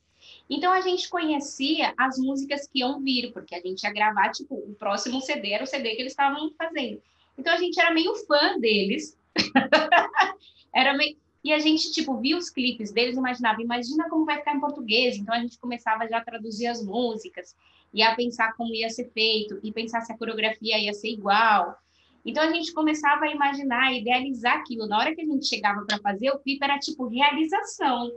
[0.50, 4.54] Então, a gente conhecia as músicas que iam vir, porque a gente ia gravar, tipo,
[4.54, 7.02] o próximo CD era o CD que eles estavam fazendo.
[7.36, 9.16] Então, a gente era meio fã deles.
[10.74, 11.16] era meio...
[11.48, 14.60] E a gente, tipo, via os clipes deles e imaginava, imagina como vai ficar em
[14.60, 15.16] português.
[15.16, 17.56] Então, a gente começava já a traduzir as músicas
[17.90, 21.74] e a pensar como ia ser feito e pensar se a coreografia ia ser igual.
[22.22, 24.86] Então a gente começava a imaginar, idealizar aquilo.
[24.86, 28.12] Na hora que a gente chegava para fazer, o clipe era tipo realização.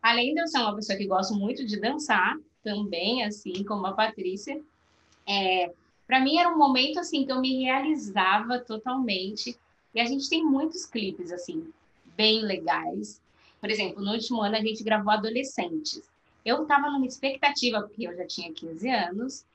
[0.00, 3.92] Além de eu ser uma pessoa que gosto muito de dançar, também, assim como a
[3.92, 4.58] Patrícia,
[5.28, 5.70] é,
[6.06, 9.54] para mim era um momento assim que eu me realizava totalmente.
[9.94, 11.70] E a gente tem muitos clipes assim
[12.20, 13.18] bem legais.
[13.58, 16.02] Por exemplo, no último ano a gente gravou Adolescentes.
[16.44, 19.46] Eu estava numa expectativa porque eu já tinha 15 anos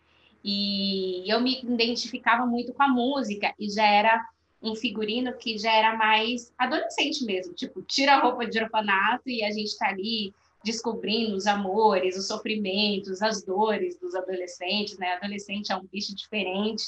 [0.44, 4.28] e eu me identificava muito com a música e já era
[4.64, 9.44] um figurino que já era mais adolescente mesmo, tipo, tira a roupa de orfanato e
[9.44, 15.14] a gente está ali descobrindo os amores, os sofrimentos, as dores dos adolescentes, né?
[15.14, 16.84] Adolescente é um bicho diferente.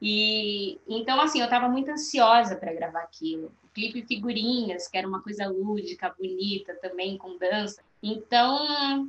[0.00, 3.52] E então assim, eu estava muito ansiosa para gravar aquilo.
[3.64, 7.82] O clipe figurinhas, que era uma coisa lúdica, bonita também com dança.
[8.02, 9.08] Então,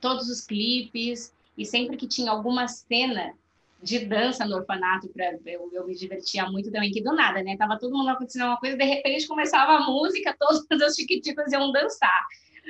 [0.00, 3.34] todos os clipes e sempre que tinha alguma cena
[3.82, 7.56] de dança no orfanato, pra, eu, eu me divertia muito também, que do nada, né?
[7.56, 11.70] Tava todo mundo acontecendo uma coisa, de repente começava a música, todas as chiquititas iam
[11.70, 12.26] dançar.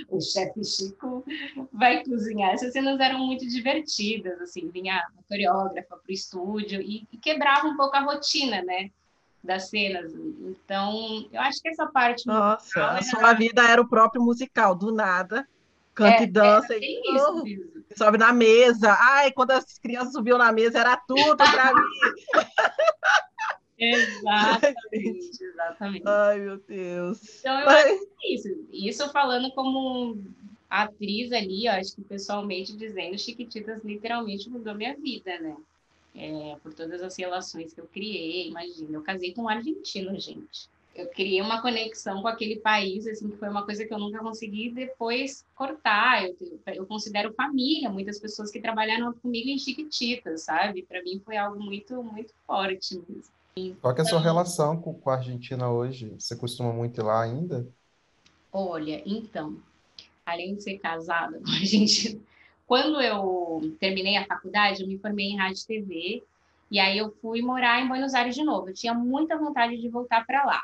[0.09, 1.25] O chefe Chico
[1.73, 2.53] vai cozinhar.
[2.53, 7.77] Essas cenas eram muito divertidas, assim, vinha a coreógrafa pro estúdio e, e quebrava um
[7.77, 8.91] pouco a rotina, né?
[9.43, 10.13] Das cenas.
[10.15, 12.27] Então, eu acho que essa parte.
[12.27, 15.47] Nossa, a sua vida era o próprio musical, do nada.
[15.95, 17.85] Canta É, e dança é e bem oh, isso, Biso.
[17.97, 18.97] sobe na mesa.
[19.01, 21.83] Ai, quando as crianças subiam na mesa, era tudo pra mim.
[23.79, 26.05] Exatamente, exatamente.
[26.07, 27.21] Ai, meu Deus.
[27.41, 28.67] Então, eu acho que é isso.
[28.73, 30.19] Isso falando como
[30.71, 35.57] atriz ali, eu acho que pessoalmente dizendo, Chiquititas literalmente mudou minha vida, né?
[36.15, 38.97] É, por todas as relações que eu criei, imagina.
[38.97, 40.69] Eu casei com um argentino, gente.
[40.95, 44.21] eu criei uma conexão com aquele país, assim, que foi uma coisa que eu nunca
[44.21, 46.25] consegui depois cortar.
[46.25, 46.37] Eu,
[46.69, 50.85] eu considero família, muitas pessoas que trabalharam comigo em Chiquititas, sabe?
[50.85, 53.33] Para mim foi algo muito, muito forte mesmo.
[53.81, 56.15] Qual é a sua relação com, com a Argentina hoje?
[56.19, 57.69] Você costuma muito ir lá ainda?
[58.53, 59.57] Olha, então,
[60.27, 62.21] além de ser casada com a Argentina,
[62.67, 66.23] quando eu terminei a faculdade, eu me formei em rádio e TV,
[66.71, 68.71] e aí eu fui morar em Buenos Aires de novo.
[68.71, 70.63] Eu tinha muita vontade de voltar para lá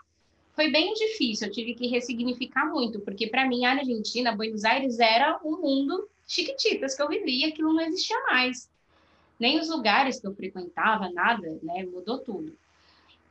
[0.60, 4.98] foi bem difícil, eu tive que ressignificar muito, porque para mim a Argentina, Buenos Aires
[4.98, 8.68] era um mundo chiquititas que eu vivia, aquilo não existia mais.
[9.38, 11.84] Nem os lugares que eu frequentava, nada, né?
[11.84, 12.54] Mudou tudo.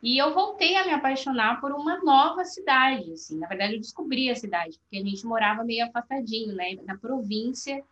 [0.02, 3.38] E eu voltei a me apaixonar por uma nova cidade, assim.
[3.38, 6.78] Na verdade, eu descobri a cidade, porque a gente morava meio afastadinho, né?
[6.86, 7.84] Na província,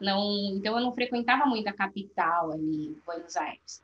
[0.00, 3.82] não, então eu não frequentava muito a capital ali, Buenos Aires.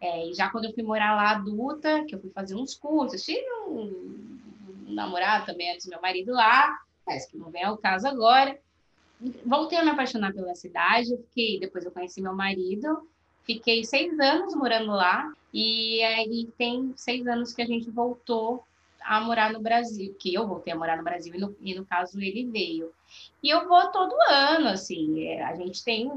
[0.00, 3.24] É, e já quando eu fui morar lá adulta, que eu fui fazer uns cursos,
[3.24, 4.28] tive um,
[4.88, 8.58] um namorado também antes do meu marido lá, mas que não vem ao caso agora.
[9.46, 13.08] Voltei a me apaixonar pela cidade, fiquei, depois eu conheci meu marido,
[13.44, 18.64] fiquei seis anos morando lá, e aí tem seis anos que a gente voltou
[19.00, 21.84] a morar no Brasil, que eu voltei a morar no Brasil e no, e no
[21.84, 22.90] caso ele veio.
[23.42, 26.10] E eu vou todo ano, assim, é, a gente tem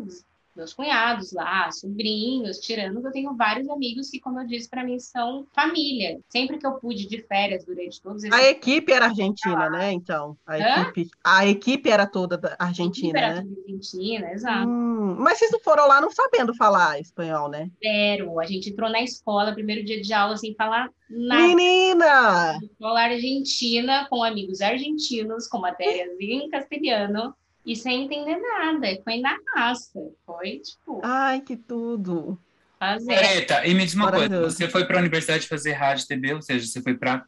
[0.58, 5.00] meus cunhados lá, sobrinhos, tirando eu tenho vários amigos que, como eu disse, para mim
[5.00, 6.20] são família.
[6.28, 9.92] Sempre que eu pude de férias durante todos esses A equipe era argentina, né?
[9.92, 13.42] Então, a equipe, a equipe era toda argentina, era né?
[13.42, 14.68] toda argentina, exato.
[14.68, 17.70] Hum, mas vocês não foram lá não sabendo falar espanhol, né?
[17.82, 18.40] Zero.
[18.40, 21.48] A gente entrou na escola, primeiro dia de aula, sem falar nada.
[21.48, 22.60] Menina!
[22.64, 27.36] Escola argentina, com amigos argentinos, com matérias em castelhano
[27.68, 28.88] e sem entender nada.
[29.04, 30.00] Foi na raça.
[30.26, 32.40] Foi, tipo, Ai, que tudo!
[32.80, 33.48] fazer.
[33.66, 36.42] E me diz uma coisa, você foi para a universidade fazer rádio e TV, ou
[36.42, 37.26] seja, você foi para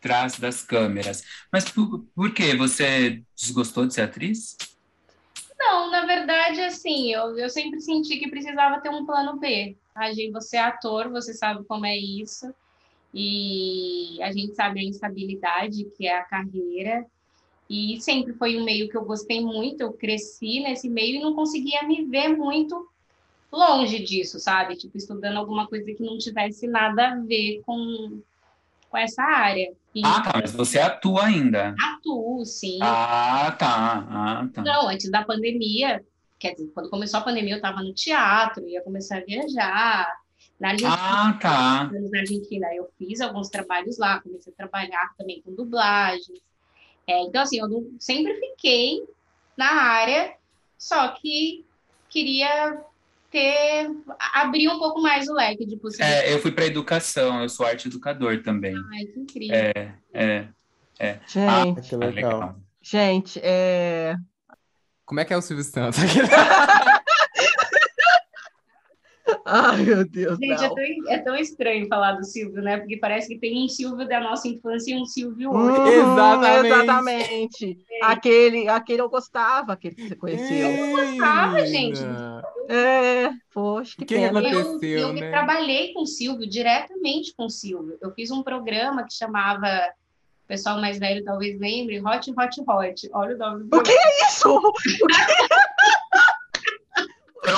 [0.00, 1.22] trás das câmeras.
[1.52, 2.54] Mas por, por quê?
[2.54, 4.56] Você desgostou de ser atriz?
[5.58, 9.76] Não, na verdade, assim, eu, eu sempre senti que precisava ter um plano B.
[9.94, 12.52] A gente, você é ator, você sabe como é isso,
[13.12, 17.04] e a gente sabe a instabilidade que é a carreira,
[17.70, 21.34] e sempre foi um meio que eu gostei muito, eu cresci nesse meio e não
[21.36, 22.90] conseguia me ver muito
[23.52, 24.74] longe disso, sabe?
[24.76, 28.20] Tipo, estudando alguma coisa que não tivesse nada a ver com,
[28.88, 29.72] com essa área.
[29.94, 31.72] E Ah, tá, mas você atua ainda.
[31.80, 32.80] atuo, sim.
[32.82, 34.06] Ah, tá.
[34.10, 34.62] Ah, tá.
[34.62, 36.04] Não, antes da pandemia,
[36.40, 40.12] quer dizer, quando começou a pandemia, eu estava no teatro, ia começar a viajar.
[40.58, 41.90] Na Argentina, Ah, tá.
[41.92, 46.49] na Argentina, eu fiz alguns trabalhos lá, comecei a trabalhar também com dublagens.
[47.10, 49.02] É, então, assim, eu não- sempre fiquei
[49.56, 50.34] na área,
[50.78, 51.64] só que
[52.08, 52.80] queria
[53.30, 53.90] ter,
[54.34, 56.30] abrir um pouco mais o leque de possibilidades.
[56.30, 58.74] É, eu fui para educação, eu sou arte educador também.
[58.92, 59.56] Ai, que incrível.
[59.56, 60.48] É,
[60.98, 61.20] é.
[61.26, 62.56] Gente, Que Ah, legal.
[62.80, 64.14] gente, é...
[65.04, 65.98] Como é que é o Silvio Santos?
[69.52, 72.78] Ai, meu Deus, Gente, é tão, é tão estranho falar do Silvio, né?
[72.78, 75.78] Porque parece que tem um Silvio da nossa infância e um Silvio hoje.
[75.80, 76.66] Uhum, Exatamente.
[76.66, 77.78] exatamente.
[78.02, 80.68] Aquele, aquele eu gostava, aquele que você conheceu.
[80.90, 82.00] gostava, gente.
[82.68, 84.38] É, poxa, que O que que pena.
[84.38, 84.88] aconteceu?
[84.98, 85.30] Eu, eu né?
[85.30, 87.98] trabalhei com o Silvio, diretamente com o Silvio.
[88.00, 89.66] Eu fiz um programa que chamava,
[90.44, 93.10] o pessoal mais velho talvez lembre, Hot, Hot, Hot.
[93.12, 94.60] Olha o nome do O que é isso?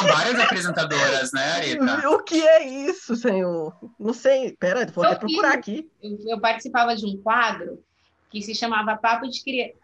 [0.02, 2.08] Foram várias apresentadoras, né, Areta?
[2.10, 3.76] O que é isso, senhor?
[3.98, 4.56] Não sei.
[4.58, 5.90] Pera, vou até Eu procurar aqui.
[6.02, 7.82] eu, participava de um quadro
[8.30, 9.74] que se chamava Papo de Criança.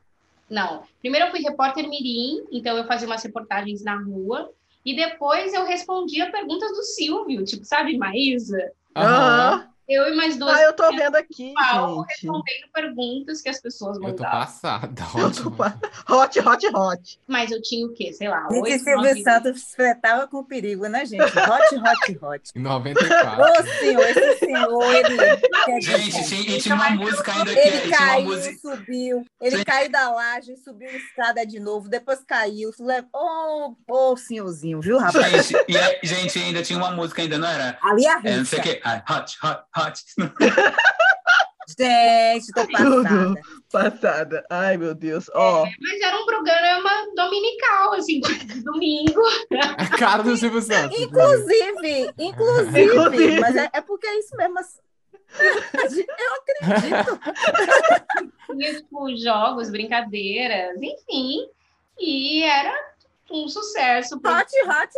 [0.49, 4.51] Não, primeiro eu fui repórter mirim, então eu fazia umas reportagens na rua,
[4.85, 8.73] e depois eu respondia perguntas do Silvio, tipo, sabe, Maísa?
[8.97, 9.69] Aham.
[9.89, 12.21] Eu e mais duas Ah, eu tô vendo aqui, Paulo gente.
[12.23, 15.03] respondendo perguntas que as pessoas Eu tô passada.
[15.17, 15.79] Eu tô pa-
[16.11, 17.21] Hot, hot, hot.
[17.27, 18.13] Mas eu tinha o quê?
[18.13, 21.23] Sei lá, Gente, oito, Silvio nove- Santos fretava com perigo, né, gente?
[21.23, 22.51] Hot, hot, hot.
[22.55, 23.43] Em 94.
[23.43, 25.81] Ô, senhor, esse senhor, ele...
[25.81, 28.59] Gente, tinha- e tinha uma música ainda que Ele caiu, música.
[28.59, 29.65] subiu, ele Sim.
[29.65, 32.71] caiu da laje, subiu a escada de novo, depois caiu.
[33.13, 35.47] Ô, ô, senhorzinho, viu, rapaz?
[35.49, 37.79] Gente, e a- gente, ainda tinha uma música ainda, não era?
[37.83, 38.81] Ali a É, não sei o quê.
[38.85, 40.03] Ah, hot, hot, hot.
[41.79, 43.03] Gente, tô Tudo.
[43.05, 43.35] passada.
[43.71, 44.47] Passada.
[44.51, 45.31] Ai, meu Deus.
[45.35, 49.21] Ó, Mas era um programa dominical, assim, tipo, de domingo.
[49.77, 50.99] A cara do Silvio Santos.
[50.99, 53.41] Inclusive, inclusive, Inclusive.
[53.41, 54.59] mas é, é porque é isso mesmo.
[54.59, 54.81] assim.
[55.79, 57.21] Eu acredito.
[58.51, 61.47] Tinha, tipo, jogos, brincadeiras, enfim.
[62.01, 62.73] E era
[63.31, 64.17] um sucesso.
[64.17, 64.91] Hot, hot,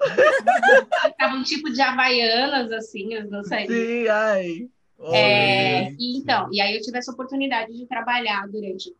[1.18, 3.66] Tava um tipo de havaianas, assim, eu não sei.
[3.66, 4.68] sim, ai.
[5.12, 8.94] É, e então, e aí eu tive essa oportunidade de trabalhar durante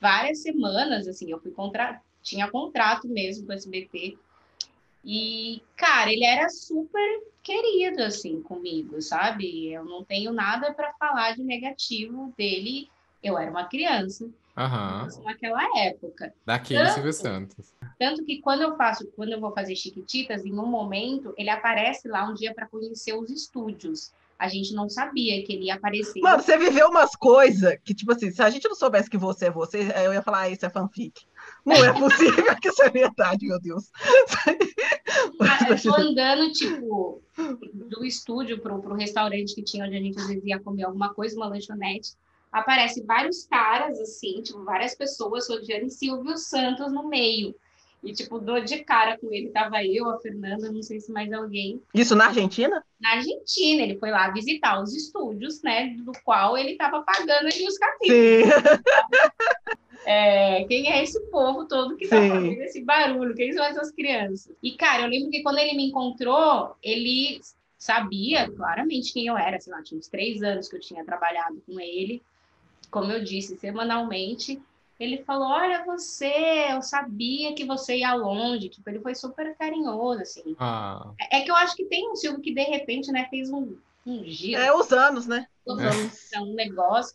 [0.00, 2.00] várias semanas, assim, eu fui contra...
[2.22, 4.16] tinha contrato mesmo com o SBT.
[5.04, 9.72] E, cara, ele era super querido, assim, comigo, sabe?
[9.72, 12.88] Eu não tenho nada para falar de negativo dele.
[13.22, 14.28] Eu era uma criança
[14.58, 15.08] Aham.
[15.24, 16.34] naquela época.
[16.44, 17.74] Daquele Tanto- Silvio Santos.
[17.98, 22.08] Tanto que quando eu faço, quando eu vou fazer Chiquititas, em um momento, ele aparece
[22.08, 24.12] lá um dia para conhecer os estúdios.
[24.38, 26.20] A gente não sabia que ele ia aparecer.
[26.20, 29.46] Mano, você viveu umas coisas que, tipo assim, se a gente não soubesse que você
[29.46, 31.26] é você, eu ia falar, ah, isso é fanfic.
[31.66, 33.90] Não é possível que isso é verdade, meu Deus.
[35.68, 37.22] Eu tô andando, tipo,
[37.74, 41.12] do estúdio pro, pro restaurante que tinha, onde a gente às vezes ia comer alguma
[41.12, 42.12] coisa, uma lanchonete.
[42.50, 47.54] Aparece vários caras, assim, tipo, várias pessoas rodeando e Silvio Santos no meio.
[48.02, 49.50] E, tipo, dou de cara com ele.
[49.50, 51.82] Tava eu, a Fernanda, não sei se mais alguém.
[51.92, 52.84] Isso na Argentina?
[53.00, 55.96] Na Argentina, ele foi lá visitar os estúdios, né?
[55.98, 58.16] Do qual ele tava pagando ali os capítulos.
[58.16, 58.42] Sim.
[60.10, 62.30] É, quem é esse povo todo que tá Sim.
[62.30, 63.34] fazendo esse barulho?
[63.34, 64.54] Quem são essas crianças?
[64.62, 67.42] E, cara, eu lembro que quando ele me encontrou, ele
[67.76, 69.60] sabia claramente quem eu era.
[69.60, 72.22] Sei lá, tinha uns três anos que eu tinha trabalhado com ele.
[72.90, 74.60] Como eu disse, semanalmente.
[74.98, 78.68] Ele falou: Olha, você, eu sabia que você ia longe.
[78.68, 80.56] Tipo, ele foi super carinhoso, assim.
[80.58, 83.50] Ah, É é que eu acho que tem um Silvio que, de repente, né, fez
[83.50, 83.76] um,
[84.06, 85.46] um giro, É os anos, né?
[85.66, 85.88] Os É.
[85.88, 86.30] anos.
[86.36, 87.14] um negócio.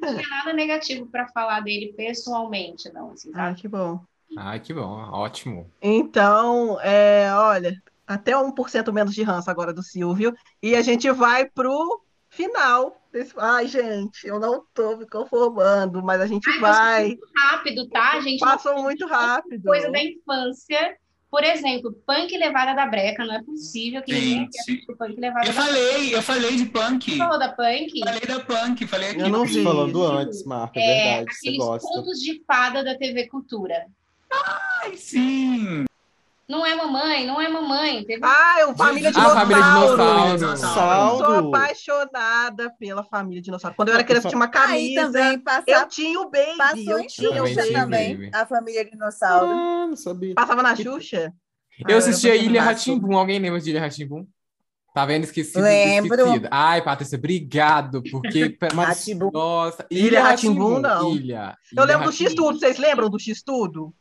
[0.00, 3.50] Não tinha nada negativo para falar dele pessoalmente, não, assim, sabe?
[3.50, 4.00] Ah, que bom.
[4.36, 4.82] ai, que bom,
[5.12, 5.70] ótimo.
[5.80, 7.74] Então, é, olha,
[8.06, 10.34] até 1% menos de ranço agora do Silvio.
[10.62, 12.00] E a gente vai pro
[12.30, 13.00] final.
[13.38, 17.16] Ai, gente, eu não tô me conformando, mas a gente Ai, vai.
[17.36, 18.40] rápido, tá, gente?
[18.40, 19.62] Passou muito rápido.
[19.64, 20.96] Coisa da infância.
[21.30, 25.52] Por exemplo, Punk Levada da Breca, não é possível que ninguém tenha Punk Levada eu
[25.52, 25.74] da Breca.
[25.74, 27.10] falei, eu falei de punk.
[27.10, 28.00] Você falou da Punk?
[28.04, 29.20] Falei da punk, falei aqui.
[29.20, 29.64] Eu não vi.
[29.64, 31.88] Falando antes, Marta, é É, verdade, você aqueles gosta.
[31.88, 33.86] contos de fada da TV Cultura.
[34.32, 35.84] Ai, sim.
[36.48, 38.04] Não é mamãe, não é mamãe.
[38.04, 38.20] Teve...
[38.22, 39.40] Ah, eu Família Ah, Dinossauro.
[39.40, 41.08] Família Dinossauro.
[41.10, 41.48] Sou Dinossauro.
[41.48, 43.74] apaixonada pela Família Dinossauro.
[43.76, 45.00] Quando eu era criança, eu tinha uma Aí camisa.
[45.12, 46.56] também passa, Eu tinha o Baby.
[46.58, 48.30] passou Eu em tinha o Também Xuxa também, Baby.
[48.34, 49.46] a família dinossauro.
[49.46, 50.34] Ah, não sabia.
[50.34, 51.32] Passava na Xuxa?
[51.82, 52.62] Ah, Eu assisti a era Ilha.
[52.62, 53.16] Ratimbum.
[53.16, 54.26] Alguém lembra de Ilha Ratimbum?
[54.94, 55.24] Tá vendo?
[55.24, 55.60] Esquecido.
[55.62, 56.14] Lembro.
[56.20, 56.48] esquecido.
[56.52, 58.00] Ai, Patrícia, obrigado.
[58.12, 58.56] Porque.
[59.32, 61.10] Nossa, Ilha Rá-Tim-Bum, não.
[61.16, 61.56] Ilha.
[61.76, 62.16] Eu Ilha lembro do.
[62.16, 62.58] X-Tudo.
[62.60, 63.92] Vocês lembram do X-Tudo?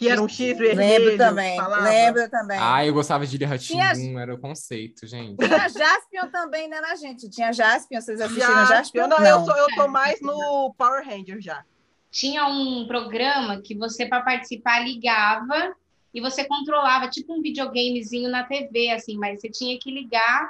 [0.00, 1.04] Que era um X vermelho.
[1.04, 1.82] Lembro também, falava.
[1.84, 2.58] lembro também.
[2.58, 3.48] Ai, eu gostava de Tinha-
[3.88, 5.36] Ratimbum, era o conceito, gente.
[5.36, 7.28] Tinha Jaspion também, né, na gente?
[7.28, 9.02] Tinha Jaspion, vocês assistiram Já, Jaspion?
[9.02, 11.62] eu, não, eu, sou, eu tô mais no Power Ranger já.
[12.10, 15.74] Tinha um programa que você, para participar, ligava
[16.14, 20.48] e você controlava, tipo um videogamezinho na TV, assim, mas você tinha que ligar.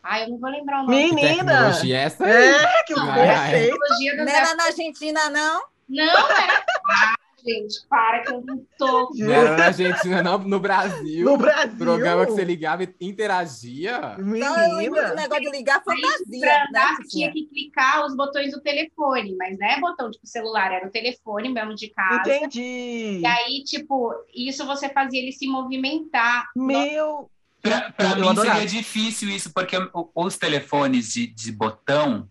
[0.00, 1.08] Ai, eu não vou lembrar o nome.
[1.08, 1.44] Que Menina!
[1.44, 2.24] tecnologia é essa?
[2.24, 3.44] É, que o Ai, ai.
[3.50, 3.72] conceito.
[3.78, 5.64] Tecnologia das Não era na Argentina, não?
[5.88, 6.64] Não é.
[6.90, 7.14] Ah,
[7.44, 9.10] gente, para que eu não tô.
[9.14, 11.24] Não era na Argentina, não, no Brasil.
[11.24, 11.76] No Brasil.
[11.78, 14.16] Programa que você ligava e interagia.
[14.18, 15.14] Então Menina.
[15.14, 16.64] negócio de ligar Para fantasia, né?
[16.68, 20.26] andar, que você tinha que clicar os botões do telefone, mas não é botão tipo
[20.26, 22.34] celular, era o telefone mesmo de casa.
[22.34, 23.20] Entendi.
[23.20, 26.48] E aí, tipo, isso você fazia ele se movimentar.
[26.56, 27.30] Meu.
[27.60, 28.56] Pra, pra mim adorava.
[28.60, 32.28] seria difícil isso, porque o- os telefones de, de botão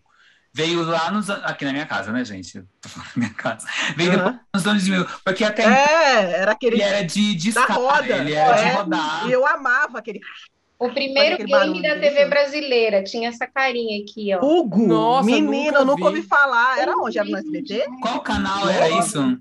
[0.52, 2.58] veio lá nos, aqui na minha casa, né, gente?
[2.58, 3.66] Eu tô falando da minha casa.
[3.96, 4.40] Veio depois Aham.
[4.54, 6.76] nos anos 2000, porque até então É, era aquele.
[6.76, 8.16] ele era de discar, roda.
[8.18, 8.72] ele era de É.
[8.74, 9.26] rodar.
[9.28, 10.20] E eu amava aquele.
[10.78, 14.44] O primeiro aquele game barulho, da TV brasileira tinha essa carinha aqui, ó.
[14.44, 14.84] Hugo.
[14.86, 16.16] Nossa, Menina, nunca eu nunca vi.
[16.16, 16.78] ouvi falar.
[16.80, 17.18] Era onde?
[17.18, 17.84] Era no SBT?
[18.00, 19.38] Qual canal era isso?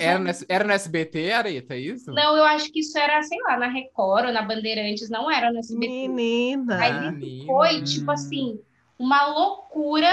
[0.00, 2.10] Era no, era no SBT, Areta, é isso?
[2.10, 5.52] Não, eu acho que isso era, sei lá, na Record ou na Bandeirantes, não era
[5.52, 6.08] no SBT.
[6.08, 6.80] Menina.
[6.82, 7.44] Aí Menina.
[7.46, 8.58] Foi, tipo assim,
[8.98, 10.12] uma loucura,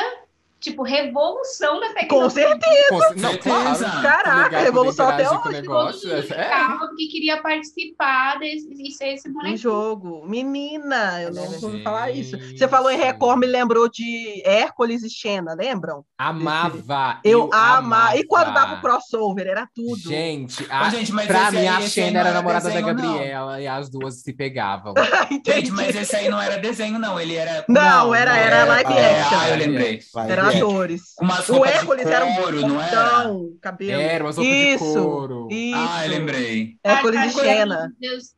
[0.62, 2.48] tipo, revolução da Com tecnologia.
[2.48, 2.88] certeza.
[2.90, 3.90] Com- Não, Certeza.
[3.90, 4.02] claro.
[4.02, 5.62] Caraca, revolução até com hoje.
[5.62, 6.02] negócio.
[6.10, 6.44] Todo mundo É.
[6.44, 9.58] ficava que queria participar desse, e ser esse Um bonequinho.
[9.58, 10.26] jogo.
[10.26, 12.38] Menina, eu não ouvi falar isso.
[12.56, 16.06] Você falou em Record, me lembrou de Hércules e Xena, lembram?
[16.18, 17.20] Amava.
[17.24, 17.78] Eu, amava.
[17.78, 18.18] amava.
[18.18, 19.98] E quando dava o crossover, era tudo.
[19.98, 22.94] Gente, a, Ô, gente, mas pra mim a Xena não era era namorada da desenho,
[22.96, 23.14] não.
[23.14, 24.94] Gabriela e as duas se pegavam.
[25.46, 27.20] Gente, mas esse aí não era desenho, não.
[27.20, 27.66] Ele era.
[27.68, 29.38] Não, era, era Era- live é, action.
[29.40, 30.00] Ah, eu lembrei.
[30.14, 30.58] Vai Eram ver.
[30.58, 31.14] atores.
[31.16, 33.24] Com umas O Hércules de era um couro, não era?
[33.62, 34.02] cabelo.
[34.02, 35.48] Era umas roupas de Isso, couro.
[35.52, 35.78] Isso.
[35.90, 36.78] Ah, eu lembrei.
[36.84, 37.94] Hércules Ai, e Xena.
[38.00, 38.36] Deus.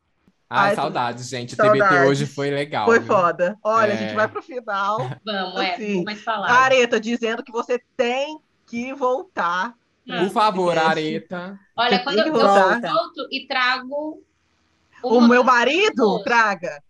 [0.50, 1.56] Ai, Ai, saudades, gente.
[1.56, 1.82] saudades.
[1.82, 2.84] A TBT hoje foi legal.
[2.86, 3.08] Foi viu?
[3.08, 3.56] foda.
[3.62, 3.98] Olha, a É.
[3.98, 4.98] gente vai pro final.
[5.24, 6.50] Vamos, é, Assim, vou mais A falar.
[6.50, 9.74] Areta dizendo que você tem que voltar.
[10.06, 10.76] Por favor.
[10.78, 11.58] Areta.
[11.76, 12.80] Olha, Você quando eu, que eu voltar.
[12.80, 14.22] volto e trago
[15.02, 16.82] O uma- meu marido, traga.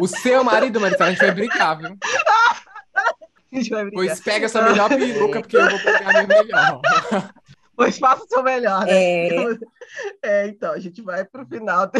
[0.00, 1.96] O seu marido, Maricela, a gente vai brincar, viu?
[3.52, 4.06] A gente vai brigar.
[4.06, 6.80] Pois pega sua melhor peruca, porque eu vou pegar a minha melhor.
[7.74, 9.28] Pois faça o seu melhor, né?
[9.28, 9.28] É.
[10.20, 11.90] É, então, a gente vai pro final.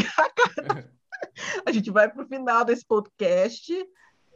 [1.65, 3.73] A gente vai pro final desse podcast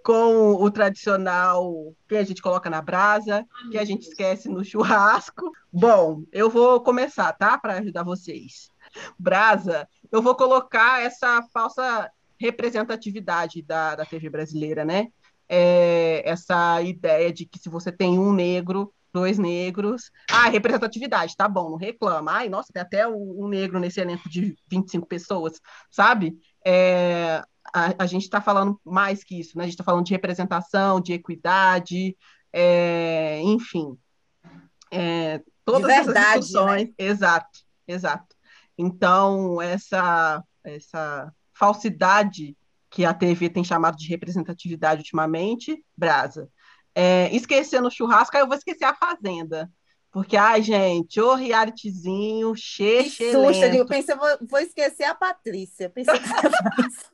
[0.04, 5.50] com o tradicional que a gente coloca na brasa, que a gente esquece no churrasco.
[5.72, 7.58] Bom, eu vou começar, tá?
[7.58, 8.70] Para ajudar vocês.
[9.18, 15.08] Brasa, eu vou colocar essa falsa representatividade da, da TV brasileira, né?
[15.49, 20.11] É, essa ideia de que se você tem um negro, dois negros.
[20.30, 22.32] Ah, representatividade, tá bom, não reclama.
[22.32, 26.34] Ai, nossa, tem até um negro nesse elenco de 25 pessoas, sabe?
[26.64, 27.43] É,
[27.74, 29.64] a, a, gente está falando mais que isso, né?
[29.64, 32.16] A gente está falando de representação, de equidade,
[32.53, 33.97] é, enfim.
[34.90, 36.88] É, todas de verdade, essas discussões.
[36.88, 36.95] Né?
[36.99, 38.36] Exato, exato.
[38.76, 42.57] Então, essa, essa falsidade
[42.93, 46.49] que a TV tem chamado de representatividade ultimamente, brasa.
[46.95, 49.72] É, esquecendo o churrasco, aí eu vou esquecer a Fazenda.
[50.11, 55.88] Porque, ai, gente, o realityzinho, cheio, Que susto, eu pensei, vou, vou esquecer a Patrícia.
[55.88, 56.22] Pensei que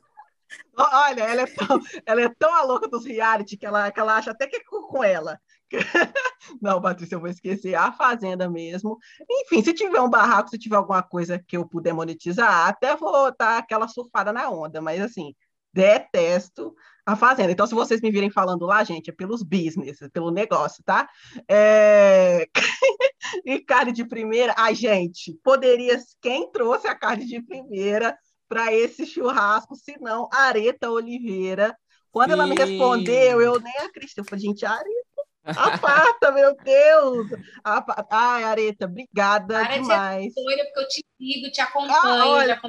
[0.75, 4.17] Olha, ela é, tão, ela é tão a louca dos reality que ela, que ela
[4.17, 5.39] acha até que é com ela.
[6.61, 8.97] Não, Patrícia, eu vou esquecer a Fazenda mesmo.
[9.29, 13.33] Enfim, se tiver um barraco, se tiver alguma coisa que eu puder monetizar, até vou
[13.37, 15.33] dar aquela surfada na onda, mas assim,
[15.73, 16.73] detesto
[17.05, 17.51] a Fazenda.
[17.51, 21.09] Então, se vocês me virem falando lá, gente, é pelos business, é pelo negócio, tá?
[21.47, 22.47] É...
[23.45, 25.99] e carne de primeira, ai, gente, poderia.
[26.21, 28.17] Quem trouxe a carne de primeira
[28.47, 31.75] para esse churrasco, se não Areta Oliveira?
[32.11, 32.33] Quando Sim.
[32.33, 34.21] ela me respondeu, eu nem acreditei.
[34.21, 35.09] Eu falei, gente, Areta.
[35.45, 37.27] Aparta, meu Deus!
[37.63, 38.05] Apa...
[38.11, 40.33] Ai, Areta, obrigada Areta demais.
[40.37, 42.47] É doida, porque eu te sigo, te acompanho, ah, olha...
[42.47, 42.61] já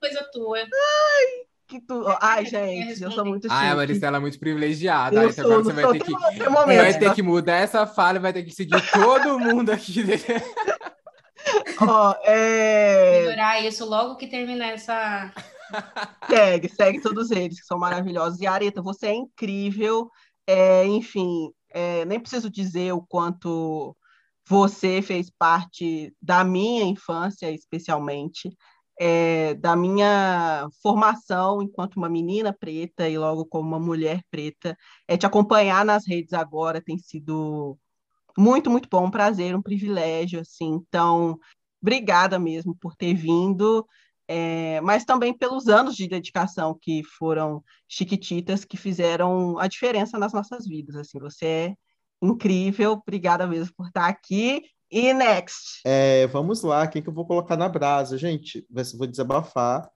[0.00, 0.58] coisa tua.
[0.58, 2.04] Ai, que tu...
[2.20, 3.54] Ai, gente, eu sou muito chique.
[3.54, 5.16] Ai, a Maricela é muito privilegiada.
[5.16, 6.12] Eu Ai, sou, você vai ter, que,
[6.48, 10.04] momento, vai ter que mudar essa fala, vai ter que seguir todo mundo aqui.
[11.80, 13.20] Ó, é...
[13.20, 15.32] Melhorar isso logo que terminar essa...
[16.28, 18.40] Segue, segue todos eles, que são maravilhosos.
[18.40, 20.08] E Areta, você é incrível.
[20.46, 23.96] É, enfim, é, nem preciso dizer o quanto
[24.46, 28.54] você fez parte da minha infância, especialmente,
[28.98, 34.76] é, da minha formação enquanto uma menina preta e logo como uma mulher preta.
[35.08, 37.78] É, te acompanhar nas redes agora tem sido
[38.36, 40.74] muito, muito bom, um prazer, um privilégio, assim.
[40.74, 41.38] Então,
[41.80, 43.86] obrigada mesmo por ter vindo
[44.26, 50.32] é, mas também pelos anos de dedicação que foram chiquititas que fizeram a diferença nas
[50.32, 50.96] nossas vidas.
[50.96, 51.74] Assim, você é
[52.22, 54.62] incrível, obrigada mesmo por estar aqui.
[54.94, 55.80] E next.
[55.84, 58.64] É, vamos lá, quem que eu vou colocar na brasa, gente?
[58.96, 59.90] Vou desabafar.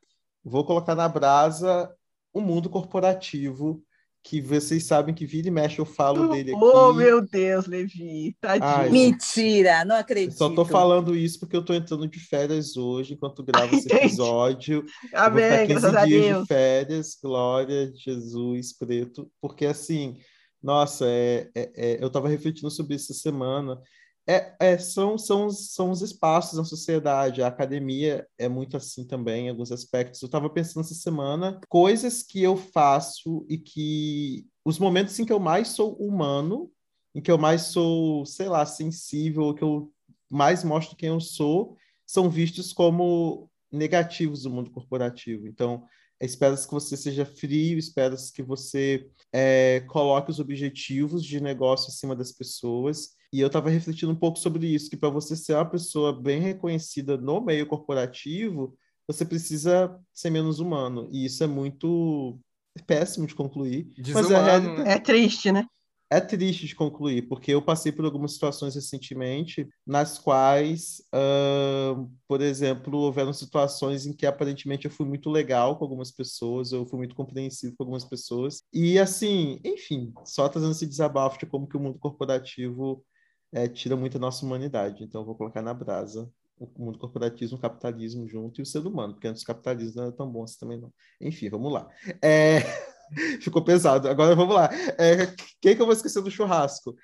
[0.45, 1.89] Vou colocar na brasa
[2.33, 3.81] o mundo corporativo
[4.25, 6.61] que vocês sabem que vira e mexe eu falo dele aqui.
[6.61, 8.69] Oh, meu Deus, Levi, tadinho.
[8.69, 10.37] Ai, Mentira, não acredito.
[10.37, 14.85] Só tô falando isso porque eu tô entrando de férias hoje, enquanto gravo esse episódio.
[15.15, 16.43] Amém, graças a Deus.
[16.43, 20.17] de férias, glória de Jesus preto, porque assim,
[20.61, 23.81] nossa, é, é, é, eu tava refletindo sobre isso essa semana,
[24.29, 27.43] é, é, são, são, são os espaços na sociedade.
[27.43, 30.21] A academia é muito assim também, em alguns aspectos.
[30.21, 35.33] Eu estava pensando essa semana coisas que eu faço e que os momentos em que
[35.33, 36.71] eu mais sou humano,
[37.15, 39.91] em que eu mais sou, sei lá, sensível, que eu
[40.29, 45.47] mais mostro quem eu sou, são vistos como negativos do mundo corporativo.
[45.47, 45.87] Então,
[46.21, 52.15] espero que você seja frio, espero que você é, coloque os objetivos de negócio acima
[52.15, 55.69] das pessoas e eu estava refletindo um pouco sobre isso, que para você ser uma
[55.69, 58.77] pessoa bem reconhecida no meio corporativo,
[59.07, 61.09] você precisa ser menos humano.
[61.11, 62.39] E isso é muito
[62.87, 63.93] péssimo de concluir.
[63.97, 64.77] Desumano.
[64.79, 65.67] Mas é, é triste, né?
[66.11, 72.41] É triste de concluir, porque eu passei por algumas situações recentemente nas quais, uh, por
[72.41, 76.97] exemplo, houveram situações em que aparentemente eu fui muito legal com algumas pessoas, eu fui
[76.97, 78.63] muito compreensivo com algumas pessoas.
[78.73, 83.05] E assim, enfim, só trazendo esse desabafo de como que o mundo corporativo
[83.53, 85.05] é, tira muito a nossa humanidade.
[85.05, 88.85] Então, eu vou colocar na brasa o mundo corporativismo, o capitalismo junto e o ser
[88.85, 90.93] humano, porque antes o capitalismo não era tão bom assim também, não.
[91.21, 91.89] Enfim, vamos lá.
[92.23, 92.61] É...
[93.41, 94.09] Ficou pesado.
[94.09, 94.69] Agora vamos lá.
[94.99, 95.35] É...
[95.61, 96.95] Quem que eu vou esquecer do churrasco?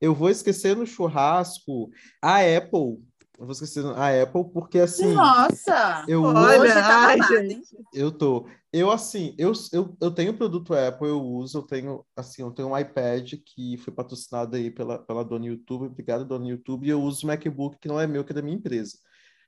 [0.00, 2.98] Eu vou esquecer no churrasco a Apple
[3.38, 5.14] eu vou esquecer a Apple, porque assim.
[5.14, 6.04] Nossa!
[6.06, 7.76] Eu Olha, tá ai, gente.
[7.92, 8.46] Eu tô.
[8.72, 12.68] Eu, assim, eu, eu, eu tenho produto Apple, eu uso, eu tenho, assim, eu tenho
[12.68, 17.02] um iPad que foi patrocinado aí pela, pela dona YouTube, obrigado, dona YouTube, e eu
[17.02, 18.96] uso o MacBook que não é meu, que é da minha empresa.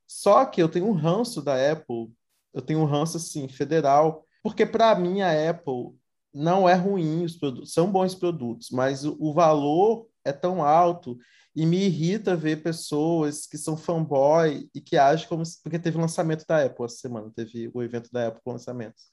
[0.07, 2.13] Só que eu tenho um ranço da Apple,
[2.53, 5.95] eu tenho um ranço, assim, federal, porque para mim a Apple
[6.33, 11.17] não é ruim os produtos, são bons produtos, mas o, o valor é tão alto
[11.55, 15.97] e me irrita ver pessoas que são fanboy e que agem como se, porque teve
[15.97, 19.13] o lançamento da Apple essa semana, teve o evento da Apple com lançamentos.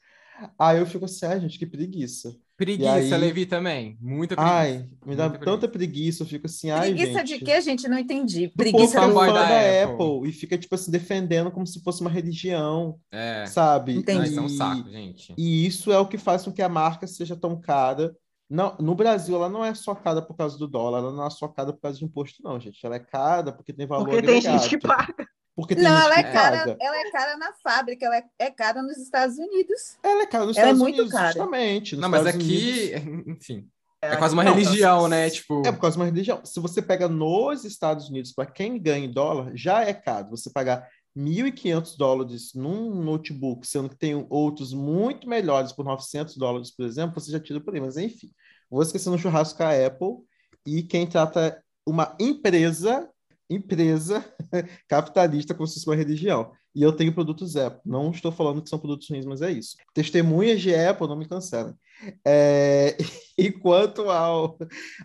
[0.57, 2.35] Aí eu fico assim, ai, gente, que preguiça.
[2.57, 3.95] Preguiça, aí- Levi, também.
[4.01, 4.55] Muita preguiça.
[4.55, 7.39] Ai, me dá Muita tanta preguiça, eu fico assim, ai, Preguiça gente.
[7.39, 7.87] de quê, gente?
[7.87, 8.47] Não entendi.
[8.47, 9.13] Do Preguiça povo do...
[9.13, 9.93] fanboy fã da da, Apple.
[10.05, 10.29] Apple.
[10.29, 13.45] e fica, tipo assim, defendendo como se fosse uma religião, É.
[13.45, 13.95] sabe?
[13.97, 14.17] Entendi.
[14.17, 15.33] Não, isso é um E- saco, gente.
[15.37, 18.15] E isso é o que faz com que a marca seja tão cara.
[18.51, 21.29] Não, no Brasil, ela não é só cara por causa do dólar, ela não é
[21.29, 22.85] só cara por causa de imposto, não, gente.
[22.85, 24.59] Ela é cara porque tem valor Porque tem agregado.
[24.59, 25.25] gente que paga.
[25.55, 26.77] Porque tem Não, gente ela é que cara, paga.
[26.81, 29.97] ela é cara na fábrica, ela é, é cara nos Estados Unidos.
[30.03, 31.27] Ela é cara nos Ela é Estados muito Unidos, cara.
[31.27, 31.95] justamente.
[31.95, 33.27] Não, mas Estados aqui, Unidos.
[33.37, 33.69] enfim,
[34.01, 35.29] é quase uma Não, religião, né?
[35.29, 36.43] Tipo, É por causa de uma religião.
[36.43, 40.29] Se você pega nos Estados Unidos, para quem ganha em dólar, já é caro.
[40.31, 46.71] Você pagar 1.500 dólares num notebook, sendo que tem outros muito melhores por 900 dólares,
[46.71, 47.81] por exemplo, você já tira por aí.
[47.81, 48.31] Mas enfim,
[48.69, 50.17] vou esquecer no churrasco com a Apple
[50.65, 53.09] e quem trata uma empresa,
[53.49, 54.23] empresa
[54.87, 56.51] capitalista como se fosse uma religião.
[56.73, 57.81] E eu tenho produtos Apple.
[57.85, 59.75] Não estou falando que são produtos ruins, mas é isso.
[59.93, 61.73] Testemunhas de Apple não me cancelem.
[62.25, 62.95] É,
[63.41, 64.55] E quanto ao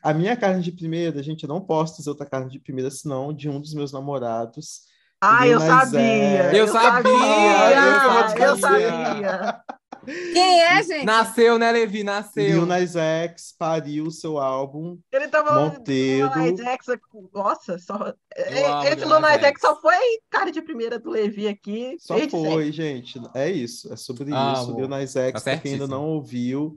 [0.03, 3.33] a minha carne de primeira, gente, eu não posso dizer outra carne de primeira, senão
[3.33, 4.83] de um dos meus namorados.
[5.21, 6.01] Ah, eu sabia.
[6.01, 6.59] X.
[6.59, 8.45] Eu sabia, sabia.
[8.45, 9.61] eu Eu sabia.
[10.07, 11.05] Quem é, gente?
[11.05, 12.05] nasceu, né, Levi?
[12.05, 12.45] Nasceu.
[12.47, 14.99] Lil Nas X pariu seu álbum.
[15.13, 16.31] Ele tava Monteiro.
[16.37, 16.87] Lil Nas X,
[17.35, 19.61] nossa, só Eu esse Lil Nas X.
[19.61, 19.97] Só foi
[20.31, 21.97] cara de primeira do Levi aqui.
[21.99, 23.21] Só foi, gente.
[23.35, 23.93] É isso.
[23.93, 24.53] É sobre Amo.
[24.53, 24.77] isso.
[24.77, 26.77] Lil Nas X, Tá pra quem ainda não ouviu,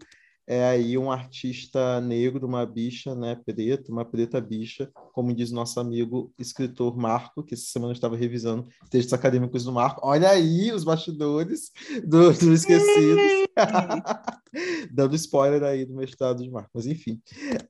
[0.49, 5.79] é aí um artista negro, uma bicha, né, preta, uma preta bicha, como diz nosso
[5.79, 10.01] amigo escritor Marco, que essa semana estava revisando textos acadêmicos do Marco.
[10.03, 11.71] Olha aí os bastidores
[12.03, 13.47] do, do Esquecidos.
[14.91, 17.21] Dando spoiler aí do mestrado de Marco, mas enfim.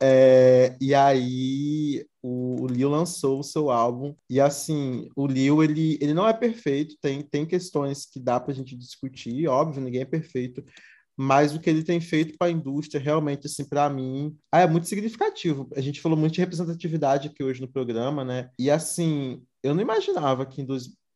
[0.01, 5.97] É, e aí o, o Lil lançou o seu álbum, e assim, o Lil, ele,
[5.99, 10.05] ele não é perfeito, tem, tem questões que dá pra gente discutir, óbvio, ninguém é
[10.05, 10.63] perfeito,
[11.21, 14.67] mas o que ele tem feito para a indústria, realmente, assim, para mim, ah, é
[14.67, 15.69] muito significativo.
[15.75, 18.49] A gente falou muito de representatividade aqui hoje no programa, né?
[18.57, 20.65] E assim, eu não imaginava que,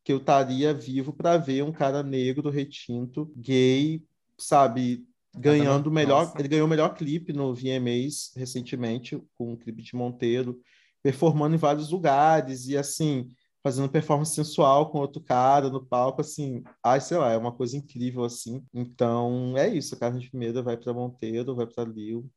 [0.03, 4.03] que eu estaria vivo para ver um cara negro, retinto, gay,
[4.37, 6.25] sabe, ganhando o melhor.
[6.25, 6.37] Nossa.
[6.37, 10.59] Ele ganhou o melhor clipe no VMAs recentemente, com um clipe de Monteiro,
[11.01, 13.29] performando em vários lugares e assim
[13.63, 17.77] fazendo performance sensual com outro cara no palco, assim, ai, sei lá, é uma coisa
[17.77, 18.61] incrível, assim.
[18.73, 22.29] Então, é isso, a carne de primeira vai para Monteiro, vai para Lil,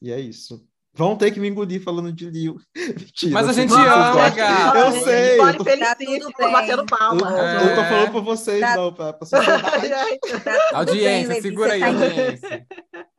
[0.00, 0.66] e é isso.
[0.94, 2.56] Vão ter que me engolir falando de Lil.
[2.76, 4.78] Mentira, Mas a eu gente ama, gata.
[4.78, 6.52] Eu sei, eu Pode tô, Tá tudo bem.
[6.52, 7.40] batendo eu, palma.
[7.40, 7.56] É.
[7.56, 10.18] eu tô falando para vocês, Tá- não, para a sociedade.
[10.44, 12.66] Tá Audiência, bem, Levi, segura você aí, tá audiência.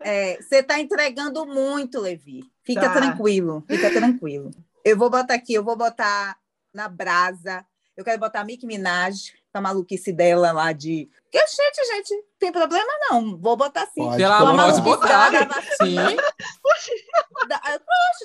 [0.01, 2.41] É, Você está entregando muito, Levi.
[2.63, 2.93] Fica Tá.
[2.93, 4.51] tranquilo, fica tranquilo.
[4.85, 6.37] Eu vou botar aqui, eu vou botar
[6.73, 7.65] na brasa.
[7.95, 11.07] Eu quero botar a Mickey Minaj, com a maluquice dela lá de.
[11.31, 13.37] Que, gente, gente, tem problema não.
[13.37, 14.01] Vou botar sim.
[14.03, 15.29] Pode, Pela Com a pode pode maluquice botar.
[15.29, 16.09] dela da vacina.
[16.09, 16.17] Sim.
[16.63, 16.91] Poxa,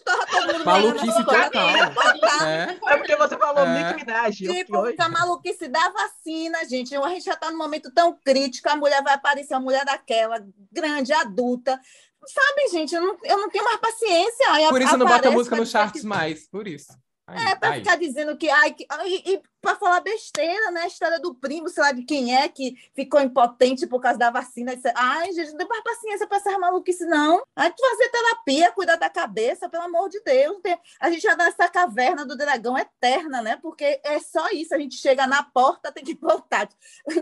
[0.05, 1.91] tava todo mundo maluquice essa total.
[1.93, 2.49] Botar.
[2.51, 2.79] É.
[2.87, 3.79] É porque você falou É.
[3.93, 4.37] Nicki Minaj.
[4.39, 6.97] Tipo, a maluquice da vacina, gente.
[6.97, 10.43] A gente já está num momento tão crítico, a mulher vai aparecer, uma mulher daquela,
[10.73, 11.79] grande, adulta.
[12.27, 14.53] Sabe, gente, eu não, eu não tenho mais paciência.
[14.53, 16.89] Aí Por isso não bota aparece música pra no dizer charts mais, por isso.
[17.29, 18.49] É, para ficar dizendo que.
[18.51, 20.83] Ai, que e, e para falar besteira, né?
[20.83, 24.31] A história do primo, sei lá de quem é, que ficou impotente por causa da
[24.31, 24.75] vacina.
[24.75, 27.39] Disse, Ai, gente, não tem mais paciência para essas maluquices, não.
[27.39, 30.59] Tu fazer terapia, cuidar da cabeça, pelo amor de Deus.
[30.63, 33.59] Tem- A gente já nessa caverna do dragão eterna, né?
[33.61, 34.75] Porque é só isso.
[34.75, 36.69] A gente chega na porta, tem que voltar.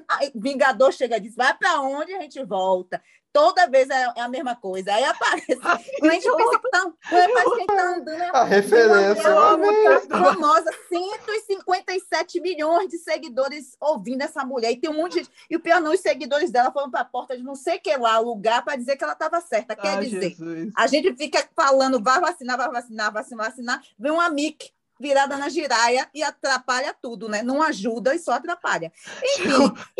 [0.09, 3.03] Aí, Vingador chega e diz: vai para onde a gente volta.
[3.37, 4.95] Toda vez é é a mesma coisa.
[4.95, 5.59] Aí aparece.
[5.63, 5.77] A
[6.11, 8.19] gente pensa que tá, parece que a gente tá andando.
[8.19, 8.31] né?
[8.33, 14.73] A referência, Uma famosa, 157 milhões de seguidores ouvindo essa mulher.
[14.73, 15.31] E tem um monte de gente.
[15.51, 17.95] E o pior não, os seguidores dela foram para a porta de não sei que
[17.97, 19.77] lá, lugar, para dizer que ela estava certa.
[19.77, 20.73] Quer Ah, dizer, Jesus.
[20.77, 23.83] a gente fica falando, vai vacinar, vai vacinar, vacinar, vacinar.
[23.99, 27.43] Vem uma mic virada na giraia e atrapalha tudo, né?
[27.43, 28.93] Não ajuda e só atrapalha.
[29.23, 29.51] Enfim,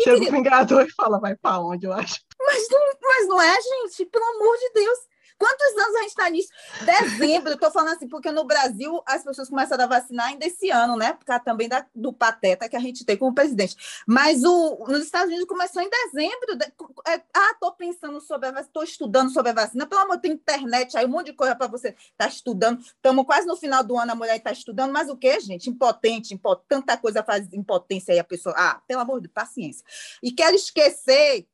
[0.01, 2.19] Chega queria- o Vingador e fala, vai pra onde, eu acho.
[2.39, 4.99] mas não, mas não é, gente, pelo amor de Deus.
[5.37, 6.49] Quantos anos a gente está nisso?
[6.81, 10.95] Dezembro, tô falando assim, porque no Brasil as pessoas começaram a vacinar ainda esse ano,
[10.95, 11.13] né?
[11.13, 13.75] Por causa também da, do pateta que a gente tem como presidente.
[14.07, 16.55] Mas o, nos Estados Unidos começou em dezembro.
[16.55, 16.73] de-
[17.07, 19.85] é, ah, tô pensando sobre a vacina, tô estudando sobre a vacina.
[19.85, 22.79] Pelo amor, tem internet aí, um monte de coisa para você estar tá estudando.
[22.79, 25.69] Estamos quase no final do ano, a mulher está estudando, mas o quê, gente?
[25.69, 26.61] Impotente, impot...
[26.67, 28.55] tanta coisa faz impotência aí a pessoa.
[28.57, 29.85] Ah, pelo amor de paciência.
[30.23, 31.47] E quero esquecer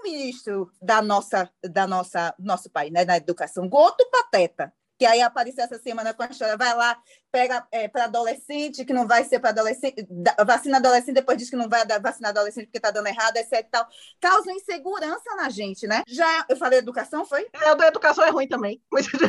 [0.00, 5.22] o ministro da nossa, da nossa, nosso país, né, da educação, outro pateta, que aí
[5.22, 6.94] apareceu essa semana com a história, vai lá,
[7.32, 10.06] pega é, para adolescente, que não vai ser para adolescente,
[10.46, 13.62] vacina adolescente, depois diz que não vai vacinar adolescente porque está dando errado, etc e
[13.62, 13.86] tal.
[14.20, 16.02] Causa insegurança na gente, né?
[16.06, 17.48] Já, eu falei educação, foi?
[17.50, 18.82] É, da educação é ruim também.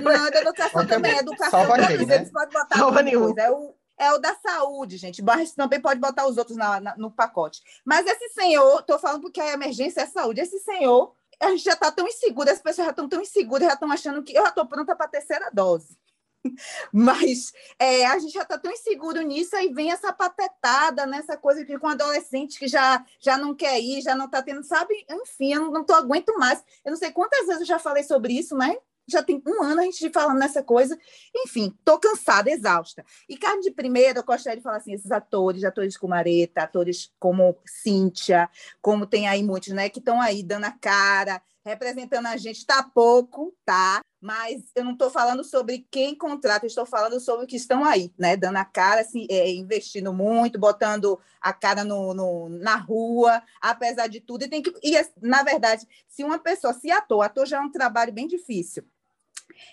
[0.03, 2.15] Não, da educação também, educação, Salva todos né?
[2.15, 3.33] eles podem botar Salva nenhum.
[3.33, 3.41] coisa.
[3.41, 5.21] É o, é o da saúde, gente.
[5.21, 7.61] Mas também pode botar os outros na, na- no pacote.
[7.85, 11.73] Mas esse senhor, estou falando porque a emergência é saúde, esse senhor, a gente já
[11.73, 14.49] está tão insegura, as pessoas já estão tão inseguras, já estão achando que eu já
[14.49, 15.97] estou pronta para a terceira dose.
[16.91, 21.63] Mas é, a gente já está tão inseguro nisso, aí vem essa patetada, nessa coisa
[21.63, 24.93] que com adolescente que já, já não quer ir, já não está tendo, sabe?
[25.09, 26.63] Enfim, eu não, não tô, aguento mais.
[26.83, 28.75] Eu não sei quantas vezes eu já falei sobre isso, né?
[29.11, 30.97] Já tem um ano a gente falando nessa coisa.
[31.35, 33.03] Enfim, tô cansada, exausta.
[33.27, 37.11] E carne de primeira, eu gostaria de falar assim, esses atores, atores como Areta, atores
[37.19, 38.49] como Cíntia,
[38.81, 42.81] como tem aí muitos, né, que estão aí dando a cara, representando a gente, tá
[42.83, 44.01] pouco, tá?
[44.19, 48.13] Mas eu não estou falando sobre quem contrata, estou falando sobre o que estão aí,
[48.17, 48.37] né?
[48.37, 54.07] Dando a cara, assim, é, investindo muito, botando a cara no, no- na rua, apesar
[54.07, 54.43] de tudo.
[54.43, 54.71] E tem que.
[54.83, 58.83] E, na verdade, se uma pessoa, se ator, ator já é um trabalho bem difícil.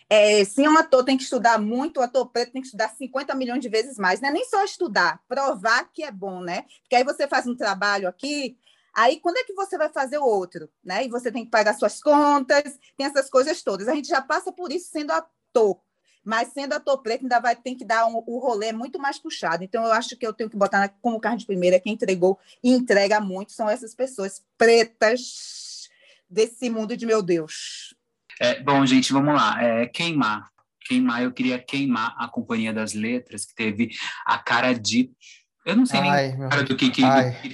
[0.09, 3.35] É, se um ator tem que estudar muito, o ator preto tem que estudar 50
[3.35, 6.65] milhões de vezes mais, não é nem só estudar, provar que é bom, né?
[6.83, 8.57] Porque aí você faz um trabalho aqui,
[8.95, 11.05] aí quando é que você vai fazer o outro, né?
[11.05, 13.89] E você tem que pagar suas contas, tem essas coisas todas.
[13.89, 15.79] A gente já passa por isso sendo ator,
[16.25, 19.65] mas sendo ator preto ainda vai ter que dar um, o rolê muito mais puxado.
[19.65, 22.71] Então eu acho que eu tenho que botar como carne de primeira quem entregou e
[22.71, 25.89] entrega muito são essas pessoas pretas
[26.29, 27.95] desse mundo de meu Deus.
[28.41, 29.63] É, bom, gente, vamos lá.
[29.63, 30.49] É, queimar.
[30.87, 33.91] Queimar, eu queria queimar a Companhia das Letras, que teve
[34.25, 35.11] a cara de.
[35.67, 37.09] Eu não sei nem Ai, a cara do que, que, do,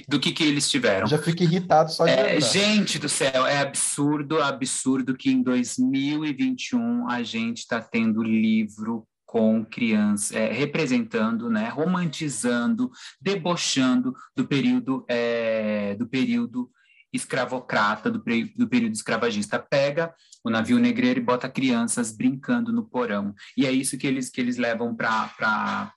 [0.07, 1.05] do que, que eles tiveram.
[1.05, 7.09] já fico irritado só de É, gente do céu, é absurdo, absurdo que em 2021
[7.09, 12.89] a gente está tendo livro com crianças, é, representando, né, romantizando,
[13.19, 16.69] debochando do período, é, do período
[17.15, 18.23] escravocrata, do,
[18.55, 19.59] do período escravagista.
[19.59, 20.13] Pega
[20.45, 23.33] o navio negreiro e bota crianças brincando no porão.
[23.57, 25.91] E é isso que eles, que eles levam para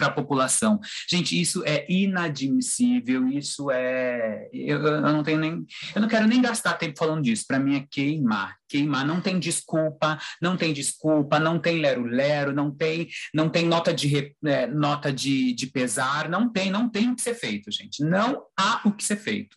[0.00, 0.80] a população.
[1.08, 4.48] Gente, isso é inadmissível, isso é.
[4.52, 5.64] Eu, eu não tenho nem.
[5.94, 7.44] Eu não quero nem gastar tempo falando disso.
[7.46, 8.56] Para mim é queimar.
[8.68, 9.06] Queimar.
[9.06, 14.34] Não tem desculpa, não tem desculpa, não tem lero-lero, não tem, não tem nota, de,
[14.44, 18.02] é, nota de, de pesar, não tem, não tem o que ser feito, gente.
[18.02, 19.56] Não há o que ser feito.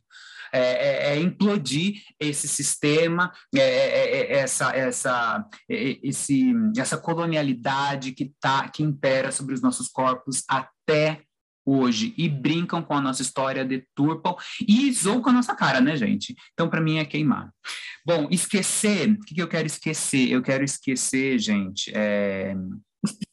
[0.53, 8.34] É, é- é implodir esse sistema, é- é- é- essa, essa, esse, essa colonialidade que,
[8.40, 11.22] tá, que impera sobre os nossos corpos até
[11.65, 14.36] hoje e brincam com a nossa história, deturpam
[14.68, 16.36] e zoam com a nossa cara, né, gente?
[16.53, 17.52] Então, para mim, é queimar.
[18.06, 20.30] Bom, esquecer, o que, que eu quero esquecer?
[20.30, 22.56] Eu quero esquecer, gente, é,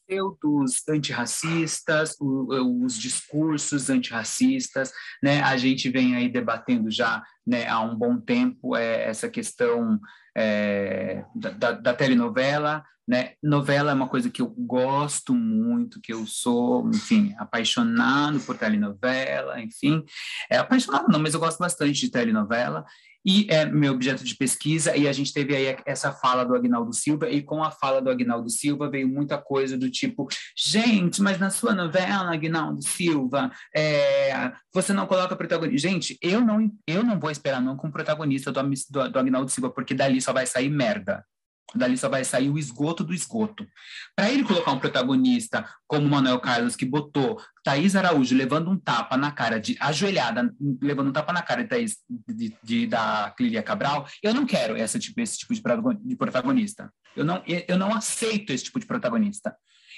[0.09, 4.91] pseudos antirracistas, os discursos antirracistas,
[5.23, 5.43] né?
[5.43, 10.01] A gente vem aí debatendo já né, há um bom tempo é, essa questão
[10.37, 13.33] é, da, da- da telenovela, né?
[13.43, 19.61] Novela é uma coisa que eu gosto muito, que eu sou, enfim, apaixonado por telenovela,
[19.61, 20.05] enfim,
[20.51, 22.85] é apaixonado não, mas eu gosto bastante de telenovela
[23.29, 26.95] e é meu objeto de pesquisa e a gente teve aí essa fala do Agnaldo
[26.95, 30.27] Silva e com a fala do Agnaldo Silva veio muita coisa do tipo,
[30.57, 35.89] gente, mas na sua novela, Agnaldo Silva, é, você não coloca protagonista.
[35.91, 39.51] Gente, eu não, eu não vou esperar não com o protagonista do, do, do Agnaldo
[39.51, 41.23] Silva, porque dali só vai sair merda.
[41.75, 43.67] Dali só vai sair o esgoto do esgoto.
[44.17, 48.79] Para ele colocar um protagonista como o Manuel Carlos, que botou Thaís Araújo levando um
[48.79, 50.51] tapa na cara de ajoelhada,
[50.81, 54.77] levando um tapa na cara de Thaís, de, de- da Clília Cabral, eu não quero
[54.79, 56.91] esse tipo, esse tipo de protagonista.
[57.15, 59.55] Eu não, eu não aceito esse tipo de protagonista.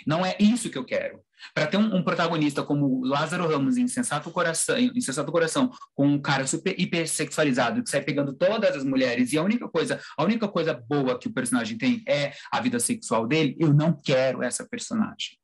[0.06, 1.20] Não é isso que eu quero.
[1.54, 6.06] Para ter um, um protagonista como Lázaro Ramos em Insensato Coração, em Insensato Coração, com
[6.06, 10.24] um cara super hipersexualizado que sai pegando todas as mulheres e a única coisa, a
[10.24, 14.42] única coisa boa que o personagem tem é a vida sexual dele, eu não quero
[14.42, 15.39] essa personagem.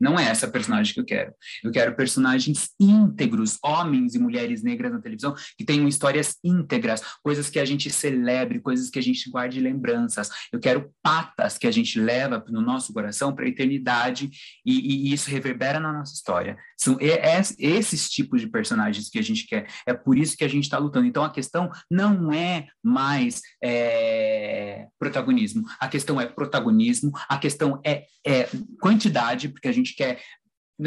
[0.00, 1.32] Não é essa personagem que eu quero.
[1.62, 7.50] Eu quero personagens íntegros, homens e mulheres negras na televisão, que tenham histórias íntegras, coisas
[7.50, 10.30] que a gente celebre, coisas que a gente guarde lembranças.
[10.52, 14.30] Eu quero patas que a gente leva no nosso coração para a eternidade
[14.64, 16.56] e, e isso reverbera na nossa história.
[16.78, 19.66] São es- esses tipos de personagens que a gente quer.
[19.86, 21.06] É por isso que a gente está lutando.
[21.06, 25.64] Então a questão não é mais é, protagonismo.
[25.78, 27.10] A questão é protagonismo.
[27.28, 28.48] A questão é, é
[28.80, 30.20] quantidade, porque a gente quer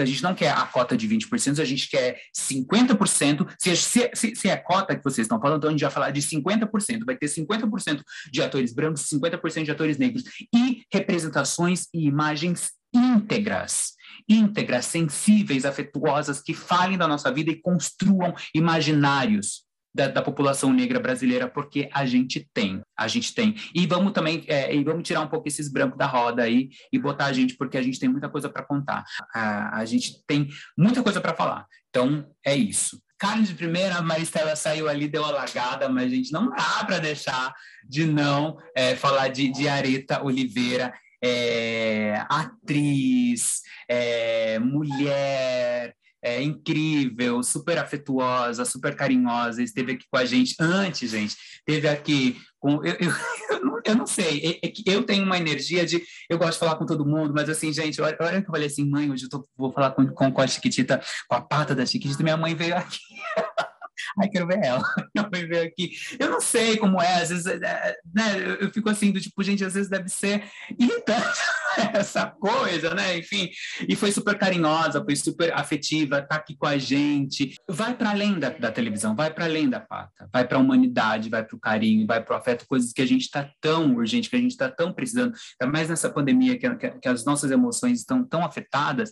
[0.02, 3.48] a gente não quer a cota de 20%, a gente quer 50%.
[3.60, 6.12] Se, se, se é a cota que vocês estão falando, então a gente vai falar
[6.12, 7.06] de 50%.
[7.06, 8.02] Vai ter 50%
[8.32, 10.24] de atores brancos, 50% de atores negros.
[10.54, 13.94] E representações e imagens íntegras,
[14.28, 19.64] íntegras, sensíveis, afetuosas, que falem da nossa vida e construam imaginários
[19.94, 23.56] da, da, população negra brasileira, porque a gente tem, a gente tem.
[23.74, 26.98] E vamos também, é, e vamos tirar um pouco esses brancos da roda aí e
[26.98, 29.04] botar a gente, porque a gente tem muita coisa para contar.
[29.34, 31.68] A, a gente tem muita coisa para falar.
[31.90, 33.00] Então, é isso.
[33.20, 36.84] Carne de primeira, a Maristela saiu ali, deu a largada, mas a gente não dá
[36.86, 37.54] para deixar
[37.88, 40.94] de não é, falar de, de Areta Oliveira,
[41.24, 50.56] é, atriz, é, mulher, é, incrível, super afetuosa, super carinhosa, esteve aqui com a gente
[50.58, 52.84] antes, gente, esteve aqui com.
[52.86, 53.12] Eu, eu,
[53.52, 56.02] eu, não, eu não sei, é, é, que eu tenho uma energia de.
[56.30, 58.90] Eu gosto de falar com todo mundo, mas assim, gente, olha, que eu falei assim,
[58.90, 61.86] mãe, hoje eu tô, vou falar com, com, com a Chiquitita, com a pata da
[61.86, 63.00] Chiquitita, minha mãe veio aqui.
[64.20, 64.84] Ai, quero ver ela.
[65.16, 65.92] Minha mãe veio aqui.
[66.20, 69.64] Eu não sei como é, às vezes, é, né, eu fico assim, do tipo, gente,
[69.64, 70.44] às vezes deve ser
[70.78, 71.40] irritante
[71.94, 73.18] essa coisa, né?
[73.18, 73.50] Enfim,
[73.88, 77.56] e foi super carinhosa, foi super afetiva, tá aqui com a gente.
[77.70, 81.30] Vai para além da, da, televisão, vai para além da pata, vai para a humanidade,
[81.30, 84.30] vai para o carinho, vai para o afeto, coisas que a gente está tão urgente,
[84.30, 87.52] que a gente está tão precisando, ainda mais nessa pandemia que, que, que, as nossas
[87.52, 89.10] emoções estão tão afetadas.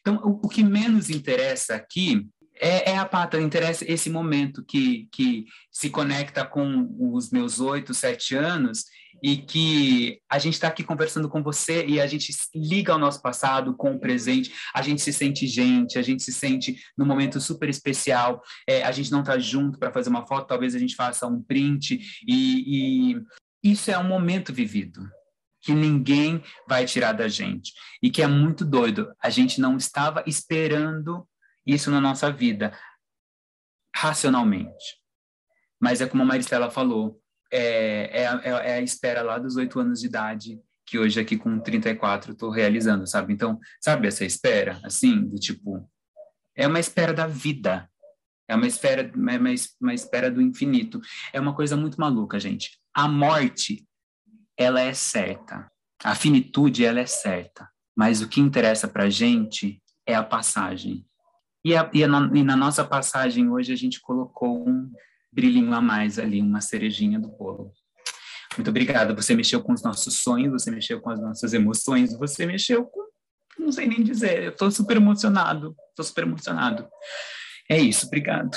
[0.00, 2.26] Então, o, o que menos interessa aqui
[2.60, 7.92] é, é, a pata, interessa esse momento que, que se conecta com os meus oito,
[7.92, 8.84] sete anos
[9.22, 13.22] e que a gente está aqui conversando com você e a gente liga ao nosso
[13.22, 17.40] passado com o presente, a gente se sente gente, a gente se sente num momento
[17.40, 20.94] super especial, é, a gente não está junto para fazer uma foto, talvez a gente
[20.94, 25.08] faça um print e, e isso é um momento vivido
[25.62, 27.72] que ninguém vai tirar da gente
[28.02, 29.10] e que é muito doido.
[29.22, 31.26] A gente não estava esperando
[31.66, 32.76] isso na nossa vida,
[33.94, 35.00] racionalmente.
[35.80, 37.20] Mas é como a Maristela falou,
[37.50, 41.36] é, é, é, é a espera lá dos oito anos de idade que hoje aqui
[41.36, 43.32] com 34 estou realizando, sabe?
[43.32, 45.88] Então, sabe essa espera, assim, do tipo,
[46.54, 47.88] é uma espera da vida,
[48.48, 51.00] é uma espera, é uma, uma espera do infinito.
[51.32, 52.78] É uma coisa muito maluca, gente.
[52.92, 53.86] A morte,
[54.56, 55.70] ela é certa.
[56.02, 57.68] A finitude, ela é certa.
[57.96, 61.06] Mas o que interessa para gente é a passagem.
[61.64, 64.92] E, a, e, a, e na nossa passagem hoje a gente colocou um
[65.32, 67.72] brilhinho a mais ali, uma cerejinha do bolo.
[68.56, 69.14] Muito obrigada.
[69.14, 73.04] Você mexeu com os nossos sonhos, você mexeu com as nossas emoções, você mexeu com.
[73.58, 76.88] Não sei nem dizer, eu estou super emocionado, estou super emocionado.
[77.70, 78.56] É isso, obrigado.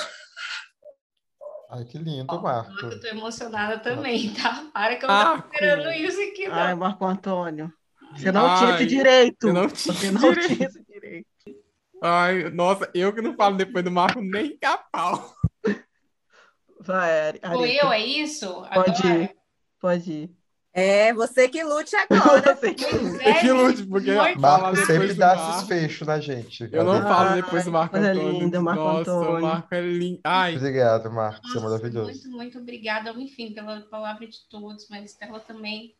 [1.70, 2.72] Ai, que lindo, Marco.
[2.82, 4.66] Eu estou emocionada também, tá?
[4.72, 6.54] Para que eu não estou esperando isso aqui, não.
[6.54, 7.72] Ai, Marco Antônio,
[8.16, 9.52] você não Ai, tinha esse direito.
[9.52, 10.54] Não tinha você não direito.
[10.54, 11.28] tinha esse direito.
[12.02, 15.34] Ai, nossa, eu que não falo depois do Marco nem capau.
[16.80, 17.40] Vai, Ari.
[17.44, 18.46] Sou eu, é isso?
[18.72, 19.22] Pode Agora?
[19.22, 19.36] ir.
[19.80, 20.38] Pode ir.
[20.72, 22.54] É, você que lute agora.
[22.54, 22.84] você que,
[23.40, 26.68] que lute, porque Marco sempre dá esses fechos na gente.
[26.70, 28.40] Eu não falo depois do Marco Coisa Antônio.
[28.40, 29.38] linda, Marco Nossa, Antônio.
[29.38, 30.20] o Marco é lindo.
[30.22, 30.56] Ai.
[30.56, 31.44] Obrigado, Marco.
[31.48, 32.10] Você é maravilhoso.
[32.10, 35.96] Muito, muito obrigada, enfim, pela palavra de todos, mas Estela também.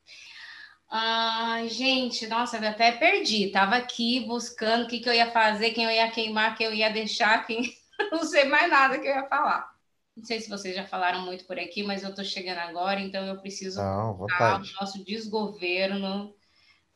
[0.90, 3.50] Ah, gente, nossa, eu até perdi.
[3.50, 6.74] Tava aqui buscando o que, que eu ia fazer, quem eu ia queimar, quem eu
[6.74, 7.76] ia deixar, quem...
[8.10, 9.70] não sei mais nada que eu ia falar.
[10.16, 13.24] Não sei se vocês já falaram muito por aqui, mas eu estou chegando agora, então
[13.24, 16.34] eu preciso Não, colocar o nosso desgoverno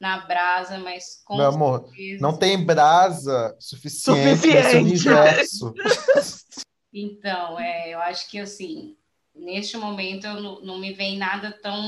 [0.01, 2.20] na brasa, mas com Meu amor, certeza...
[2.20, 4.64] não tem brasa suficiente, Suficiente.
[4.64, 5.74] nesse universo.
[6.94, 8.98] Então, é, eu acho que assim,
[9.35, 11.81] neste momento eu não, não me vem nada tão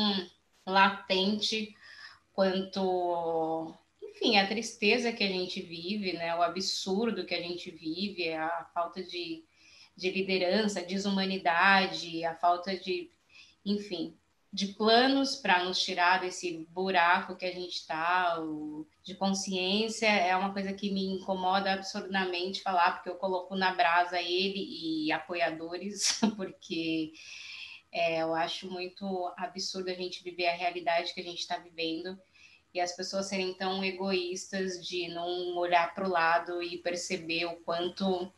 [0.67, 1.75] latente
[2.35, 6.36] quanto, enfim, a tristeza que a gente vive, né?
[6.36, 9.44] O absurdo que a gente vive, a falta de
[9.97, 13.11] de liderança, desumanidade, a falta de,
[13.65, 14.16] enfim,
[14.52, 18.36] de planos para nos tirar desse buraco que a gente está,
[19.02, 24.20] de consciência, é uma coisa que me incomoda absurdamente falar, porque eu coloco na brasa
[24.20, 27.12] ele e apoiadores, porque
[27.95, 32.19] é, eu acho muito absurdo a gente viver a realidade que a gente está vivendo
[32.75, 37.55] e as pessoas serem tão egoístas de não olhar para o lado e perceber o
[37.65, 38.29] quanto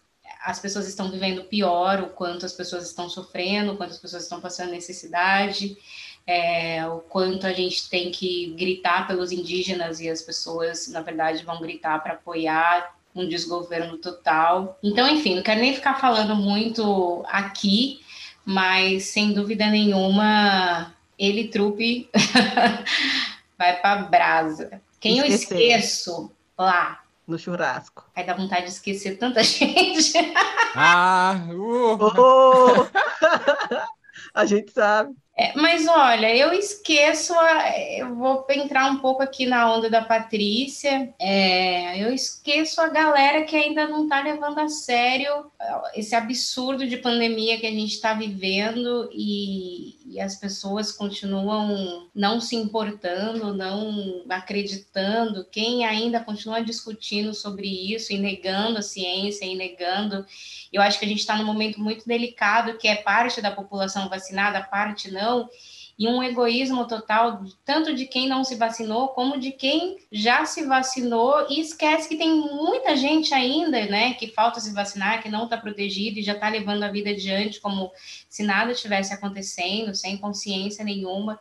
[0.45, 4.25] as pessoas estão vivendo pior, o quanto as pessoas estão sofrendo, o quanto as pessoas
[4.25, 5.79] estão passando necessidade,
[6.27, 11.45] é, o quanto a gente tem que gritar pelos indígenas e as pessoas, na verdade,
[11.45, 14.79] vão gritar para apoiar um desgoverno total.
[14.83, 18.01] Então, enfim, não quero nem ficar falando muito aqui,
[18.47, 22.09] mas sem dúvida nenhuma, ele trupe
[23.59, 24.81] vai para brasa.
[25.01, 28.09] Quem eu esqueço lá no churrasco?
[28.15, 30.13] Aí dá vontade de esquecer tanta gente.
[30.77, 32.87] Ah, uh, Oh!
[34.33, 35.13] a gente sabe.
[35.39, 40.03] É, mas olha, eu esqueço, a- eu vou entrar um pouco aqui na onda da
[40.03, 41.15] Patrícia.
[41.19, 45.51] É, eu esqueço a galera que ainda não está levando a sério
[45.95, 52.41] esse absurdo de pandemia que a gente está vivendo e, e as pessoas continuam não
[52.41, 55.45] se importando, não acreditando.
[55.45, 60.25] Quem ainda continua discutindo sobre isso e negando a ciência e negando
[60.73, 64.09] eu acho que a gente está num momento muito delicado, que é parte da população
[64.09, 65.49] vacinada, parte não,
[65.99, 70.65] e um egoísmo total, tanto de quem não se vacinou, como de quem já se
[70.65, 75.45] vacinou e esquece que tem muita gente ainda, né, que falta se vacinar, que não
[75.45, 77.91] está protegido e já está levando a vida adiante como
[78.29, 81.39] se nada tivesse acontecendo, sem consciência nenhuma.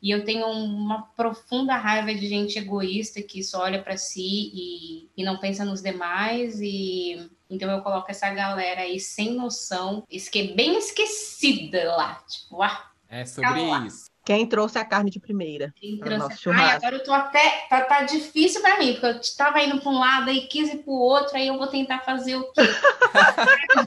[0.00, 5.08] E eu tenho uma profunda raiva de gente egoísta que só olha para si e,
[5.16, 6.60] e não pensa nos demais.
[6.60, 12.22] E então eu coloco essa galera aí sem noção, esque bem esquecida lá.
[12.28, 13.86] Tipo, ah, é sobre Calma.
[13.86, 14.05] isso.
[14.26, 15.72] Quem trouxe a carne de primeira?
[15.76, 16.50] quem trouxe-.
[16.50, 17.64] Ai, agora eu tô até.
[17.70, 20.78] Tá, tá difícil para mim, porque eu tava indo para um lado e quis ir
[20.78, 22.62] para o outro, aí eu vou tentar fazer o quê?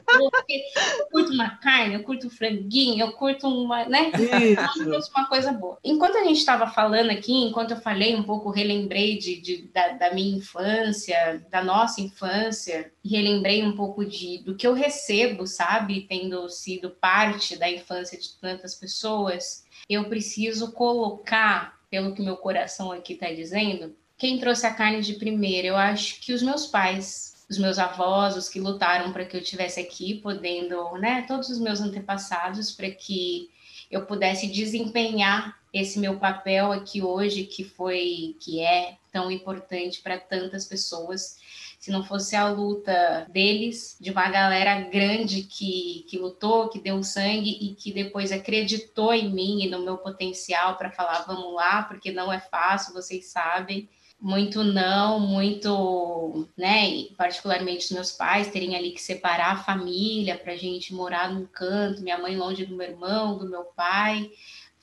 [1.00, 4.10] Eu curto uma carne, eu curto um franguinho, eu curto uma, né?
[4.14, 4.84] Isso.
[4.84, 5.78] trouxe uma coisa boa.
[5.84, 9.88] Enquanto a gente estava falando aqui, enquanto eu falei um pouco, relembrei de, de- da,
[9.88, 16.06] da minha infância, da nossa infância, relembrei um pouco de, do que eu recebo, sabe?
[16.08, 22.92] Tendo sido parte da infância de tantas pessoas, eu preciso colocar, pelo que meu coração
[22.92, 25.66] aqui está dizendo, quem trouxe a carne de primeira?
[25.66, 27.28] Eu acho que os meus pais.
[27.50, 31.22] Os meus avós, os que lutaram para que eu estivesse aqui, podendo, né?
[31.26, 33.50] Todos os meus antepassados, para que
[33.90, 40.18] eu pudesse desempenhar esse meu papel aqui hoje, que foi, que é tão importante para
[40.18, 41.38] tantas pessoas.
[41.78, 47.02] Se não fosse a luta deles, de uma galera grande que, que lutou, que deu
[47.02, 51.84] sangue e que depois acreditou em mim e no meu potencial para falar, vamos lá,
[51.84, 53.88] porque não é fácil, vocês sabem
[54.20, 60.56] muito não, muito, né, particularmente os meus pais terem ali que separar a família para
[60.56, 64.30] gente morar num canto, minha mãe longe do meu irmão, do meu pai,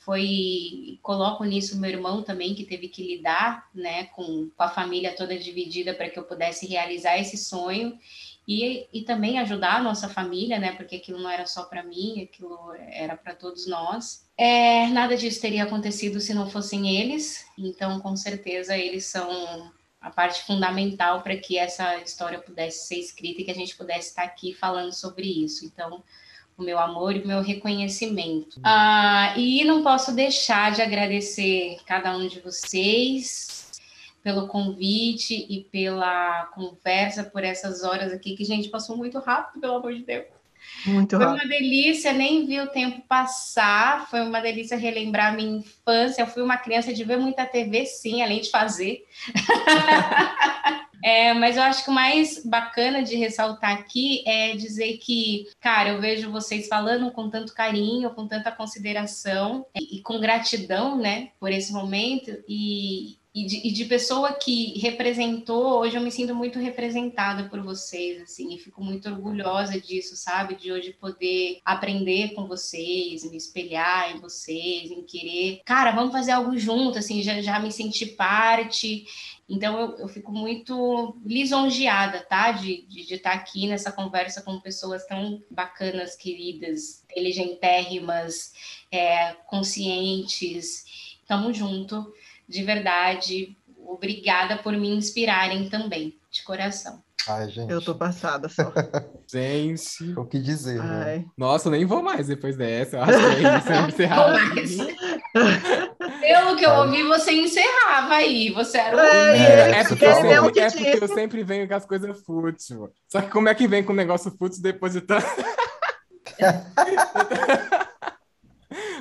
[0.08, 5.14] foi, coloco nisso meu irmão também, que teve que lidar, né, com, com a família
[5.14, 8.00] toda dividida para que eu pudesse realizar esse sonho,
[8.48, 12.22] e, e também ajudar a nossa família, né, porque aquilo não era só para mim,
[12.22, 12.58] aquilo
[12.90, 14.26] era para todos nós.
[14.38, 19.70] É, nada disso teria acontecido se não fossem eles, então com certeza eles são
[20.00, 24.08] a parte fundamental para que essa história pudesse ser escrita e que a gente pudesse
[24.08, 25.66] estar aqui falando sobre isso.
[25.66, 26.02] Então,
[26.58, 28.60] o meu amor e o meu reconhecimento.
[28.64, 33.72] Ah, e não posso deixar de agradecer cada um de vocês
[34.24, 39.76] pelo convite e pela conversa, por essas horas aqui, que, gente, passou muito rápido, pelo
[39.76, 40.26] amor de Deus.
[40.86, 41.44] Muito Foi rápido.
[41.44, 44.10] uma delícia, nem vi o tempo passar.
[44.10, 46.24] Foi uma delícia relembrar minha infância.
[46.24, 49.06] Eu fui uma criança de ver muita TV, sim, além de fazer.
[51.08, 55.92] É, mas eu acho que o mais bacana de ressaltar aqui é dizer que, cara,
[55.92, 61.30] eu vejo vocês falando com tanto carinho, com tanta consideração e, e com gratidão, né,
[61.40, 66.34] por esse momento e, e de, e de pessoa que representou, hoje eu me sinto
[66.34, 70.56] muito representada por vocês, assim, e fico muito orgulhosa disso, sabe?
[70.56, 76.32] De hoje poder aprender com vocês, me espelhar em vocês, em querer, cara, vamos fazer
[76.32, 79.06] algo junto, assim, já, já me senti parte.
[79.50, 82.52] Então eu, eu fico muito lisonjeada, tá?
[82.52, 88.52] De, de, de estar aqui nessa conversa com pessoas tão bacanas, queridas, inteligentérrimas,
[88.92, 90.86] é, conscientes.
[91.26, 92.14] Tamo junto
[92.48, 93.58] de verdade.
[93.86, 97.02] Obrigada por me inspirarem também, de coração.
[97.30, 97.72] Ai, gente.
[97.72, 98.72] Eu tô passada só.
[99.30, 100.18] Gente.
[100.18, 101.04] O que dizer, né?
[101.06, 101.26] Ai.
[101.38, 102.96] Nossa, eu nem vou mais depois dessa.
[102.96, 103.74] Eu acho que é isso.
[103.92, 104.78] Encerrar Vou mais.
[106.28, 108.50] Pelo que eu ouvi, você encerrava aí.
[108.52, 109.00] Você era o.
[109.00, 111.86] É, É, É isso porque, que eu sempre, é porque eu sempre venho com as
[111.86, 112.68] coisas fúteis.
[113.08, 115.26] Só que como é que vem com o negócio fútil depois de tanto.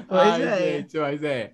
[0.09, 0.79] Pois Ai, é.
[0.83, 1.53] gente, mas é.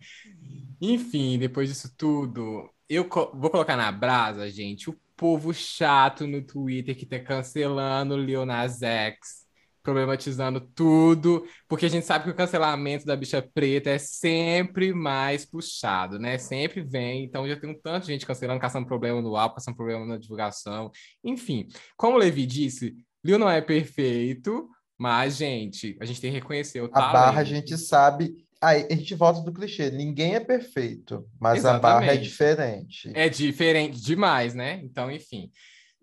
[0.81, 6.43] Enfim, depois disso tudo, eu co- vou colocar na brasa, gente, o povo chato no
[6.43, 9.42] Twitter que tá cancelando o Lil Nas X,
[9.83, 15.45] problematizando tudo, porque a gente sabe que o cancelamento da bicha preta é sempre mais
[15.45, 16.39] puxado, né?
[16.39, 19.77] Sempre vem, então já tem um tanto de gente cancelando, caçando problema no álbum, caçando
[19.77, 20.91] problema na divulgação,
[21.25, 21.67] enfim.
[21.97, 22.95] Como o Levi disse,
[23.25, 24.69] Lil não é perfeito,
[24.99, 27.49] mas, gente, a gente tem que reconhecer o A barra a talento.
[27.49, 28.35] gente sabe.
[28.61, 29.91] Aí a gente volta do clichê.
[29.91, 32.29] Ninguém é perfeito, mas a barra é Exatamente.
[32.29, 33.13] diferente.
[33.15, 34.81] É diferente demais, né?
[34.85, 35.51] Então, enfim.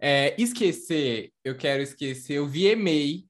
[0.02, 3.24] É, esquecer, eu quero esquecer o VMA.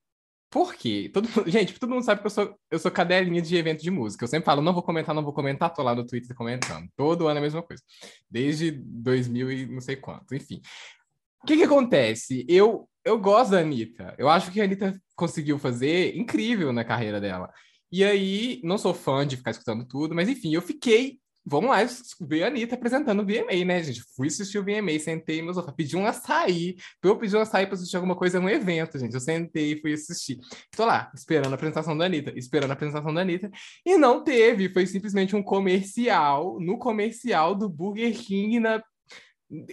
[0.50, 1.10] Por quê?
[1.14, 3.92] Todo mundo- gente, todo mundo sabe que eu sou, eu sou cadelinha de evento de
[3.92, 4.24] música.
[4.24, 6.88] Eu sempre falo, não vou comentar, não vou comentar, tô lá no Twitter comentando.
[6.96, 7.84] Todo ano é a mesma coisa.
[8.30, 10.62] Desde 2000 e não sei quanto, enfim.
[11.44, 12.46] O que que acontece?
[12.50, 14.16] Eu, eu gosto da Anitta.
[14.18, 17.52] Eu acho que a Anitta conseguiu fazer incrível na carreira dela.
[17.92, 21.20] E aí, não sou fã de ficar escutando tudo, mas enfim, eu fiquei.
[21.50, 21.78] Vamos lá
[22.22, 24.04] ver a Anitta apresentando o VMA, né, gente?
[24.16, 26.76] Fui assistir o VMA, sentei no sofá, pedi um açaí.
[27.02, 29.16] Eu pedir um açaí pra assistir alguma coisa, é um evento, gente.
[29.16, 30.38] Eu sentei e fui assistir.
[30.78, 33.50] Tô lá, esperando a apresentação da Anitta, esperando a apresentação da Anitta.
[33.84, 38.84] E não teve, foi simplesmente um comercial, no comercial do Burger King na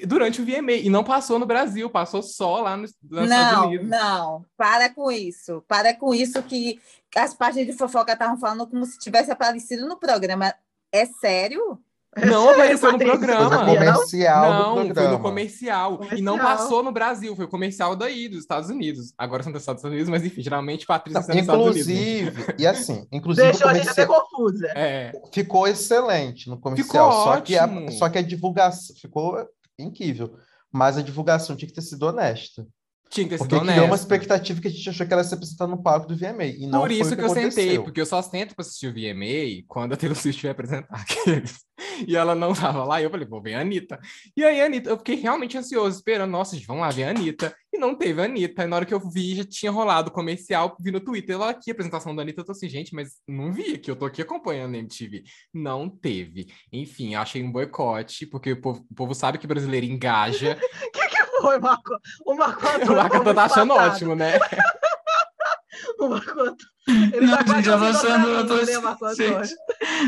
[0.07, 0.73] durante o VMA.
[0.73, 3.87] E não passou no Brasil, passou só lá nos, Estados Não, Unidos.
[3.87, 5.63] não, para com isso.
[5.69, 6.81] Para com isso que
[7.15, 10.55] as páginas de fofoca estavam falando como se tivesse aparecido no programa.
[10.93, 11.79] É sério?
[12.25, 13.65] Não apareceu no Patrícia, Foi programa.
[13.65, 15.11] no comercial Não, do foi programa.
[15.19, 16.01] no comercial.
[16.17, 16.57] E não Comercial.
[16.59, 19.13] passou no Brasil, foi o comercial daí, dos Estados Unidos.
[19.19, 21.43] Agora são dos Estados Unidos, mas enfim, geralmente Patrícia Não, está nos
[21.77, 21.89] Estados Unidos.
[21.89, 24.67] inclusive, e assim, inclusive Deixou o a gente até comercial confusa.
[24.75, 27.11] É, ficou excelente no comercial.
[27.11, 27.93] Ficou só, que a, ótimo.
[27.93, 29.47] só que a divulgação ficou
[29.79, 30.35] incrível.
[30.73, 32.67] Mas a divulgação tinha que ter sido honesta.
[33.09, 33.95] Tinha que ter sido Porque uma honesto.
[33.95, 36.45] expectativa que a gente achou que ela ia se apresentar no palco do VMA.
[36.45, 38.93] E não Por isso o que, eu sentei, porque eu só sento pra assistir o
[38.93, 41.65] VMA quando a Taylor Swift vai apresentar aqueles.
[42.07, 43.99] E ela não tava lá, e eu falei, vou ver a Anitta.
[44.37, 47.11] E aí, a Anitta, eu fiquei realmente ansioso, esperando, nossa, gente, vamos lá ver a
[47.11, 47.55] Anitta.
[47.73, 48.65] E não teve a Anitta.
[48.65, 51.51] E na hora que eu vi, já tinha rolado o comercial, vi no Twitter, lá
[51.51, 54.07] aqui, a apresentação da Anitta, eu tô assim, gente, mas não vi aqui, eu tô
[54.07, 55.23] aqui acompanhando a MTV.
[55.53, 56.47] Não teve.
[56.73, 60.59] Enfim, achei um boicote, porque o povo, o povo sabe que brasileiro engaja.
[61.39, 61.99] O foi, Marco?
[62.25, 64.39] O Marco o Antônio Marco ficou tá achando muito ótimo, né?
[66.01, 66.57] O Marco Antônio.
[66.89, 69.15] Ele Não, tá gente, eu tô achando, eu tô, né, Antônio?
[69.15, 69.55] gente,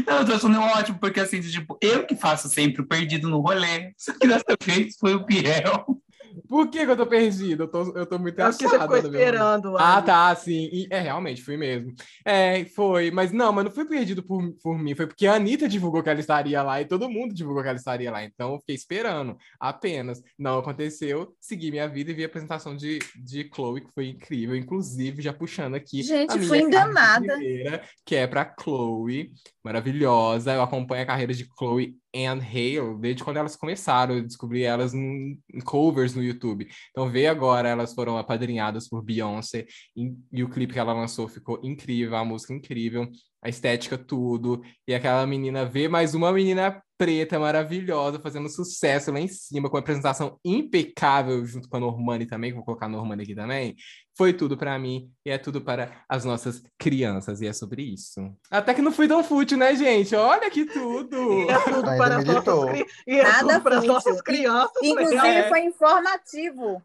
[0.06, 3.92] eu tô achando ótimo, porque assim, tipo, eu que faço sempre o perdido no rolê,
[3.96, 6.00] só que dessa vez foi o Biel.
[6.48, 7.64] Por que, que eu tô perdido?
[7.64, 9.08] Eu tô, eu tô muito você assado vida.
[9.08, 9.76] esperando.
[9.76, 10.06] Ah, ali.
[10.06, 10.68] tá, sim.
[10.72, 11.94] E, é, realmente, fui mesmo.
[12.24, 13.10] É, foi.
[13.10, 14.94] Mas não, mas não foi perdido por, por mim.
[14.94, 17.78] Foi porque a Anitta divulgou que ela estaria lá e todo mundo divulgou que ela
[17.78, 18.24] estaria lá.
[18.24, 20.22] Então eu fiquei esperando apenas.
[20.38, 21.34] Não aconteceu.
[21.40, 24.56] Segui minha vida e vi a apresentação de, de Chloe, que foi incrível.
[24.56, 26.02] Inclusive, já puxando aqui.
[26.02, 27.34] Gente, fui enganada.
[27.34, 29.32] primeira, que é pra Chloe.
[29.64, 30.54] Maravilhosa.
[30.54, 34.16] Eu acompanho a carreira de Chloe and Hale desde quando elas começaram.
[34.16, 36.68] Eu descobri elas em covers no YouTube.
[36.90, 39.66] Então, ver agora, elas foram apadrinhadas por Beyoncé
[39.96, 43.08] e, e o clipe que ela lançou ficou incrível, a música incrível,
[43.42, 44.62] a estética, tudo.
[44.86, 49.76] E aquela menina ver mais uma menina preta maravilhosa fazendo sucesso lá em cima, com
[49.76, 53.76] apresentação impecável junto com a Normani também, vou colocar a Normani aqui também.
[54.18, 58.20] Foi tudo para mim e é tudo para as nossas crianças, e é sobre isso.
[58.50, 60.12] Até que não fui tão fútil, né, gente?
[60.16, 61.16] Olha que tudo!
[61.44, 62.86] E é tudo Ainda para as nossas, cri...
[63.06, 64.72] e é Nada tudo para as nossas crianças.
[64.82, 65.48] Inclusive, É.
[65.48, 66.82] foi informativo.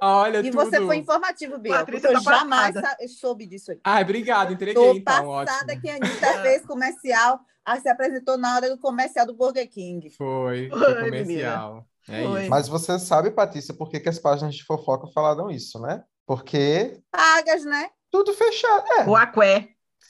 [0.00, 0.64] Olha E tudo!
[0.64, 1.74] você foi informativo, Biel.
[1.74, 2.88] Patrícia Porque eu tá jamais passada.
[2.88, 3.80] sa- eu soube disso aí.
[3.84, 5.80] Ai, obrigado, entreguei Tô então, passada ótimo.
[5.82, 6.06] que a Anitta
[6.42, 10.08] fez comercial, aí se apresentou na hora do comercial do Burger King.
[10.10, 11.84] Foi, Foi, foi comercial.
[12.08, 12.48] É.
[12.48, 16.04] Mas você sabe, Patrícia, por que, que as páginas de fofoca falaram isso, né?
[16.26, 17.88] Porque Pagas, né?
[18.10, 18.84] tudo fechado.
[18.98, 19.68] É, O Aqué.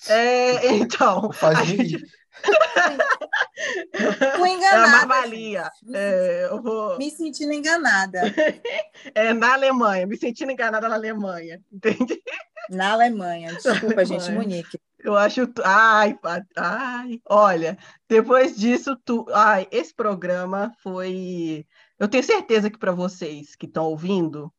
[0.09, 1.99] É, então, faz gente.
[4.37, 4.87] Fui é enganada.
[4.87, 5.71] uma valia.
[5.83, 5.97] gente.
[5.97, 6.99] É, eu vou...
[6.99, 8.21] Me sentindo enganada.
[9.15, 12.23] é, na Alemanha, me sentindo enganada na Alemanha, entende?
[12.69, 13.55] Na Alemanha.
[13.55, 14.49] Desculpa, gente, Alemanha.
[14.49, 14.79] Monique.
[14.99, 15.43] Eu acho.
[15.65, 16.19] Ai,
[16.57, 17.79] ai, olha,
[18.09, 19.25] depois disso, tu...
[19.33, 21.65] ai, esse programa foi.
[21.99, 24.53] Eu tenho certeza que para vocês que estão ouvindo,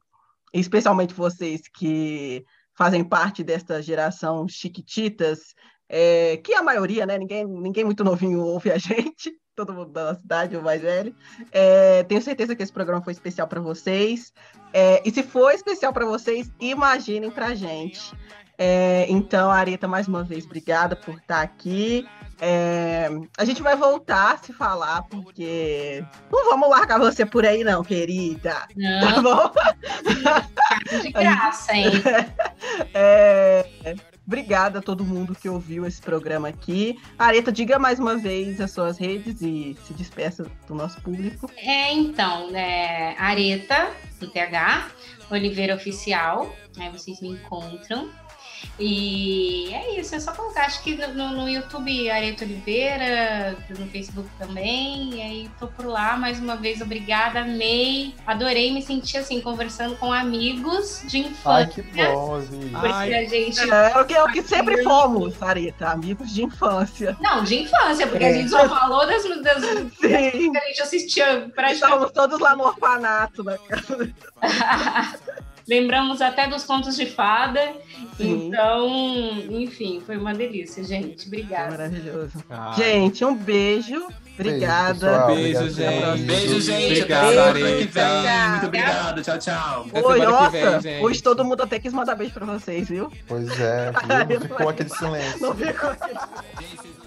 [0.59, 5.55] especialmente vocês que fazem parte desta geração Chiquititas,
[5.89, 7.17] é, que a maioria, né?
[7.17, 11.15] Ninguém, ninguém muito novinho ouve a gente, todo mundo da nossa cidade, o mais velho.
[11.51, 14.31] É, tenho certeza que esse programa foi especial para vocês.
[14.73, 18.13] É, e se for especial para vocês, imaginem para gente.
[18.57, 22.07] É, então, Areta, mais uma vez, obrigada por estar aqui.
[22.39, 27.63] É, a gente vai voltar a se falar, porque não vamos largar você por aí,
[27.63, 28.51] não, querida.
[28.51, 29.51] Tá Não, bom?
[31.01, 31.91] de graça, hein?
[32.93, 33.95] É,
[34.25, 36.99] obrigada a todo mundo que ouviu esse programa aqui.
[37.17, 41.49] Areta, diga mais uma vez as suas redes e se despeça do nosso público.
[41.57, 43.91] É, então, é, Areta,
[44.21, 44.91] no TH,
[45.31, 48.09] Oliveira Oficial, aí vocês me encontram.
[48.79, 50.65] E é isso, é só colocar.
[50.65, 55.15] Acho que no, no YouTube Areto Oliveira, no Facebook também.
[55.15, 56.81] E aí tô por lá mais uma vez.
[56.81, 58.13] Obrigada, amei.
[58.25, 61.51] Adorei me sentir assim, conversando com amigos de infância.
[61.51, 62.69] Ai, que bom, Vi.
[62.69, 63.13] Porque Ai.
[63.15, 63.69] a gente.
[63.69, 67.17] É o que, é o que sempre fomos, Sarita, amigos de infância.
[67.19, 69.89] Não, de infância, porque a gente só falou das, das Sim.
[69.99, 71.73] que a gente assistia praticamente.
[71.73, 73.57] Estávamos todos lá no orfanato, né?
[75.67, 77.61] Lembramos até dos contos de fada.
[78.15, 78.47] Sim.
[78.47, 78.87] Então,
[79.49, 81.27] enfim, foi uma delícia, gente.
[81.27, 81.71] Obrigada.
[81.71, 82.43] Maravilhoso.
[82.49, 84.07] Ah, Gente, um beijo.
[84.39, 85.25] Obrigada.
[85.27, 86.21] Beijo, Obrigado, gente.
[86.25, 87.05] Beijo, gente.
[87.05, 87.13] Que
[87.53, 87.87] vem.
[87.87, 88.49] Tchau.
[88.51, 89.21] Muito obrigado.
[89.23, 89.85] Tchau, tchau.
[89.89, 91.03] Até Oi, nossa, vem, gente.
[91.03, 93.11] hoje todo mundo até quis mandar beijo pra vocês, viu?
[93.27, 93.91] Pois é,
[94.27, 94.39] viu?
[94.39, 95.41] Não ficou aquele silêncio.
[95.41, 95.89] Não ficou.
[96.61, 96.97] missing